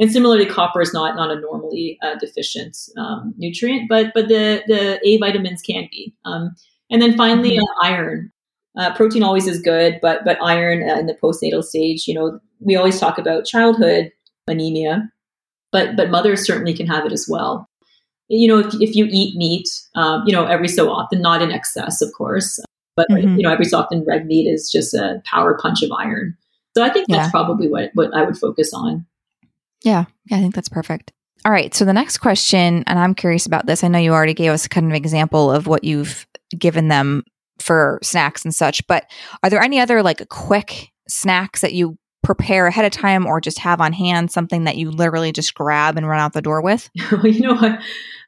And 0.00 0.12
similarly, 0.12 0.46
copper 0.46 0.80
is 0.80 0.94
not 0.94 1.16
not 1.16 1.30
a 1.30 1.40
normally 1.40 1.98
uh, 2.02 2.14
deficient 2.20 2.76
um, 2.96 3.34
nutrient, 3.36 3.88
but 3.88 4.12
but 4.14 4.28
the 4.28 4.62
the 4.66 5.00
A 5.06 5.18
vitamins 5.18 5.60
can 5.62 5.88
be. 5.90 6.14
Um, 6.24 6.54
and 6.90 7.02
then 7.02 7.16
finally, 7.16 7.56
Mhm. 7.58 7.62
uh, 7.62 7.74
iron. 7.86 8.32
Uh, 8.76 8.94
protein 8.94 9.24
always 9.24 9.48
is 9.48 9.60
good, 9.60 9.98
but 10.00 10.24
but 10.24 10.38
iron 10.42 10.88
uh, 10.88 10.96
in 10.98 11.06
the 11.06 11.14
postnatal 11.14 11.64
stage, 11.64 12.06
you 12.06 12.14
know, 12.14 12.38
we 12.60 12.76
always 12.76 13.00
talk 13.00 13.18
about 13.18 13.44
childhood 13.44 14.12
anemia, 14.46 15.10
but 15.72 15.96
but 15.96 16.10
mothers 16.10 16.46
certainly 16.46 16.72
can 16.74 16.86
have 16.86 17.04
it 17.04 17.12
as 17.12 17.26
well. 17.28 17.68
You 18.28 18.46
know, 18.46 18.58
if, 18.58 18.74
if 18.80 18.94
you 18.94 19.08
eat 19.10 19.36
meat, 19.36 19.68
um, 19.96 20.22
you 20.26 20.32
know, 20.32 20.44
every 20.44 20.68
so 20.68 20.90
often, 20.90 21.20
not 21.22 21.42
in 21.42 21.50
excess, 21.50 22.00
of 22.02 22.12
course, 22.12 22.60
but 22.94 23.08
Mhm. 23.10 23.36
you 23.36 23.42
know, 23.42 23.50
every 23.50 23.64
so 23.64 23.78
often, 23.78 24.04
red 24.06 24.26
meat 24.26 24.46
is 24.46 24.70
just 24.70 24.94
a 24.94 25.20
power 25.24 25.58
punch 25.60 25.82
of 25.82 25.90
iron. 25.98 26.36
So 26.76 26.84
I 26.84 26.90
think 26.90 27.08
that's 27.08 27.26
Yeah. 27.26 27.30
probably 27.32 27.68
what 27.68 27.90
what 27.94 28.14
I 28.14 28.22
would 28.22 28.38
focus 28.38 28.72
on. 28.72 29.04
Yeah. 29.84 30.04
Yeah. 30.26 30.38
I 30.38 30.40
think 30.40 30.54
that's 30.54 30.68
perfect. 30.68 31.12
All 31.44 31.52
right. 31.52 31.74
So 31.74 31.84
the 31.84 31.92
next 31.92 32.18
question, 32.18 32.84
and 32.86 32.98
I'm 32.98 33.14
curious 33.14 33.46
about 33.46 33.66
this. 33.66 33.84
I 33.84 33.88
know 33.88 33.98
you 33.98 34.12
already 34.12 34.34
gave 34.34 34.50
us 34.50 34.66
kind 34.66 34.86
of 34.86 34.90
an 34.90 34.96
example 34.96 35.50
of 35.50 35.66
what 35.66 35.84
you've 35.84 36.26
given 36.56 36.88
them 36.88 37.24
for 37.60 37.98
snacks 38.02 38.44
and 38.44 38.54
such, 38.54 38.86
but 38.86 39.04
are 39.42 39.50
there 39.50 39.62
any 39.62 39.80
other 39.80 40.02
like 40.02 40.28
quick 40.28 40.88
snacks 41.08 41.60
that 41.60 41.74
you 41.74 41.96
prepare 42.22 42.66
ahead 42.66 42.84
of 42.84 42.92
time 42.92 43.24
or 43.26 43.40
just 43.40 43.58
have 43.60 43.80
on 43.80 43.92
hand, 43.92 44.30
something 44.30 44.64
that 44.64 44.76
you 44.76 44.90
literally 44.90 45.32
just 45.32 45.54
grab 45.54 45.96
and 45.96 46.08
run 46.08 46.20
out 46.20 46.32
the 46.32 46.42
door 46.42 46.60
with? 46.60 46.90
you 46.94 47.40
know 47.40 47.54
what? 47.54 47.80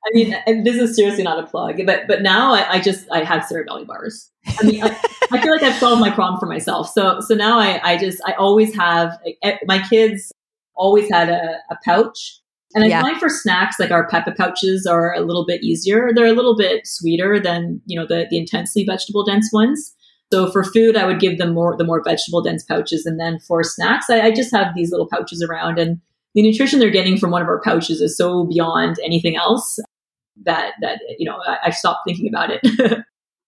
I 0.02 0.10
mean, 0.14 0.64
this 0.64 0.76
is 0.76 0.96
seriously 0.96 1.24
not 1.24 1.42
a 1.42 1.46
plug, 1.46 1.84
but 1.84 2.06
but 2.08 2.22
now 2.22 2.54
I, 2.54 2.76
I 2.76 2.80
just 2.80 3.06
I 3.12 3.22
have 3.22 3.42
Cerebelly 3.42 3.86
bars. 3.86 4.30
I 4.46 4.64
mean, 4.64 4.82
I, 4.82 4.98
I 5.30 5.42
feel 5.42 5.52
like 5.52 5.62
I've 5.62 5.78
solved 5.78 6.00
my 6.00 6.10
problem 6.10 6.40
for 6.40 6.46
myself. 6.46 6.90
So 6.90 7.20
so 7.20 7.34
now 7.34 7.58
I 7.58 7.80
I 7.82 7.96
just 7.98 8.22
I 8.24 8.32
always 8.32 8.74
have 8.76 9.18
eh, 9.42 9.58
my 9.66 9.86
kids 9.88 10.32
always 10.80 11.08
had 11.10 11.28
a, 11.28 11.58
a 11.70 11.76
pouch. 11.84 12.40
And 12.74 12.84
I 12.84 12.88
Yeah. 12.88 13.02
find 13.02 13.18
for 13.18 13.28
snacks, 13.28 13.76
like 13.80 13.90
our 13.90 14.06
Peppa 14.08 14.32
pouches 14.32 14.86
are 14.86 15.12
a 15.14 15.20
little 15.20 15.44
bit 15.44 15.62
easier. 15.62 16.10
They're 16.14 16.26
a 16.26 16.32
little 16.32 16.56
bit 16.56 16.86
sweeter 16.86 17.40
than 17.40 17.80
you 17.86 17.98
know 17.98 18.06
the 18.06 18.26
the 18.30 18.38
intensely 18.38 18.84
vegetable 18.84 19.24
dense 19.24 19.50
ones. 19.52 19.94
So 20.32 20.50
for 20.52 20.62
food, 20.62 20.96
I 20.96 21.06
would 21.06 21.18
give 21.18 21.38
them 21.38 21.52
more 21.52 21.76
the 21.76 21.84
more 21.84 22.02
vegetable 22.04 22.42
dense 22.42 22.64
pouches, 22.64 23.04
and 23.06 23.18
then 23.18 23.40
for 23.46 23.64
snacks, 23.64 24.08
I, 24.08 24.20
I 24.20 24.30
just 24.30 24.54
have 24.54 24.68
these 24.76 24.90
little 24.92 25.08
pouches 25.08 25.42
around, 25.42 25.78
and 25.80 26.00
the 26.34 26.42
nutrition 26.42 26.78
they're 26.78 26.90
getting 26.90 27.18
from 27.18 27.32
one 27.32 27.42
of 27.42 27.48
our 27.48 27.60
pouches 27.60 28.00
is 28.00 28.16
so 28.16 28.44
beyond 28.44 28.96
anything 29.04 29.34
else 29.36 29.78
that 30.44 30.74
that 30.82 31.00
you 31.18 31.28
know 31.28 31.38
I, 31.46 31.58
I've 31.66 31.74
stopped 31.74 32.02
thinking 32.06 32.28
about 32.32 32.50
it. 32.50 32.60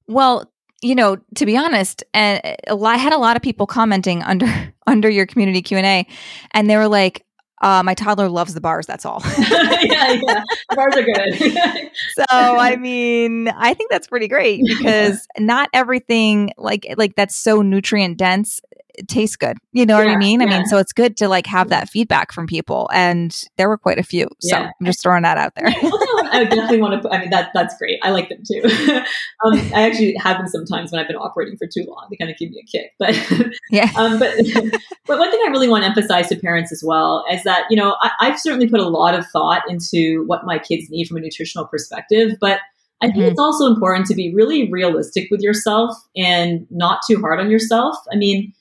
Well, 0.09 0.51
you 0.83 0.97
know, 0.97 1.17
to 1.37 1.47
be 1.47 1.57
honest, 1.57 2.03
eh, 2.13 2.57
and 2.67 2.85
I 2.85 2.97
had 2.97 3.13
a 3.13 3.19
lot 3.19 3.37
of 3.37 3.43
people 3.43 3.67
commenting 3.67 4.23
under 4.23 4.47
under 4.87 5.09
your 5.09 5.27
community 5.27 5.63
Q 5.63 5.77
and 5.79 5.87
A, 5.87 6.07
and 6.51 6.69
they 6.69 6.77
were 6.77 6.89
like, 6.89 7.25
uh, 7.63 7.83
"My 7.83 7.95
toddler 7.95 8.29
loves 8.29 8.55
the 8.55 8.61
bars. 8.61 8.87
That's 8.87 9.07
all." 9.07 9.23
yeah, 9.39 10.13
yeah, 10.13 10.43
the 10.71 10.77
bars 10.77 10.97
are 10.97 11.03
good. 11.03 11.91
so 12.15 12.25
I 12.29 12.77
mean, 12.77 13.49
I 13.49 13.75
think 13.75 13.91
that's 13.91 14.07
pretty 14.07 14.29
great 14.29 14.63
because 14.67 15.27
not 15.39 15.69
everything 15.73 16.53
like 16.59 16.87
like 16.97 17.15
that's 17.17 17.37
so 17.37 17.63
nutrient 17.63 18.19
dense 18.19 18.61
it 18.95 19.09
tastes 19.09 19.37
good. 19.37 19.57
You 19.73 19.87
know 19.87 19.99
yeah, 19.99 20.07
what 20.07 20.15
I 20.15 20.17
mean? 20.17 20.43
I 20.43 20.45
yeah. 20.45 20.59
mean, 20.59 20.67
so 20.67 20.79
it's 20.79 20.93
good 20.93 21.17
to 21.19 21.29
like 21.29 21.47
have 21.47 21.69
that 21.71 21.89
feedback 21.89 22.33
from 22.33 22.47
people. 22.47 22.89
And 22.93 23.35
there 23.57 23.69
were 23.69 23.79
quite 23.79 23.99
a 23.99 24.03
few. 24.03 24.29
So 24.41 24.57
yeah. 24.57 24.71
I'm 24.79 24.87
just 24.87 25.03
throwing 25.03 25.23
that 25.23 25.39
out 25.39 25.55
there. 25.55 25.69
I 25.69 26.45
definitely 26.45 26.81
want 26.81 26.95
to 26.95 27.01
put, 27.01 27.15
I 27.15 27.21
mean, 27.21 27.31
that, 27.31 27.51
that's 27.55 27.77
great. 27.79 27.99
I 28.03 28.11
like 28.11 28.29
them 28.29 28.43
too. 28.47 28.63
um, 29.45 29.59
I 29.75 29.83
actually 29.83 30.15
have 30.19 30.39
them 30.39 30.49
sometimes 30.49 30.93
when 30.93 31.01
I've 31.01 31.09
been 31.09 31.17
operating 31.17 31.57
for 31.57 31.67
too 31.67 31.85
long. 31.89 32.07
They 32.11 32.17
kind 32.17 32.31
of 32.31 32.37
give 32.39 32.51
me 32.51 32.63
a 32.63 32.67
kick, 32.67 32.93
but 32.99 33.15
yeah. 33.71 33.91
um, 33.97 34.19
but, 34.19 34.35
but 35.07 35.19
one 35.19 35.31
thing 35.31 35.41
I 35.47 35.51
really 35.51 35.69
want 35.69 35.85
to 35.85 35.89
emphasize 35.89 36.29
to 36.29 36.37
parents 36.37 36.73
as 36.73 36.83
well 36.85 37.25
is 37.31 37.45
that, 37.45 37.65
you 37.71 37.77
know, 37.77 37.97
I, 38.01 38.11
I've 38.21 38.39
certainly 38.39 38.69
put 38.69 38.81
a 38.81 38.89
lot 38.89 39.15
of 39.15 39.27
thought 39.27 39.63
into 39.69 40.25
what 40.27 40.45
my 40.45 40.59
kids 40.59 40.91
need 40.91 41.07
from 41.07 41.19
a 41.19 41.21
nutritional 41.21 41.67
perspective, 41.67 42.33
but 42.41 42.61
I 43.03 43.07
think 43.07 43.19
mm-hmm. 43.19 43.33
it's 43.33 43.41
also 43.41 43.67
important 43.67 44.07
to 44.07 44.15
be 44.15 44.33
really 44.33 44.71
realistic 44.71 45.27
with 45.31 45.41
yourself 45.41 45.97
and 46.17 46.67
not 46.71 47.01
too 47.09 47.21
hard 47.21 47.41
on 47.41 47.51
yourself. 47.51 47.97
I 48.13 48.17
mean, 48.17 48.53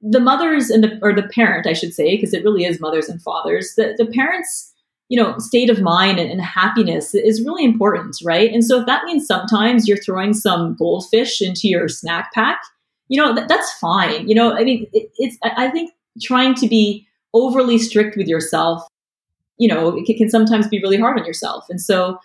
the 0.00 0.20
mothers 0.20 0.70
and 0.70 0.82
the 0.82 0.98
or 1.02 1.12
the 1.12 1.28
parent, 1.28 1.66
I 1.66 1.72
should 1.72 1.94
say, 1.94 2.16
because 2.16 2.32
it 2.32 2.44
really 2.44 2.64
is 2.64 2.80
mothers 2.80 3.08
and 3.08 3.20
fathers. 3.20 3.74
The 3.76 3.94
the 3.98 4.06
parents, 4.06 4.72
you 5.08 5.20
know, 5.20 5.38
state 5.38 5.70
of 5.70 5.80
mind 5.80 6.18
and, 6.18 6.30
and, 6.30 6.40
happiness 6.40 7.14
is 7.14 7.42
really 7.42 7.64
important, 7.64 8.16
right? 8.24 8.52
And 8.52 8.64
so 8.64 8.80
if 8.80 8.86
that 8.86 9.04
means 9.04 9.26
sometimes 9.26 9.86
you're 9.86 9.96
throwing 9.98 10.34
some 10.34 10.74
goldfish 10.76 11.40
into 11.40 11.68
your 11.68 11.88
snack 11.88 12.32
pack, 12.32 12.60
you 13.08 13.20
know, 13.20 13.34
th- 13.34 13.48
that's 13.48 13.72
fine. 13.74 14.28
You 14.28 14.34
know, 14.34 14.56
I 14.56 14.64
mean, 14.64 14.86
it, 14.92 15.10
it's 15.18 15.36
I 15.42 15.68
think 15.70 15.92
trying 16.22 16.54
to 16.56 16.68
be 16.68 17.06
overly 17.34 17.78
strict 17.78 18.16
with 18.16 18.26
yourself, 18.26 18.86
you 19.58 19.68
know, 19.68 19.96
it 19.96 20.16
can 20.16 20.30
sometimes 20.30 20.68
be 20.68 20.80
really 20.80 20.98
hard 20.98 21.18
on 21.18 21.26
yourself. 21.26 21.66
And 21.68 21.80
so 21.80 22.18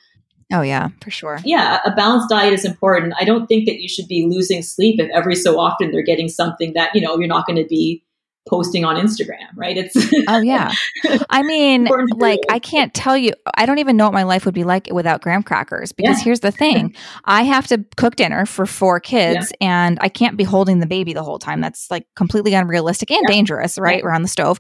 Oh, 0.52 0.62
yeah, 0.62 0.90
for 1.02 1.12
sure. 1.12 1.40
Yeah, 1.44 1.80
a 1.86 1.92
balanced 1.92 2.30
diet 2.30 2.54
is 2.54 2.66
important. 2.66 3.14
I 3.20 3.24
don't 3.24 3.48
think 3.48 3.66
that 3.66 3.82
you 3.82 3.88
should 3.88 4.08
be 4.08 4.26
losing 4.26 4.62
sleep 4.62 5.00
if 5.00 5.10
every 5.12 5.36
so 5.36 5.60
often 5.60 5.92
they're 5.92 6.04
getting 6.04 6.28
something 6.28 6.74
that, 6.74 6.94
you 6.94 7.02
know, 7.02 7.18
you're 7.18 7.28
not 7.28 7.46
going 7.48 7.62
to 7.62 7.68
be 7.68 8.04
posting 8.50 8.84
on 8.84 8.96
Instagram, 8.96 9.48
right? 9.56 9.78
It's 9.78 9.96
Oh 10.28 10.42
yeah. 10.42 10.74
I 11.30 11.44
mean, 11.44 11.88
like 12.18 12.40
I 12.50 12.60
can't 12.60 12.94
tell 12.94 13.16
you 13.16 13.34
I 13.56 13.66
don't 13.66 13.78
even 13.78 13.98
know 13.98 14.06
what 14.06 14.14
my 14.14 14.24
life 14.24 14.46
would 14.46 14.56
be 14.56 14.64
like 14.64 14.88
without 14.92 15.22
graham 15.22 15.44
crackers 15.44 15.92
because 15.92 16.18
yeah. 16.18 16.24
here's 16.24 16.40
the 16.40 16.52
thing. 16.52 16.96
I 17.26 17.44
have 17.44 17.68
to 17.68 17.86
cook 17.98 18.16
dinner 18.16 18.46
for 18.46 18.66
four 18.66 19.00
kids 19.00 19.52
yeah. 19.62 19.68
and 19.68 19.98
I 20.02 20.10
can't 20.10 20.38
be 20.38 20.44
holding 20.44 20.80
the 20.80 20.88
baby 20.88 21.14
the 21.14 21.24
whole 21.24 21.38
time. 21.38 21.62
That's 21.62 21.90
like 21.92 22.08
completely 22.16 22.54
unrealistic 22.54 23.12
and 23.12 23.22
yeah. 23.28 23.34
dangerous, 23.34 23.78
right? 23.78 24.04
Around 24.04 24.24
the 24.24 24.28
stove. 24.28 24.58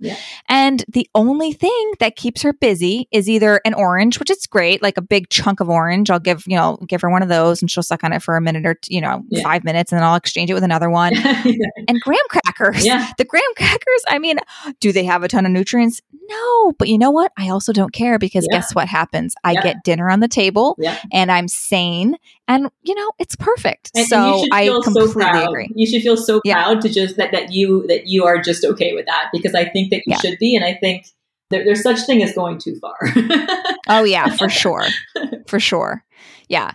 And 0.47 0.85
the 0.87 1.09
only 1.15 1.51
thing 1.53 1.93
that 1.99 2.15
keeps 2.15 2.43
her 2.43 2.53
busy 2.53 3.07
is 3.11 3.29
either 3.29 3.61
an 3.65 3.73
orange, 3.73 4.19
which 4.19 4.29
is 4.29 4.45
great, 4.45 4.83
like 4.83 4.97
a 4.97 5.01
big 5.01 5.29
chunk 5.29 5.59
of 5.59 5.69
orange. 5.69 6.11
I'll 6.11 6.19
give, 6.19 6.43
you 6.45 6.55
know, 6.55 6.77
give 6.87 7.01
her 7.01 7.09
one 7.09 7.23
of 7.23 7.29
those 7.29 7.61
and 7.61 7.71
she'll 7.71 7.83
suck 7.83 8.03
on 8.03 8.13
it 8.13 8.21
for 8.21 8.35
a 8.35 8.41
minute 8.41 8.65
or, 8.65 8.77
you 8.87 9.01
know, 9.01 9.23
5 9.41 9.63
minutes 9.63 9.91
and 9.91 9.97
then 9.97 10.07
I'll 10.07 10.15
exchange 10.15 10.51
it 10.51 10.53
with 10.53 10.63
another 10.63 10.89
one. 10.89 11.15
and 11.87 12.01
graham 12.01 12.25
crackers. 12.29 12.85
Yeah. 12.85 13.11
The 13.17 13.25
graham 13.25 13.43
crackers 13.55 13.70
crackers, 13.71 14.03
I 14.07 14.19
mean, 14.19 14.37
do 14.79 14.91
they 14.91 15.05
have 15.05 15.23
a 15.23 15.27
ton 15.27 15.45
of 15.45 15.51
nutrients? 15.51 16.01
No, 16.27 16.73
but 16.73 16.87
you 16.87 16.97
know 16.97 17.11
what? 17.11 17.31
I 17.37 17.49
also 17.49 17.73
don't 17.73 17.93
care 17.93 18.19
because 18.19 18.47
yeah. 18.49 18.57
guess 18.57 18.75
what 18.75 18.87
happens? 18.87 19.35
I 19.43 19.53
yeah. 19.53 19.63
get 19.63 19.83
dinner 19.83 20.09
on 20.09 20.19
the 20.19 20.27
table 20.27 20.75
yeah. 20.77 20.99
and 21.11 21.31
I'm 21.31 21.47
sane 21.47 22.15
and 22.47 22.69
you 22.83 22.95
know, 22.95 23.11
it's 23.19 23.35
perfect. 23.35 23.91
And, 23.95 24.07
so 24.07 24.43
and 24.43 24.53
I 24.53 24.67
completely 24.83 25.23
so 25.23 25.49
agree. 25.49 25.69
You 25.75 25.87
should 25.87 26.01
feel 26.01 26.17
so 26.17 26.41
proud 26.45 26.81
to 26.81 26.89
just 26.89 27.17
that 27.17 27.31
that 27.31 27.51
you 27.51 27.85
that 27.87 28.07
you 28.07 28.25
are 28.25 28.41
just 28.41 28.63
okay 28.63 28.93
with 28.93 29.05
that 29.05 29.29
because 29.33 29.55
I 29.55 29.65
think 29.65 29.91
that 29.91 30.03
you 30.05 30.17
should 30.19 30.37
be 30.39 30.55
and 30.55 30.63
I 30.63 30.73
think 30.75 31.07
there, 31.49 31.65
there's 31.65 31.83
such 31.83 32.01
thing 32.05 32.23
as 32.23 32.33
going 32.33 32.57
too 32.59 32.77
far. 32.79 32.97
oh 33.89 34.03
yeah, 34.03 34.35
for 34.35 34.49
sure. 34.49 34.85
For 35.47 35.59
sure. 35.59 36.03
Yeah. 36.47 36.73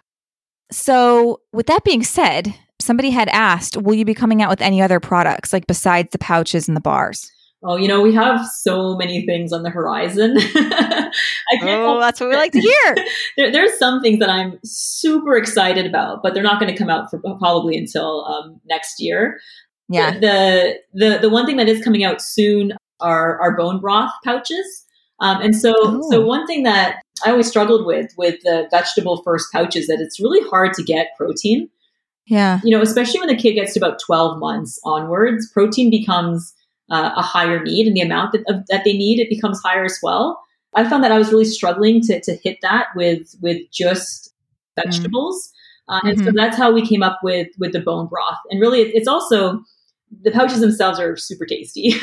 So, 0.71 1.41
with 1.53 1.67
that 1.67 1.85
being 1.85 2.03
said, 2.03 2.55
somebody 2.87 3.11
had 3.11 3.29
asked, 3.29 3.77
will 3.77 3.95
you 3.95 4.05
be 4.05 4.15
coming 4.15 4.43
out 4.43 4.49
with 4.49 4.63
any 4.63 4.81
other 4.81 5.01
products 5.01 5.53
like 5.53 5.67
besides 5.67 6.11
the 6.13 6.19
pouches 6.19 6.69
and 6.69 6.77
the 6.77 6.81
bars? 6.81 7.31
Oh, 7.63 7.77
you 7.77 7.89
know, 7.89 8.01
we 8.01 8.15
have 8.15 8.47
so 8.47 8.97
many 8.97 9.27
things 9.27 9.53
on 9.53 9.63
the 9.63 9.71
horizon. 9.71 10.37
oh, 11.63 12.01
that's 12.01 12.21
what 12.21 12.29
we 12.29 12.37
like 12.37 12.53
to 12.53 12.61
hear. 12.61 12.97
there, 13.37 13.51
there's 13.51 13.79
some 13.79 14.01
things 14.03 14.21
that 14.21 14.31
I'm 14.31 14.59
super 14.63 15.37
excited 15.37 15.87
about, 15.87 16.23
but 16.23 16.33
they're 16.33 16.43
not 16.43 16.61
going 16.61 16.73
to 16.73 16.79
come 16.79 16.91
out 16.91 17.11
for 17.11 17.19
probably 17.19 17.77
until 17.77 18.25
um, 18.27 18.61
next 18.67 19.01
year. 19.01 19.41
Yeah. 19.89 20.19
The, 20.19 20.75
the 20.95 21.19
the 21.23 21.31
one 21.31 21.47
thing 21.47 21.57
that 21.57 21.69
is 21.69 21.83
coming 21.83 22.05
out 22.05 22.21
soon 22.21 22.73
are 23.01 23.41
our 23.41 23.57
bone 23.57 23.81
broth 23.81 24.13
pouches. 24.25 24.85
Um, 25.21 25.41
and 25.41 25.57
so, 25.57 25.71
Ooh. 25.71 26.03
so 26.11 26.25
one 26.25 26.47
thing 26.47 26.65
that 26.65 27.01
I 27.25 27.31
always 27.31 27.49
struggled 27.49 27.87
with 27.87 28.11
with 28.19 28.41
the 28.43 28.69
vegetable 28.71 29.23
first 29.23 29.51
pouches 29.53 29.87
that 29.87 30.01
it's 30.01 30.21
really 30.21 30.47
hard 30.49 30.75
to 30.75 30.83
get 30.83 31.09
protein. 31.17 31.71
Yeah. 32.27 32.61
You 32.65 32.77
know, 32.77 32.83
especially 32.83 33.21
when 33.21 33.29
the 33.29 33.37
kid 33.37 33.55
gets 33.55 33.75
to 33.75 33.81
about 33.81 34.01
12 34.05 34.39
months 34.39 34.81
onwards, 34.85 35.51
protein 35.53 35.91
becomes 35.91 36.55
uh, 36.91 37.13
a 37.17 37.23
higher 37.23 37.63
need 37.63 37.87
and 37.87 37.97
the 37.97 38.01
amount 38.01 38.33
that, 38.33 38.45
of, 38.49 38.67
that 38.69 38.83
they 38.85 38.93
need, 38.93 39.21
it 39.21 39.31
becomes 39.31 39.61
higher 39.63 39.85
as 39.85 39.99
well. 40.03 40.41
I 40.75 40.89
found 40.89 41.05
that 41.05 41.13
I 41.13 41.19
was 41.19 41.31
really 41.31 41.45
struggling 41.45 42.01
to, 42.03 42.21
to 42.21 42.37
hit 42.43 42.59
that 42.63 42.89
with, 42.95 43.35
with 43.41 43.59
just 43.73 44.35
vegetables. 44.77 45.53
Mm. 45.89 45.95
Uh, 45.95 46.01
and 46.05 46.19
mm-hmm. 46.19 46.27
so 46.27 46.33
that's 46.35 46.57
how 46.57 46.73
we 46.73 46.87
came 46.87 47.03
up 47.03 47.21
with, 47.23 47.49
with 47.59 47.73
the 47.73 47.81
bone 47.81 48.09
broth. 48.09 48.39
And 48.51 48.61
really, 48.61 48.83
it, 48.83 48.95
it's 48.95 49.09
also, 49.09 49.61
the 50.23 50.33
pouches 50.33 50.61
themselves 50.61 50.99
are 50.99 51.17
super 51.17 51.47
tasty. 51.47 51.95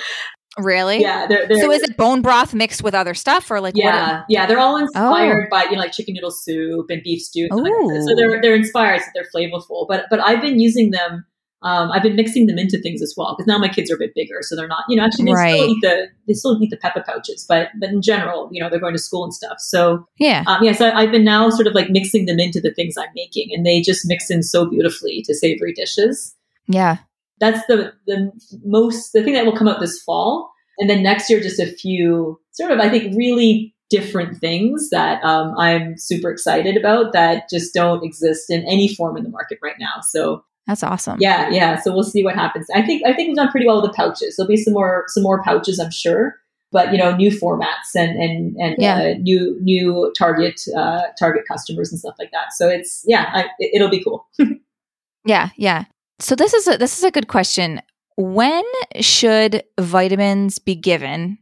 Really? 0.58 1.00
Yeah. 1.00 1.26
They're, 1.26 1.48
they're, 1.48 1.62
so 1.62 1.70
is 1.70 1.82
it 1.82 1.96
bone 1.96 2.20
broth 2.20 2.52
mixed 2.52 2.82
with 2.82 2.94
other 2.94 3.14
stuff, 3.14 3.50
or 3.50 3.60
like? 3.60 3.74
Yeah, 3.76 4.18
are, 4.18 4.24
yeah. 4.28 4.46
They're 4.46 4.58
all 4.58 4.76
inspired 4.76 5.46
oh. 5.46 5.50
by 5.50 5.64
you 5.64 5.72
know 5.72 5.78
like 5.78 5.92
chicken 5.92 6.14
noodle 6.14 6.30
soup 6.30 6.90
and 6.90 7.02
beef 7.02 7.22
stew. 7.22 7.48
And 7.50 7.62
like 7.62 7.72
so 8.06 8.14
they're 8.14 8.40
they're 8.40 8.54
inspired. 8.54 9.00
So 9.00 9.06
they're 9.14 9.28
flavorful. 9.34 9.86
But 9.88 10.06
but 10.10 10.20
I've 10.20 10.40
been 10.40 10.60
using 10.60 10.90
them. 10.90 11.24
Um, 11.64 11.92
I've 11.92 12.02
been 12.02 12.16
mixing 12.16 12.46
them 12.48 12.58
into 12.58 12.80
things 12.80 13.00
as 13.02 13.14
well 13.16 13.36
because 13.36 13.46
now 13.46 13.56
my 13.56 13.68
kids 13.68 13.88
are 13.88 13.94
a 13.94 13.98
bit 13.98 14.16
bigger, 14.16 14.38
so 14.40 14.56
they're 14.56 14.66
not. 14.66 14.84
You 14.88 14.96
know, 14.96 15.04
actually 15.04 15.26
they 15.26 15.32
right. 15.32 15.54
still 15.54 15.68
eat 15.68 15.78
the 15.80 16.06
they 16.26 16.34
still 16.34 16.60
eat 16.60 16.70
the 16.70 16.76
peppa 16.76 17.02
pouches, 17.02 17.46
but 17.48 17.68
but 17.80 17.90
in 17.90 18.02
general, 18.02 18.48
you 18.50 18.60
know, 18.60 18.68
they're 18.68 18.80
going 18.80 18.94
to 18.94 18.98
school 18.98 19.22
and 19.22 19.32
stuff. 19.32 19.58
So 19.58 20.04
yeah, 20.18 20.42
um, 20.48 20.64
yeah. 20.64 20.72
So 20.72 20.90
I've 20.90 21.12
been 21.12 21.24
now 21.24 21.48
sort 21.50 21.68
of 21.68 21.74
like 21.74 21.88
mixing 21.88 22.26
them 22.26 22.40
into 22.40 22.60
the 22.60 22.74
things 22.74 22.96
I'm 22.98 23.08
making, 23.14 23.50
and 23.52 23.64
they 23.64 23.80
just 23.80 24.02
mix 24.06 24.28
in 24.28 24.42
so 24.42 24.68
beautifully 24.68 25.22
to 25.22 25.34
savory 25.34 25.72
dishes. 25.72 26.34
Yeah, 26.66 26.96
that's 27.42 27.66
the 27.66 27.92
the 28.06 28.32
most 28.64 29.12
the 29.12 29.22
thing 29.22 29.34
that 29.34 29.44
will 29.44 29.56
come 29.56 29.68
out 29.68 29.80
this 29.80 30.00
fall 30.02 30.52
and 30.78 30.88
then 30.88 31.02
next 31.02 31.28
year, 31.28 31.40
just 31.40 31.60
a 31.60 31.66
few 31.66 32.40
sort 32.52 32.72
of, 32.72 32.80
I 32.80 32.88
think, 32.88 33.16
really 33.16 33.74
different 33.90 34.38
things 34.38 34.88
that 34.90 35.22
um, 35.22 35.54
I'm 35.58 35.98
super 35.98 36.30
excited 36.30 36.76
about 36.76 37.12
that 37.12 37.44
just 37.50 37.74
don't 37.74 38.02
exist 38.02 38.50
in 38.50 38.64
any 38.64 38.92
form 38.94 39.16
in 39.16 39.22
the 39.22 39.28
market 39.28 39.58
right 39.62 39.76
now. 39.78 40.00
So 40.02 40.44
that's 40.66 40.82
awesome. 40.82 41.18
Yeah, 41.20 41.50
yeah. 41.50 41.78
So 41.80 41.92
we'll 41.92 42.02
see 42.02 42.24
what 42.24 42.34
happens. 42.34 42.66
I 42.74 42.82
think 42.82 43.02
I 43.06 43.12
think 43.12 43.28
we've 43.28 43.36
done 43.36 43.50
pretty 43.50 43.66
well 43.66 43.82
with 43.82 43.90
the 43.90 43.96
pouches. 43.96 44.36
There'll 44.36 44.48
be 44.48 44.56
some 44.56 44.72
more 44.74 45.04
some 45.08 45.22
more 45.22 45.42
pouches, 45.42 45.78
I'm 45.78 45.90
sure. 45.90 46.36
But 46.70 46.90
you 46.90 46.98
know, 46.98 47.14
new 47.14 47.30
formats 47.30 47.94
and 47.94 48.16
and 48.18 48.56
and 48.56 48.76
yeah. 48.78 48.96
uh, 48.96 49.14
new 49.20 49.58
new 49.60 50.12
target 50.16 50.60
uh, 50.76 51.02
target 51.18 51.42
customers 51.46 51.92
and 51.92 51.98
stuff 51.98 52.14
like 52.18 52.30
that. 52.32 52.54
So 52.54 52.68
it's 52.68 53.02
yeah, 53.06 53.30
I, 53.32 53.44
it, 53.58 53.82
will 53.82 53.90
be 53.90 54.02
cool. 54.02 54.26
yeah, 55.24 55.50
yeah. 55.56 55.84
So 56.22 56.36
this 56.36 56.54
is 56.54 56.68
a 56.68 56.78
this 56.78 56.98
is 56.98 57.04
a 57.04 57.10
good 57.10 57.26
question. 57.26 57.82
When 58.16 58.62
should 59.00 59.64
vitamins 59.80 60.60
be 60.60 60.76
given 60.76 61.38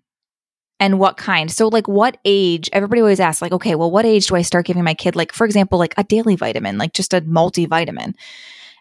and 0.78 0.98
what 0.98 1.18
kind? 1.18 1.50
So, 1.50 1.68
like, 1.68 1.86
what 1.86 2.16
age? 2.24 2.70
Everybody 2.72 3.02
always 3.02 3.20
asks, 3.20 3.42
like, 3.42 3.52
okay, 3.52 3.74
well, 3.74 3.90
what 3.90 4.06
age 4.06 4.28
do 4.28 4.36
I 4.36 4.42
start 4.42 4.64
giving 4.64 4.82
my 4.82 4.94
kid, 4.94 5.16
like, 5.16 5.34
for 5.34 5.44
example, 5.44 5.78
like 5.78 5.92
a 5.98 6.04
daily 6.04 6.34
vitamin, 6.34 6.78
like 6.78 6.94
just 6.94 7.12
a 7.12 7.20
multivitamin? 7.20 8.14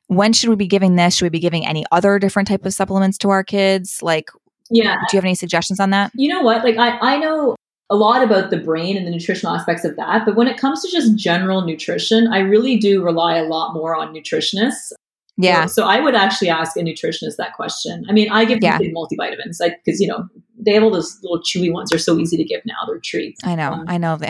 When 0.07 0.31
should 0.31 0.49
we 0.49 0.55
be 0.55 0.67
giving 0.67 0.95
this? 0.95 1.15
Should 1.15 1.25
we 1.25 1.29
be 1.29 1.39
giving 1.39 1.65
any 1.65 1.83
other 1.91 2.17
different 2.17 2.47
type 2.47 2.65
of 2.65 2.73
supplements 2.73 3.17
to 3.19 3.29
our 3.29 3.43
kids? 3.43 4.01
Like, 4.01 4.29
yeah. 4.69 4.95
Do 4.95 5.17
you 5.17 5.17
have 5.17 5.25
any 5.25 5.35
suggestions 5.35 5.81
on 5.81 5.89
that? 5.89 6.11
You 6.15 6.29
know 6.29 6.41
what? 6.41 6.63
Like, 6.63 6.77
I, 6.77 6.97
I 6.99 7.17
know 7.17 7.57
a 7.89 7.95
lot 7.95 8.23
about 8.23 8.51
the 8.51 8.57
brain 8.57 8.95
and 8.95 9.05
the 9.05 9.11
nutritional 9.11 9.53
aspects 9.53 9.83
of 9.83 9.97
that. 9.97 10.25
But 10.25 10.37
when 10.37 10.47
it 10.47 10.57
comes 10.57 10.81
to 10.83 10.89
just 10.89 11.17
general 11.17 11.63
nutrition, 11.63 12.27
I 12.27 12.39
really 12.39 12.77
do 12.77 13.03
rely 13.03 13.35
a 13.35 13.43
lot 13.43 13.73
more 13.73 13.95
on 13.95 14.13
nutritionists. 14.13 14.93
Yeah. 15.41 15.65
So, 15.67 15.85
I 15.85 15.99
would 15.99 16.15
actually 16.15 16.49
ask 16.49 16.75
a 16.75 16.81
nutritionist 16.81 17.37
that 17.37 17.53
question. 17.53 18.05
I 18.09 18.11
mean, 18.11 18.29
I 18.29 18.45
give 18.45 18.59
yeah. 18.61 18.77
multivitamins 18.77 19.57
because, 19.59 20.01
you 20.01 20.07
know, 20.07 20.27
they 20.59 20.73
have 20.73 20.83
all 20.83 20.91
those 20.91 21.17
little 21.23 21.41
chewy 21.41 21.71
ones. 21.71 21.89
They're 21.89 21.99
so 21.99 22.19
easy 22.19 22.35
to 22.35 22.43
give 22.43 22.61
now. 22.65 22.75
They're 22.85 22.99
treats. 22.99 23.39
I 23.45 23.55
know. 23.55 23.71
Um, 23.71 23.85
I 23.87 23.97
know. 23.97 24.17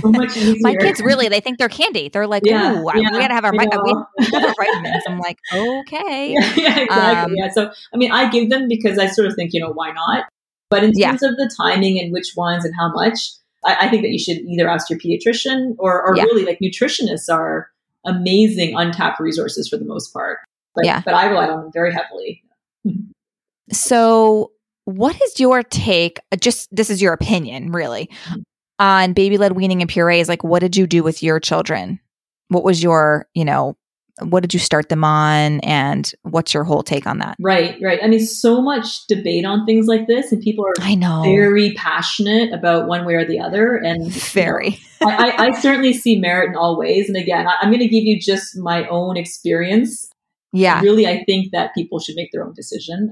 So 0.00 0.10
My 0.10 0.74
kids 0.74 1.02
really, 1.02 1.28
they 1.28 1.40
think 1.40 1.58
they're 1.58 1.68
candy. 1.68 2.08
They're 2.08 2.26
like, 2.26 2.44
yeah, 2.46 2.80
ooh, 2.80 2.90
yeah, 2.94 3.10
we 3.12 3.18
got 3.18 3.28
to 3.28 3.34
have 3.34 3.44
our, 3.44 3.52
vi- 3.52 3.66
our 3.68 4.54
vitamins. 4.58 5.02
I'm 5.06 5.18
like, 5.18 5.36
okay. 5.52 6.32
Yeah, 6.32 6.54
yeah 6.56 6.78
exactly. 6.80 7.32
Um, 7.32 7.34
yeah. 7.36 7.50
So, 7.50 7.70
I 7.92 7.98
mean, 7.98 8.10
I 8.10 8.30
give 8.30 8.48
them 8.48 8.68
because 8.68 8.98
I 8.98 9.06
sort 9.08 9.26
of 9.26 9.34
think, 9.34 9.52
you 9.52 9.60
know, 9.60 9.70
why 9.70 9.92
not? 9.92 10.24
But 10.70 10.82
in 10.82 10.92
terms 10.92 11.22
of 11.22 11.36
the 11.36 11.54
timing 11.54 12.00
and 12.00 12.10
which 12.10 12.32
ones 12.34 12.64
and 12.64 12.74
how 12.74 12.90
much, 12.90 13.18
I, 13.66 13.76
I 13.82 13.88
think 13.90 14.00
that 14.00 14.12
you 14.12 14.18
should 14.18 14.38
either 14.38 14.66
ask 14.66 14.88
your 14.88 14.98
pediatrician 14.98 15.74
or, 15.78 16.02
or 16.02 16.14
really 16.14 16.46
like 16.46 16.60
nutritionists 16.62 17.30
are 17.30 17.68
amazing 18.06 18.74
untapped 18.74 19.20
resources 19.20 19.68
for 19.68 19.76
the 19.76 19.84
most 19.84 20.12
part. 20.14 20.38
But, 20.74 20.86
yeah. 20.86 21.02
but 21.04 21.14
I 21.14 21.26
relied 21.26 21.50
on 21.50 21.62
them 21.62 21.70
very 21.72 21.92
heavily. 21.92 22.42
so, 23.72 24.52
what 24.84 25.20
is 25.22 25.38
your 25.38 25.62
take? 25.62 26.18
Uh, 26.32 26.36
just 26.36 26.74
this 26.74 26.90
is 26.90 27.00
your 27.00 27.12
opinion, 27.12 27.72
really, 27.72 28.08
mm-hmm. 28.26 28.40
on 28.78 29.12
baby 29.12 29.38
led 29.38 29.52
weaning 29.52 29.80
and 29.82 29.90
purees. 29.90 30.28
Like, 30.28 30.42
what 30.42 30.60
did 30.60 30.76
you 30.76 30.86
do 30.86 31.02
with 31.02 31.22
your 31.22 31.40
children? 31.40 32.00
What 32.48 32.64
was 32.64 32.82
your, 32.82 33.26
you 33.34 33.44
know, 33.44 33.76
what 34.20 34.40
did 34.40 34.52
you 34.52 34.60
start 34.60 34.88
them 34.88 35.04
on 35.04 35.60
and 35.60 36.12
what's 36.22 36.52
your 36.52 36.64
whole 36.64 36.82
take 36.82 37.06
on 37.06 37.18
that 37.18 37.36
right 37.40 37.76
right 37.80 38.00
i 38.02 38.06
mean 38.06 38.24
so 38.24 38.60
much 38.60 39.06
debate 39.06 39.44
on 39.44 39.64
things 39.64 39.86
like 39.86 40.06
this 40.06 40.32
and 40.32 40.42
people 40.42 40.66
are 40.66 40.74
i 40.80 40.94
know 40.94 41.22
very 41.22 41.72
passionate 41.74 42.52
about 42.52 42.86
one 42.86 43.04
way 43.06 43.14
or 43.14 43.24
the 43.24 43.40
other 43.40 43.76
and 43.76 44.12
very 44.12 44.80
you 45.00 45.06
know, 45.06 45.08
I, 45.18 45.46
I, 45.46 45.60
certainly 45.60 45.92
see 45.92 46.18
merit 46.18 46.50
in 46.50 46.56
all 46.56 46.78
ways 46.78 47.08
and 47.08 47.16
again 47.16 47.46
I, 47.48 47.56
i'm 47.62 47.70
going 47.70 47.80
to 47.80 47.88
give 47.88 48.04
you 48.04 48.20
just 48.20 48.56
my 48.58 48.86
own 48.88 49.16
experience 49.16 50.11
yeah 50.52 50.80
really 50.80 51.06
i 51.06 51.22
think 51.24 51.50
that 51.52 51.74
people 51.74 51.98
should 51.98 52.16
make 52.16 52.30
their 52.32 52.44
own 52.44 52.54
decision 52.54 53.10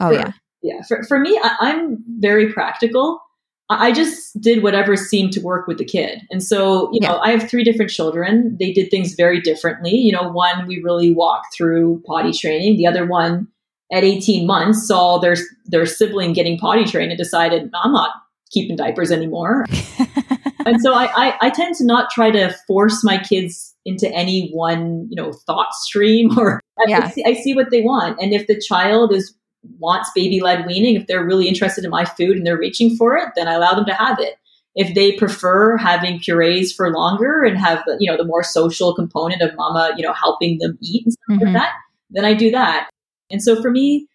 oh 0.00 0.08
for, 0.08 0.14
yeah 0.14 0.32
yeah 0.62 0.82
for, 0.86 1.02
for 1.04 1.18
me 1.18 1.38
I, 1.42 1.56
i'm 1.60 2.02
very 2.18 2.52
practical 2.52 3.20
I 3.68 3.90
just 3.90 4.40
did 4.40 4.62
whatever 4.62 4.96
seemed 4.96 5.32
to 5.32 5.40
work 5.40 5.66
with 5.66 5.78
the 5.78 5.84
kid. 5.84 6.20
And 6.30 6.40
so, 6.40 6.88
you 6.92 7.00
know, 7.00 7.18
I 7.18 7.32
have 7.32 7.50
three 7.50 7.64
different 7.64 7.90
children. 7.90 8.56
They 8.60 8.72
did 8.72 8.90
things 8.90 9.14
very 9.14 9.40
differently. 9.40 9.90
You 9.90 10.12
know, 10.12 10.30
one 10.30 10.68
we 10.68 10.80
really 10.80 11.12
walked 11.12 11.48
through 11.56 12.00
potty 12.06 12.32
training. 12.32 12.76
The 12.76 12.86
other 12.86 13.04
one 13.06 13.48
at 13.92 14.04
18 14.04 14.46
months 14.46 14.86
saw 14.86 15.18
their 15.18 15.36
their 15.64 15.84
sibling 15.84 16.32
getting 16.32 16.58
potty 16.58 16.84
trained 16.84 17.10
and 17.10 17.18
decided, 17.18 17.70
I'm 17.82 17.92
not 17.92 18.10
keeping 18.52 18.76
diapers 18.76 19.10
anymore. 19.10 19.64
and 20.66 20.80
so 20.80 20.92
I, 20.92 21.08
I, 21.14 21.34
I 21.42 21.50
tend 21.50 21.76
to 21.76 21.84
not 21.84 22.10
try 22.10 22.30
to 22.30 22.54
force 22.66 23.04
my 23.04 23.18
kids 23.18 23.74
into 23.84 24.12
any 24.12 24.50
one, 24.50 25.06
you 25.08 25.16
know, 25.16 25.32
thought 25.32 25.72
stream 25.72 26.36
or 26.38 26.60
yeah. 26.86 27.04
I, 27.04 27.10
see, 27.10 27.24
I 27.24 27.34
see 27.34 27.54
what 27.54 27.70
they 27.70 27.82
want. 27.82 28.20
And 28.20 28.32
if 28.32 28.46
the 28.46 28.60
child 28.60 29.14
is 29.14 29.34
wants 29.78 30.10
baby 30.14 30.40
led 30.40 30.66
weaning, 30.66 30.96
if 30.96 31.06
they're 31.06 31.24
really 31.24 31.48
interested 31.48 31.84
in 31.84 31.90
my 31.90 32.04
food 32.04 32.36
and 32.36 32.46
they're 32.46 32.58
reaching 32.58 32.96
for 32.96 33.16
it, 33.16 33.28
then 33.36 33.48
I 33.48 33.54
allow 33.54 33.74
them 33.74 33.86
to 33.86 33.94
have 33.94 34.18
it. 34.18 34.34
If 34.74 34.94
they 34.94 35.12
prefer 35.12 35.76
having 35.76 36.20
purees 36.20 36.72
for 36.72 36.92
longer 36.92 37.42
and 37.42 37.56
have 37.58 37.82
the, 37.86 37.96
you 37.98 38.10
know, 38.10 38.16
the 38.16 38.26
more 38.26 38.42
social 38.42 38.94
component 38.94 39.40
of 39.42 39.56
mama, 39.56 39.92
you 39.96 40.04
know, 40.04 40.12
helping 40.12 40.58
them 40.58 40.76
eat 40.82 41.04
and 41.06 41.12
stuff 41.12 41.22
mm-hmm. 41.30 41.44
like 41.44 41.54
that, 41.54 41.72
then 42.10 42.24
I 42.24 42.34
do 42.34 42.50
that. 42.50 42.90
And 43.30 43.42
so 43.42 43.60
for 43.62 43.70
me, 43.70 44.08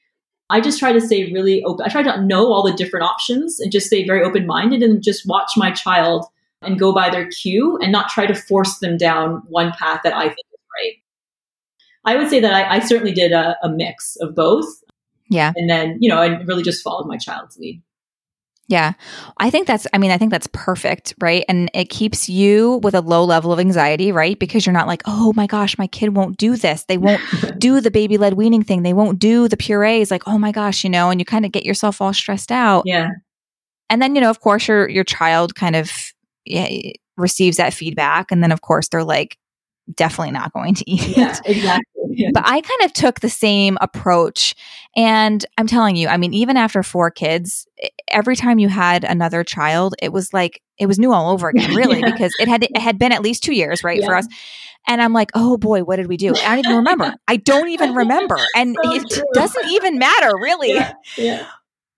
I 0.49 0.59
just 0.59 0.79
try 0.79 0.91
to 0.91 1.01
stay 1.01 1.31
really 1.31 1.63
open. 1.63 1.85
I 1.85 1.89
try 1.89 2.03
to 2.03 2.21
know 2.21 2.51
all 2.51 2.61
the 2.61 2.73
different 2.73 3.05
options 3.05 3.59
and 3.59 3.71
just 3.71 3.87
stay 3.87 4.05
very 4.05 4.21
open 4.21 4.45
minded 4.45 4.83
and 4.83 5.01
just 5.01 5.25
watch 5.25 5.51
my 5.55 5.71
child 5.71 6.25
and 6.61 6.79
go 6.79 6.93
by 6.93 7.09
their 7.09 7.27
cue 7.27 7.77
and 7.81 7.91
not 7.91 8.09
try 8.09 8.25
to 8.25 8.35
force 8.35 8.79
them 8.79 8.97
down 8.97 9.43
one 9.47 9.71
path 9.71 10.01
that 10.03 10.13
I 10.13 10.25
think 10.25 10.37
is 10.53 10.59
right. 10.79 10.93
I 12.05 12.17
would 12.17 12.29
say 12.29 12.39
that 12.39 12.53
I, 12.53 12.77
I 12.77 12.79
certainly 12.79 13.13
did 13.13 13.31
a, 13.31 13.57
a, 13.63 13.69
mix 13.69 14.15
of 14.17 14.35
both. 14.35 14.65
Yeah. 15.29 15.53
And 15.55 15.69
then, 15.69 15.97
you 15.99 16.09
know, 16.09 16.17
I 16.17 16.41
really 16.41 16.63
just 16.63 16.83
followed 16.83 17.07
my 17.07 17.17
child's 17.17 17.57
lead. 17.57 17.81
Yeah. 18.67 18.93
I 19.37 19.49
think 19.49 19.67
that's, 19.67 19.85
I 19.91 19.97
mean, 19.97 20.11
I 20.11 20.17
think 20.17 20.31
that's 20.31 20.47
perfect, 20.53 21.13
right? 21.19 21.43
And 21.49 21.69
it 21.73 21.89
keeps 21.89 22.29
you 22.29 22.79
with 22.83 22.95
a 22.95 23.01
low 23.01 23.25
level 23.25 23.51
of 23.51 23.59
anxiety, 23.59 24.13
right? 24.13 24.39
Because 24.39 24.65
you're 24.65 24.73
not 24.73 24.87
like, 24.87 25.01
oh 25.05 25.33
my 25.35 25.45
gosh, 25.45 25.77
my 25.77 25.87
kid 25.87 26.15
won't 26.15 26.37
do 26.37 26.55
this. 26.55 26.85
They 26.85 26.97
won't 26.97 27.21
do 27.59 27.81
the 27.81 27.91
baby 27.91 28.17
led 28.17 28.35
weaning 28.35 28.63
thing. 28.63 28.83
They 28.83 28.93
won't 28.93 29.19
do 29.19 29.49
the 29.49 29.57
purees. 29.57 30.09
Like, 30.09 30.23
oh 30.25 30.37
my 30.37 30.53
gosh, 30.53 30.85
you 30.85 30.89
know, 30.89 31.09
and 31.09 31.19
you 31.19 31.25
kind 31.25 31.45
of 31.45 31.51
get 31.51 31.65
yourself 31.65 32.01
all 32.01 32.13
stressed 32.13 32.51
out. 32.51 32.83
Yeah. 32.85 33.09
And 33.89 34.01
then, 34.01 34.15
you 34.15 34.21
know, 34.21 34.29
of 34.29 34.39
course, 34.39 34.69
your, 34.69 34.87
your 34.87 35.03
child 35.03 35.53
kind 35.55 35.75
of 35.75 35.91
receives 37.17 37.57
that 37.57 37.73
feedback. 37.73 38.31
And 38.31 38.43
then, 38.43 38.51
of 38.51 38.61
course, 38.61 38.89
they're 38.89 39.03
like, 39.03 39.37
definitely 39.95 40.31
not 40.31 40.53
going 40.53 40.75
to 40.75 40.83
eat 40.89 41.17
yeah, 41.17 41.37
Exactly. 41.45 41.85
Yeah. 42.13 42.29
But 42.33 42.43
I 42.45 42.59
kind 42.59 42.81
of 42.83 42.93
took 42.93 43.21
the 43.21 43.29
same 43.29 43.77
approach. 43.79 44.53
And 44.97 45.45
I'm 45.57 45.67
telling 45.67 45.95
you, 45.95 46.09
I 46.09 46.17
mean, 46.17 46.33
even 46.33 46.57
after 46.57 46.83
four 46.83 47.09
kids, 47.09 47.65
every 48.09 48.35
time 48.35 48.59
you 48.59 48.67
had 48.67 49.05
another 49.05 49.45
child, 49.45 49.95
it 50.01 50.11
was 50.11 50.33
like 50.33 50.61
it 50.77 50.87
was 50.87 50.99
new 50.99 51.13
all 51.13 51.31
over 51.31 51.49
again, 51.55 51.73
really, 51.73 52.01
yeah. 52.01 52.11
because 52.11 52.33
it 52.39 52.49
had 52.49 52.63
it 52.63 52.77
had 52.77 52.99
been 52.99 53.13
at 53.13 53.21
least 53.21 53.43
two 53.43 53.53
years, 53.53 53.83
right, 53.83 54.03
for 54.03 54.15
us. 54.15 54.27
And 54.87 55.01
I'm 55.01 55.13
like, 55.13 55.31
oh 55.35 55.57
boy, 55.57 55.83
what 55.83 55.97
did 55.97 56.07
we 56.07 56.17
do? 56.17 56.33
I 56.35 56.55
don't 56.55 56.65
even 56.65 56.75
remember. 56.77 57.13
I 57.27 57.37
don't 57.37 57.69
even 57.69 57.93
remember. 57.95 58.37
And 58.55 58.75
so 58.83 58.91
it 58.91 59.09
true. 59.09 59.23
doesn't 59.33 59.69
even 59.69 59.97
matter, 59.97 60.35
really. 60.37 60.73
Yeah 61.17 61.45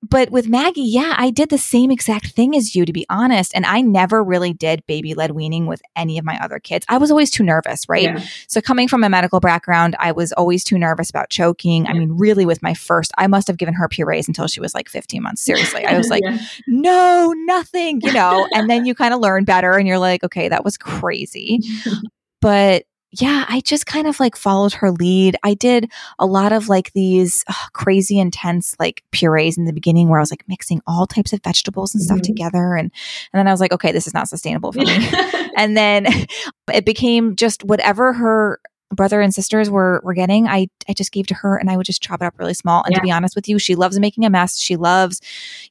but 0.10 0.32
with 0.32 0.50
Maggie, 0.50 0.82
yeah, 0.82 1.16
I 1.18 1.30
did 1.30 1.50
the 1.50 1.58
same 1.58 1.90
exact 1.90 2.28
thing 2.28 2.56
as 2.56 2.76
you, 2.76 2.86
to 2.86 2.92
be 2.92 3.06
honest. 3.10 3.54
And 3.56 3.66
I 3.66 3.80
never 3.82 4.22
really 4.22 4.52
did 4.52 4.86
baby 4.86 5.14
led 5.14 5.32
weaning 5.32 5.66
with 5.66 5.82
any 5.96 6.18
of 6.18 6.26
my 6.26 6.38
other 6.40 6.60
kids. 6.60 6.86
I 6.90 6.98
was 6.98 7.10
always 7.10 7.32
too 7.32 7.44
nervous, 7.44 7.88
right? 7.88 8.04
Yeah. 8.04 8.24
So, 8.48 8.60
coming 8.60 8.90
from 8.90 9.04
a 9.04 9.10
medical 9.10 9.40
background, 9.40 9.96
I 10.00 10.12
was 10.12 10.34
always 10.34 10.64
too 10.64 10.78
nervous 10.78 11.10
about 11.10 11.30
choking. 11.30 11.86
Yeah. 11.86 11.92
I 11.92 11.94
mean, 11.94 12.18
really, 12.18 12.46
with 12.46 12.62
my 12.62 12.74
first, 12.74 13.14
I 13.18 13.28
must 13.28 13.48
have 13.48 13.58
given 13.58 13.74
her 13.76 13.88
purees 13.88 14.28
until 14.28 14.48
she 14.48 14.60
was 14.60 14.74
like 14.74 14.90
15 14.90 15.24
months. 15.24 15.42
Seriously. 15.54 15.86
I 15.86 15.98
was 15.98 16.10
like, 16.10 16.24
yeah. 16.26 16.38
no, 16.68 17.34
nothing, 17.46 18.02
you 18.02 18.12
know? 18.12 18.48
and 18.54 18.70
then 18.70 18.86
you 18.86 18.96
kind 18.96 19.14
of 19.14 19.22
learn 19.22 19.46
better 19.46 19.74
and 19.74 19.88
you're 19.88 20.00
like, 20.00 20.24
okay, 20.24 20.50
that 20.50 20.66
was 20.66 20.78
crazy. 20.78 21.60
but 22.42 22.84
yeah, 23.16 23.46
I 23.48 23.62
just 23.62 23.86
kind 23.86 24.08
of 24.08 24.20
like 24.20 24.36
followed 24.36 24.74
her 24.74 24.92
lead. 24.92 25.36
I 25.44 25.54
did 25.54 25.92
a 26.18 26.26
lot 26.26 26.52
of 26.52 26.68
like 26.68 26.92
these 26.94 27.44
ugh, 27.48 27.72
crazy 27.72 28.18
intense 28.20 28.76
like 28.80 29.04
purees 29.12 29.56
in 29.56 29.66
the 29.66 29.74
beginning 29.74 30.10
where 30.10 30.20
I 30.20 30.24
was 30.24 30.32
like 30.32 30.44
mixing 30.48 30.82
all 30.88 31.06
types 31.06 31.32
of 31.32 31.44
vegetables 31.44 31.94
and 31.94 32.04
stuff 32.04 32.18
mm-hmm. 32.18 32.24
together 32.24 32.76
and 32.76 32.92
and 33.32 33.40
then 33.40 33.48
I 33.48 33.52
was 33.52 33.60
like, 33.60 33.72
okay, 33.72 33.92
this 33.92 34.08
is 34.08 34.16
not 34.16 34.30
sustainable 34.30 34.72
for 34.72 34.80
me. 34.80 34.88
and 35.56 35.78
then 35.78 36.08
it 36.74 36.86
became 36.86 37.36
just 37.36 37.64
whatever 37.64 38.14
her 38.14 38.60
brother 38.94 39.22
and 39.22 39.34
sisters 39.34 39.70
were 39.70 40.02
were 40.04 40.14
getting, 40.14 40.48
I 40.48 40.68
I 40.88 40.94
just 40.94 41.12
gave 41.12 41.28
to 41.28 41.34
her 41.36 41.58
and 41.58 41.70
I 41.70 41.78
would 41.78 41.86
just 41.86 42.02
chop 42.02 42.22
it 42.22 42.26
up 42.26 42.36
really 42.38 42.54
small. 42.54 42.84
And 42.84 42.94
yeah. 42.94 43.00
to 43.00 43.04
be 43.04 43.12
honest 43.12 43.36
with 43.36 43.48
you, 43.48 43.60
she 43.60 43.76
loves 43.76 44.00
making 44.00 44.26
a 44.26 44.30
mess. 44.30 44.60
She 44.60 44.76
loves, 44.76 45.22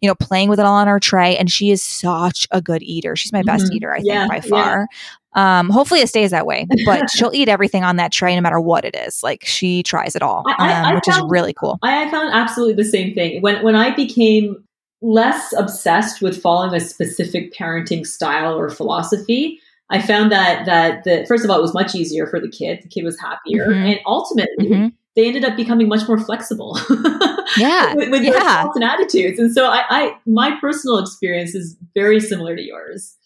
you 0.01 0.09
know, 0.09 0.15
playing 0.15 0.49
with 0.49 0.59
it 0.59 0.67
all 0.67 0.75
on 0.75 0.87
her 0.87 1.01
tray. 1.01 1.37
And 1.37 1.51
she 1.51 1.71
is 1.71 1.83
such 1.83 2.47
a 2.51 2.61
good 2.61 2.83
eater. 2.83 3.17
She's 3.17 3.33
my 3.33 3.41
mm-hmm. 3.41 3.47
best 3.47 3.73
eater, 3.73 3.95
I 3.95 4.01
yeah. 4.03 4.29
think, 4.29 4.43
by 4.43 4.49
far. 4.49 4.89
Um, 5.35 5.71
hopefully 5.71 6.01
it 6.01 6.09
stays 6.09 6.31
that 6.31 6.47
way, 6.47 6.67
but 6.85 7.09
she'll 7.15 7.33
eat 7.33 7.49
everything 7.49 7.85
on 7.85 7.97
that 7.97 8.13
tray 8.13 8.35
no 8.35 8.43
matter 8.43 8.61
what 8.61 8.85
it 8.85 8.95
is. 8.95 9.23
Like 9.23 9.45
she 9.45 9.83
tries 9.83 10.15
it 10.15 10.23
all, 10.23 10.45
I, 10.47 10.73
um, 10.73 10.85
I, 10.85 10.95
which 10.95 11.07
found, 11.07 11.25
is 11.25 11.31
really 11.31 11.55
cool. 11.55 11.79
I 11.83 12.11
found 12.11 12.31
absolutely 12.35 12.75
the 12.75 12.89
same 12.89 13.15
thing. 13.15 13.41
When 13.41 13.63
when 13.65 13.75
I 13.75 13.95
became 13.95 14.63
less 15.01 15.53
obsessed 15.57 16.23
with 16.23 16.41
following 16.41 16.75
a 16.75 16.81
specific 16.81 17.53
parenting 17.55 18.07
style 18.07 18.59
or 18.59 18.69
philosophy, 18.69 19.59
I 19.93 20.01
found 20.01 20.33
that 20.33 20.65
that 20.65 21.05
the 21.05 21.25
first 21.29 21.45
of 21.45 21.51
all 21.51 21.59
it 21.59 21.63
was 21.63 21.75
much 21.75 21.95
easier 21.95 22.27
for 22.27 22.41
the 22.41 22.49
kid. 22.49 22.81
The 22.83 22.89
kid 22.89 23.05
was 23.05 23.21
happier, 23.21 23.69
mm-hmm. 23.69 23.87
and 23.87 24.01
ultimately 24.07 24.69
mm-hmm. 24.69 24.89
they 25.15 25.27
ended 25.27 25.45
up 25.45 25.55
becoming 25.55 25.89
much 25.89 26.09
more 26.09 26.19
flexible. 26.19 26.79
yeah, 27.59 27.95
with, 27.95 28.11
with 28.11 28.23
yeah. 28.23 28.31
their 28.31 28.41
thoughts 28.41 28.77
and 28.77 28.85
attitudes. 28.85 29.39
And 29.39 29.53
so 29.53 29.67
I, 29.67 29.83
I, 29.91 30.17
my 30.27 30.57
personal 30.61 30.99
experience 30.99 31.55
is 31.55 31.77
very 31.95 32.21
similar 32.21 32.57
to 32.57 32.63
yours. 32.63 33.17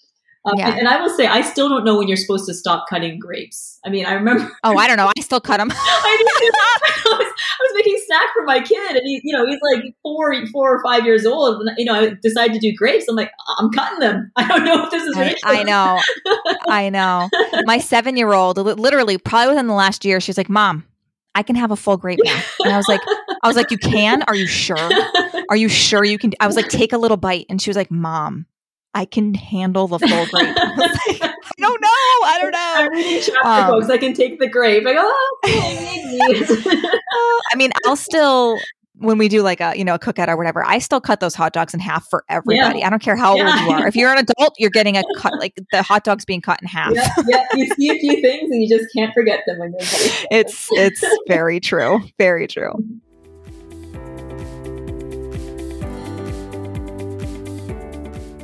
Um, 0.46 0.58
yeah. 0.58 0.70
and, 0.70 0.78
and, 0.80 0.88
I 0.88 1.00
will 1.00 1.10
say, 1.10 1.26
I 1.26 1.40
still 1.40 1.68
don't 1.68 1.84
know 1.84 1.98
when 1.98 2.06
you're 2.06 2.16
supposed 2.16 2.46
to 2.46 2.54
stop 2.54 2.84
cutting 2.88 3.18
grapes. 3.18 3.80
I 3.84 3.90
mean, 3.90 4.06
I 4.06 4.12
remember. 4.12 4.48
Oh, 4.62 4.76
I 4.76 4.86
don't 4.86 4.96
know. 4.96 5.10
I 5.16 5.20
still 5.20 5.40
cut 5.40 5.56
them. 5.56 5.70
I, 5.74 6.24
was, 7.04 7.26
I, 7.26 7.58
was, 7.60 7.72
making 7.74 8.00
snack 8.06 8.28
for 8.32 8.44
my 8.44 8.60
kid, 8.60 8.96
and 8.96 9.02
he, 9.04 9.20
you 9.24 9.36
know, 9.36 9.44
he's 9.44 9.58
like 9.60 9.92
four, 10.04 10.34
four 10.52 10.76
or 10.76 10.82
five 10.84 11.04
years 11.04 11.26
old. 11.26 11.62
And, 11.62 11.70
you 11.78 11.84
know, 11.84 11.94
I 11.94 12.12
decided 12.22 12.54
to 12.54 12.60
do 12.60 12.72
grapes. 12.76 13.06
I'm 13.08 13.16
like, 13.16 13.32
I'm 13.58 13.72
cutting 13.72 13.98
them. 13.98 14.30
I 14.36 14.46
don't 14.46 14.64
know 14.64 14.84
if 14.84 14.90
this 14.92 15.02
is. 15.02 15.16
I, 15.16 15.34
I 15.44 15.62
know. 15.64 16.00
I 16.68 16.90
know. 16.90 17.28
My 17.64 17.78
seven 17.78 18.16
year 18.16 18.32
old, 18.32 18.56
literally, 18.56 19.18
probably 19.18 19.48
within 19.48 19.66
the 19.66 19.74
last 19.74 20.04
year, 20.04 20.20
she's 20.20 20.38
like, 20.38 20.48
"Mom, 20.48 20.84
I 21.34 21.42
can 21.42 21.56
have 21.56 21.72
a 21.72 21.76
full 21.76 21.96
grape 21.96 22.20
now." 22.22 22.40
And 22.60 22.72
I 22.72 22.76
was 22.76 22.88
like, 22.88 23.00
"I 23.42 23.48
was 23.48 23.56
like, 23.56 23.72
you 23.72 23.78
can? 23.78 24.22
Are 24.22 24.34
you 24.36 24.46
sure? 24.46 24.90
Are 25.50 25.56
you 25.56 25.68
sure 25.68 26.04
you 26.04 26.18
can?" 26.18 26.32
I 26.38 26.46
was 26.46 26.54
like, 26.54 26.68
"Take 26.68 26.92
a 26.92 26.98
little 26.98 27.16
bite," 27.16 27.46
and 27.48 27.60
she 27.60 27.68
was 27.68 27.76
like, 27.76 27.90
"Mom." 27.90 28.46
I 28.96 29.04
can 29.04 29.34
handle 29.34 29.86
the 29.88 29.98
full 29.98 30.08
grape. 30.08 30.26
I, 30.56 31.34
don't 31.58 31.82
know. 31.82 31.88
I 32.24 32.38
don't 32.40 32.50
know. 32.50 32.72
I'm 32.76 32.90
reading 32.92 33.20
chapter 33.22 33.46
um, 33.46 33.72
books. 33.72 33.90
I 33.90 33.98
can 33.98 34.14
take 34.14 34.38
the 34.38 34.48
grape. 34.48 34.86
I 34.86 34.94
go, 34.94 35.02
oh, 35.04 35.38
I 37.52 37.56
mean, 37.56 37.72
I'll 37.84 37.94
still 37.94 38.58
when 38.98 39.18
we 39.18 39.28
do 39.28 39.42
like 39.42 39.60
a 39.60 39.74
you 39.76 39.84
know 39.84 39.96
a 39.96 39.98
cookout 39.98 40.28
or 40.28 40.38
whatever, 40.38 40.64
I 40.64 40.78
still 40.78 41.02
cut 41.02 41.20
those 41.20 41.34
hot 41.34 41.52
dogs 41.52 41.74
in 41.74 41.80
half 41.80 42.08
for 42.08 42.24
everybody. 42.30 42.78
Yeah. 42.78 42.86
I 42.86 42.90
don't 42.90 43.02
care 43.02 43.16
how 43.16 43.36
yeah. 43.36 43.50
old 43.50 43.60
you 43.60 43.68
are. 43.72 43.86
If 43.86 43.96
you're 43.96 44.10
an 44.10 44.16
adult, 44.16 44.54
you're 44.56 44.70
getting 44.70 44.96
a 44.96 45.02
cut 45.18 45.34
like 45.38 45.52
the 45.72 45.82
hot 45.82 46.02
dogs 46.02 46.24
being 46.24 46.40
cut 46.40 46.62
in 46.62 46.68
half. 46.68 46.94
Yeah, 46.94 47.12
yeah. 47.28 47.44
you 47.54 47.66
see 47.74 47.90
a 47.90 47.98
few 47.98 48.22
things 48.22 48.50
and 48.50 48.62
you 48.62 48.78
just 48.78 48.90
can't 48.96 49.12
forget 49.12 49.42
them 49.46 49.58
when 49.58 49.74
it's 50.30 50.68
it's 50.70 51.04
very 51.28 51.60
true. 51.60 52.00
Very 52.16 52.46
true. 52.46 52.72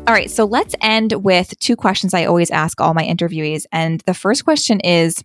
All 0.07 0.15
right, 0.15 0.31
so 0.31 0.45
let's 0.45 0.75
end 0.81 1.13
with 1.13 1.57
two 1.61 1.77
questions 1.77 2.13
I 2.13 2.25
always 2.25 2.51
ask 2.51 2.81
all 2.81 2.93
my 2.93 3.05
interviewees. 3.05 3.67
And 3.71 4.01
the 4.01 4.15
first 4.15 4.45
question 4.45 4.81
is 4.81 5.23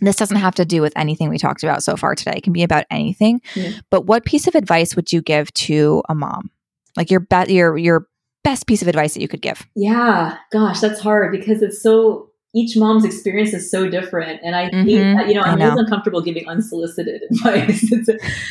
this 0.00 0.16
doesn't 0.16 0.38
have 0.38 0.54
to 0.54 0.64
do 0.64 0.80
with 0.80 0.94
anything 0.96 1.28
we 1.28 1.36
talked 1.36 1.62
about 1.62 1.82
so 1.82 1.94
far 1.94 2.14
today. 2.14 2.34
It 2.38 2.42
can 2.42 2.54
be 2.54 2.62
about 2.62 2.86
anything. 2.90 3.40
Mm-hmm. 3.54 3.80
But 3.90 4.06
what 4.06 4.24
piece 4.24 4.48
of 4.48 4.54
advice 4.54 4.96
would 4.96 5.12
you 5.12 5.20
give 5.20 5.52
to 5.54 6.02
a 6.08 6.14
mom? 6.14 6.50
Like 6.96 7.10
your 7.10 7.20
be- 7.20 7.52
your 7.52 7.76
your 7.76 8.06
best 8.44 8.66
piece 8.66 8.80
of 8.80 8.88
advice 8.88 9.14
that 9.14 9.20
you 9.20 9.28
could 9.28 9.42
give? 9.42 9.66
Yeah, 9.74 10.38
gosh, 10.50 10.80
that's 10.80 11.00
hard 11.00 11.30
because 11.30 11.60
it's 11.60 11.82
so 11.82 12.30
each 12.54 12.76
mom's 12.76 13.04
experience 13.04 13.52
is 13.52 13.68
so 13.68 13.88
different, 13.90 14.40
and 14.44 14.54
I, 14.54 14.70
mm-hmm. 14.70 14.84
hate, 14.84 15.28
you 15.28 15.34
know, 15.34 15.42
I'm 15.42 15.60
always 15.60 15.78
uncomfortable 15.80 16.22
giving 16.22 16.48
unsolicited 16.48 17.22
advice. 17.30 17.92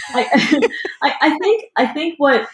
I, 0.09 0.69
I, 1.01 1.15
I 1.21 1.37
think 1.39 1.63
I 1.77 1.87
think 1.87 2.15
what 2.17 2.47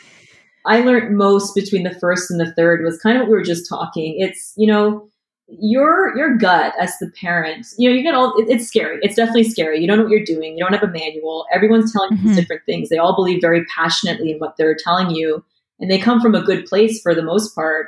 I 0.65 0.81
learned 0.81 1.17
most 1.17 1.55
between 1.55 1.83
the 1.83 1.97
first 1.99 2.29
and 2.29 2.39
the 2.39 2.53
third 2.53 2.83
was 2.83 2.99
kind 2.99 3.17
of 3.17 3.21
what 3.21 3.29
we 3.29 3.37
were 3.37 3.43
just 3.43 3.67
talking. 3.67 4.19
It's, 4.19 4.53
you 4.57 4.67
know, 4.67 5.09
your 5.47 6.15
your 6.15 6.37
gut 6.37 6.73
as 6.79 6.95
the 6.99 7.11
parent, 7.19 7.65
you 7.77 7.89
know, 7.89 7.95
you 7.95 8.03
get 8.03 8.13
all 8.13 8.37
it, 8.37 8.47
it's 8.49 8.67
scary. 8.67 8.99
It's 9.01 9.15
definitely 9.15 9.45
scary. 9.45 9.79
You 9.79 9.87
don't 9.87 9.97
know 9.97 10.03
what 10.03 10.11
you're 10.11 10.23
doing. 10.23 10.57
You 10.57 10.63
don't 10.63 10.73
have 10.73 10.87
a 10.87 10.91
manual. 10.91 11.45
Everyone's 11.51 11.91
telling 11.91 12.11
mm-hmm. 12.11 12.29
you 12.29 12.35
different 12.35 12.65
things. 12.65 12.89
They 12.89 12.97
all 12.97 13.15
believe 13.15 13.41
very 13.41 13.65
passionately 13.65 14.33
in 14.33 14.39
what 14.39 14.57
they're 14.57 14.75
telling 14.75 15.09
you, 15.09 15.43
and 15.79 15.89
they 15.89 15.97
come 15.97 16.21
from 16.21 16.35
a 16.35 16.43
good 16.43 16.65
place 16.65 17.01
for 17.01 17.15
the 17.15 17.23
most 17.23 17.55
part. 17.55 17.87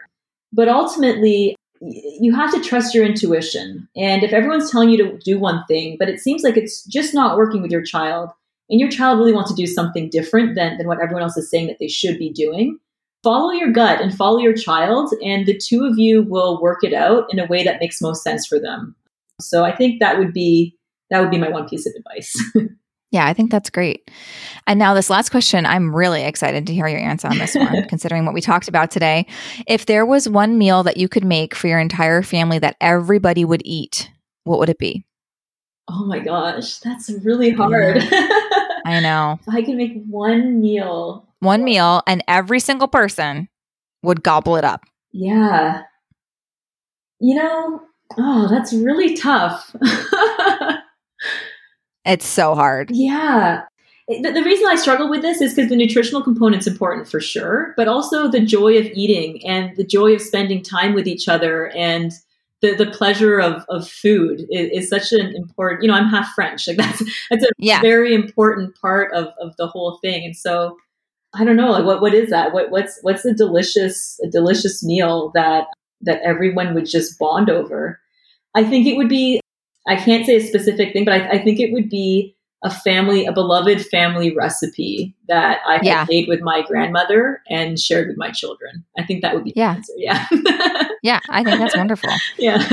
But 0.51 0.69
ultimately, 0.69 1.55
you 1.82 2.34
have 2.36 2.51
to 2.53 2.61
trust 2.61 2.93
your 2.95 3.05
intuition. 3.05 3.88
And 3.95 4.24
if 4.24 4.34
everyone's 4.34 4.72
telling 4.72 4.89
you 4.89 4.97
to 4.97 5.17
do 5.19 5.39
one 5.39 5.63
thing, 5.67 5.97
but 5.99 6.09
it 6.09 6.19
seems 6.19 6.43
like 6.43 6.57
it's 6.57 6.84
just 6.86 7.13
not 7.13 7.38
working 7.38 7.61
with 7.61 7.72
your 7.72 7.84
child, 7.84 8.32
and 8.72 8.80
your 8.80 8.89
child 8.89 9.19
really 9.19 9.34
wants 9.34 9.51
to 9.51 9.55
do 9.55 9.67
something 9.67 10.09
different 10.09 10.55
than, 10.55 10.78
than 10.78 10.88
what 10.88 10.99
everyone 11.01 11.22
else 11.22 11.38
is 11.38 11.49
saying 11.49 11.67
that 11.67 11.78
they 11.80 11.89
should 11.89 12.17
be 12.17 12.32
doing, 12.32 12.80
follow 13.22 13.51
your 13.51 13.72
gut 13.72 14.01
and 14.01 14.15
follow 14.15 14.39
your 14.39 14.55
child, 14.55 15.13
and 15.22 15.45
the 15.45 15.57
two 15.57 15.84
of 15.86 15.97
you 15.97 16.24
will 16.24 16.61
work 16.61 16.84
it 16.84 16.93
out 16.93 17.26
in 17.30 17.38
a 17.38 17.45
way 17.45 17.63
that 17.63 17.80
makes 17.80 18.01
most 18.01 18.24
sense 18.24 18.47
for 18.47 18.59
them. 18.59 18.95
So 19.39 19.63
I 19.63 19.76
think 19.76 19.99
that 19.99 20.17
would 20.17 20.34
be 20.34 20.78
that 21.09 21.19
would 21.19 21.32
be 21.32 21.38
my 21.38 21.49
one 21.49 21.67
piece 21.67 21.86
of 21.86 21.93
advice. 21.97 22.34
yeah, 23.11 23.26
I 23.26 23.34
think 23.34 23.51
that's 23.51 23.69
great. 23.69 24.09
And 24.65 24.80
now 24.80 24.93
this 24.93 25.09
last 25.09 25.30
question, 25.30 25.65
I'm 25.65 25.93
really 25.93 26.24
excited 26.24 26.65
to 26.67 26.74
hear 26.74 26.88
your 26.88 27.01
answer 27.01 27.28
on 27.28 27.38
this 27.38 27.53
one, 27.53 27.84
considering 27.89 28.24
what 28.24 28.34
we 28.34 28.39
talked 28.39 28.69
about 28.69 28.91
today. 28.91 29.28
If 29.67 29.86
there 29.86 30.05
was 30.05 30.30
one 30.30 30.57
meal 30.57 30.84
that 30.84 30.95
you 30.95 31.09
could 31.09 31.26
make 31.26 31.53
for 31.53 31.67
your 31.67 31.80
entire 31.80 32.22
family 32.22 32.59
that 32.59 32.78
everybody 32.80 33.43
would 33.43 33.61
eat, 33.65 34.09
what 34.45 34.59
would 34.59 34.69
it 34.69 34.78
be? 34.78 35.03
Oh 35.89 36.05
my 36.05 36.19
gosh, 36.19 36.78
that's 36.78 37.09
really 37.24 37.51
hard. 37.51 37.97
I 38.86 38.99
know. 38.99 39.39
if 39.47 39.53
I 39.53 39.63
could 39.63 39.75
make 39.75 40.03
one 40.05 40.61
meal 40.61 41.27
one 41.41 41.63
meal 41.63 42.01
and 42.07 42.23
every 42.27 42.59
single 42.59 42.88
person 42.88 43.49
would 44.03 44.23
gobble 44.23 44.55
it 44.55 44.63
up. 44.63 44.86
Yeah. 45.11 45.84
You 47.19 47.36
know, 47.36 47.82
oh, 48.17 48.47
that's 48.47 48.73
really 48.73 49.15
tough. 49.15 49.75
it's 52.05 52.27
so 52.27 52.55
hard. 52.55 52.91
Yeah. 52.91 53.63
The, 54.07 54.32
the, 54.32 54.43
reason 54.43 54.67
I 54.67 54.75
struggle 54.75 55.09
with 55.09 55.21
this 55.21 55.41
is 55.41 55.53
because 55.53 55.69
the 55.69 55.75
nutritional 55.75 56.23
component's 56.23 56.67
important 56.67 57.07
for 57.07 57.19
sure, 57.19 57.73
but 57.77 57.88
also 57.88 58.27
the 58.27 58.41
joy 58.41 58.77
of 58.77 58.86
eating 58.93 59.45
and 59.45 59.75
the 59.77 59.84
joy 59.84 60.13
of 60.13 60.21
spending 60.21 60.63
time 60.63 60.93
with 60.93 61.07
each 61.07 61.27
other 61.27 61.69
and 61.69 62.11
the, 62.62 62.76
the 62.76 62.86
pleasure 62.91 63.39
of, 63.39 63.66
of 63.70 63.88
food 63.88 64.45
is, 64.51 64.84
is 64.84 64.89
such 64.89 65.12
an 65.12 65.36
important, 65.36 65.84
you 65.84 65.88
know, 65.88 65.95
I'm 65.95 66.07
half 66.07 66.30
French. 66.34 66.68
Like 66.68 66.78
that's, 66.78 67.03
that's 67.30 67.43
a 67.43 67.49
yeah. 67.57 67.82
very 67.82 68.14
important 68.14 68.80
part 68.80 69.12
of, 69.14 69.30
of 69.39 69.55
the 69.57 69.68
whole 69.68 69.97
thing. 70.01 70.24
And 70.26 70.36
so 70.36 70.78
I 71.34 71.45
don't 71.45 71.55
know, 71.55 71.72
like 71.72 71.86
what 71.86 72.01
what 72.01 72.14
is 72.14 72.30
that? 72.30 72.53
What 72.53 72.72
what's 72.72 72.99
what's 73.03 73.24
a 73.24 73.34
delicious 73.34 74.20
a 74.22 74.28
delicious 74.28 74.84
meal 74.84 75.32
that 75.34 75.68
that 76.01 76.22
everyone 76.24 76.74
would 76.74 76.86
just 76.86 77.18
bond 77.18 77.49
over? 77.49 77.99
I 78.53 78.66
think 78.66 78.86
it 78.86 78.97
would 78.97 79.07
be 79.07 79.39
I 79.88 79.95
can't 79.95 80.26
say 80.26 80.36
a 80.36 80.41
specific 80.41 80.91
thing, 80.91 81.05
but 81.05 81.14
I, 81.14 81.30
I 81.30 81.43
think 81.43 81.59
it 81.59 81.72
would 81.72 81.89
be 81.89 82.36
a 82.64 82.70
family, 82.70 83.26
a 83.26 83.32
beloved 83.32 83.86
family 83.88 84.36
recipe 84.36 85.16
that 85.28 85.59
I 85.66 85.80
yeah. 85.82 86.05
made 86.07 86.28
with 86.28 86.41
my 86.41 86.62
grandmother 86.62 87.41
and 87.49 87.80
shared 87.80 88.07
with 88.07 88.18
my 88.18 88.30
children. 88.30 88.86
I 88.97 89.03
think 89.03 89.24
that 89.24 89.34
would 89.34 89.43
be 89.43 89.53
yeah, 89.55 89.82
yeah, 89.97 90.28
yeah. 91.03 91.20
I 91.30 91.43
think 91.43 91.59
that's 91.59 91.76
wonderful. 91.76 92.12
Yeah. 92.38 92.68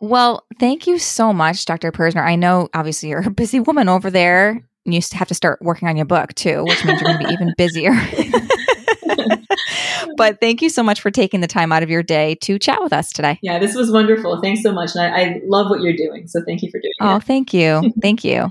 Well, 0.00 0.46
thank 0.58 0.86
you 0.86 0.98
so 0.98 1.32
much, 1.32 1.66
Dr. 1.66 1.92
Purzner. 1.92 2.24
I 2.24 2.34
know 2.34 2.68
obviously 2.72 3.10
you're 3.10 3.26
a 3.26 3.30
busy 3.30 3.60
woman 3.60 3.88
over 3.88 4.10
there 4.10 4.62
And 4.86 4.94
you 4.94 5.00
have 5.12 5.28
to 5.28 5.34
start 5.34 5.60
working 5.60 5.88
on 5.88 5.96
your 5.96 6.06
book 6.06 6.34
too, 6.34 6.64
which 6.64 6.84
means 6.84 7.00
you're 7.00 7.12
going 7.12 7.22
to 7.22 7.28
be 7.28 7.34
even 7.34 7.54
busier. 7.58 7.92
but 10.16 10.40
thank 10.40 10.62
you 10.62 10.70
so 10.70 10.82
much 10.82 11.02
for 11.02 11.10
taking 11.10 11.42
the 11.42 11.46
time 11.46 11.70
out 11.70 11.82
of 11.82 11.90
your 11.90 12.02
day 12.02 12.34
to 12.36 12.58
chat 12.58 12.82
with 12.82 12.94
us 12.94 13.12
today. 13.12 13.38
Yeah, 13.42 13.58
this 13.58 13.74
was 13.74 13.90
wonderful. 13.90 14.40
Thanks 14.40 14.62
so 14.62 14.72
much. 14.72 14.92
And 14.94 15.04
I, 15.04 15.20
I 15.20 15.40
love 15.44 15.68
what 15.68 15.82
you're 15.82 15.96
doing. 15.96 16.28
So 16.28 16.40
thank 16.46 16.62
you 16.62 16.70
for 16.70 16.80
doing 16.80 16.94
oh, 17.02 17.12
it. 17.12 17.16
Oh, 17.16 17.20
thank 17.20 17.52
you. 17.52 17.92
thank 18.00 18.24
you. 18.24 18.50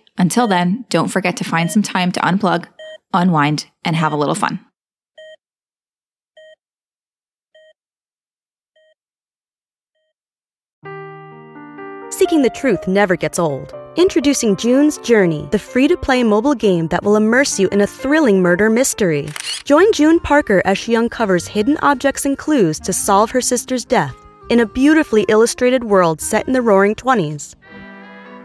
Until 0.21 0.45
then, 0.45 0.85
don't 0.89 1.07
forget 1.07 1.35
to 1.37 1.43
find 1.43 1.71
some 1.71 1.81
time 1.81 2.11
to 2.11 2.19
unplug, 2.19 2.67
unwind, 3.11 3.65
and 3.83 3.95
have 3.95 4.13
a 4.13 4.15
little 4.15 4.35
fun. 4.35 4.59
Seeking 12.11 12.43
the 12.43 12.51
truth 12.53 12.87
never 12.87 13.15
gets 13.15 13.39
old. 13.39 13.73
Introducing 13.95 14.55
June's 14.57 14.99
Journey, 14.99 15.47
the 15.49 15.57
free 15.57 15.87
to 15.87 15.97
play 15.97 16.23
mobile 16.23 16.53
game 16.53 16.87
that 16.89 17.03
will 17.03 17.15
immerse 17.15 17.59
you 17.59 17.67
in 17.69 17.81
a 17.81 17.87
thrilling 17.87 18.43
murder 18.43 18.69
mystery. 18.69 19.27
Join 19.63 19.91
June 19.91 20.19
Parker 20.19 20.61
as 20.65 20.77
she 20.77 20.95
uncovers 20.95 21.47
hidden 21.47 21.79
objects 21.81 22.25
and 22.25 22.37
clues 22.37 22.79
to 22.81 22.93
solve 22.93 23.31
her 23.31 23.41
sister's 23.41 23.85
death 23.85 24.15
in 24.51 24.59
a 24.59 24.67
beautifully 24.67 25.25
illustrated 25.29 25.83
world 25.83 26.21
set 26.21 26.45
in 26.45 26.53
the 26.53 26.61
roaring 26.61 26.93
20s. 26.93 27.55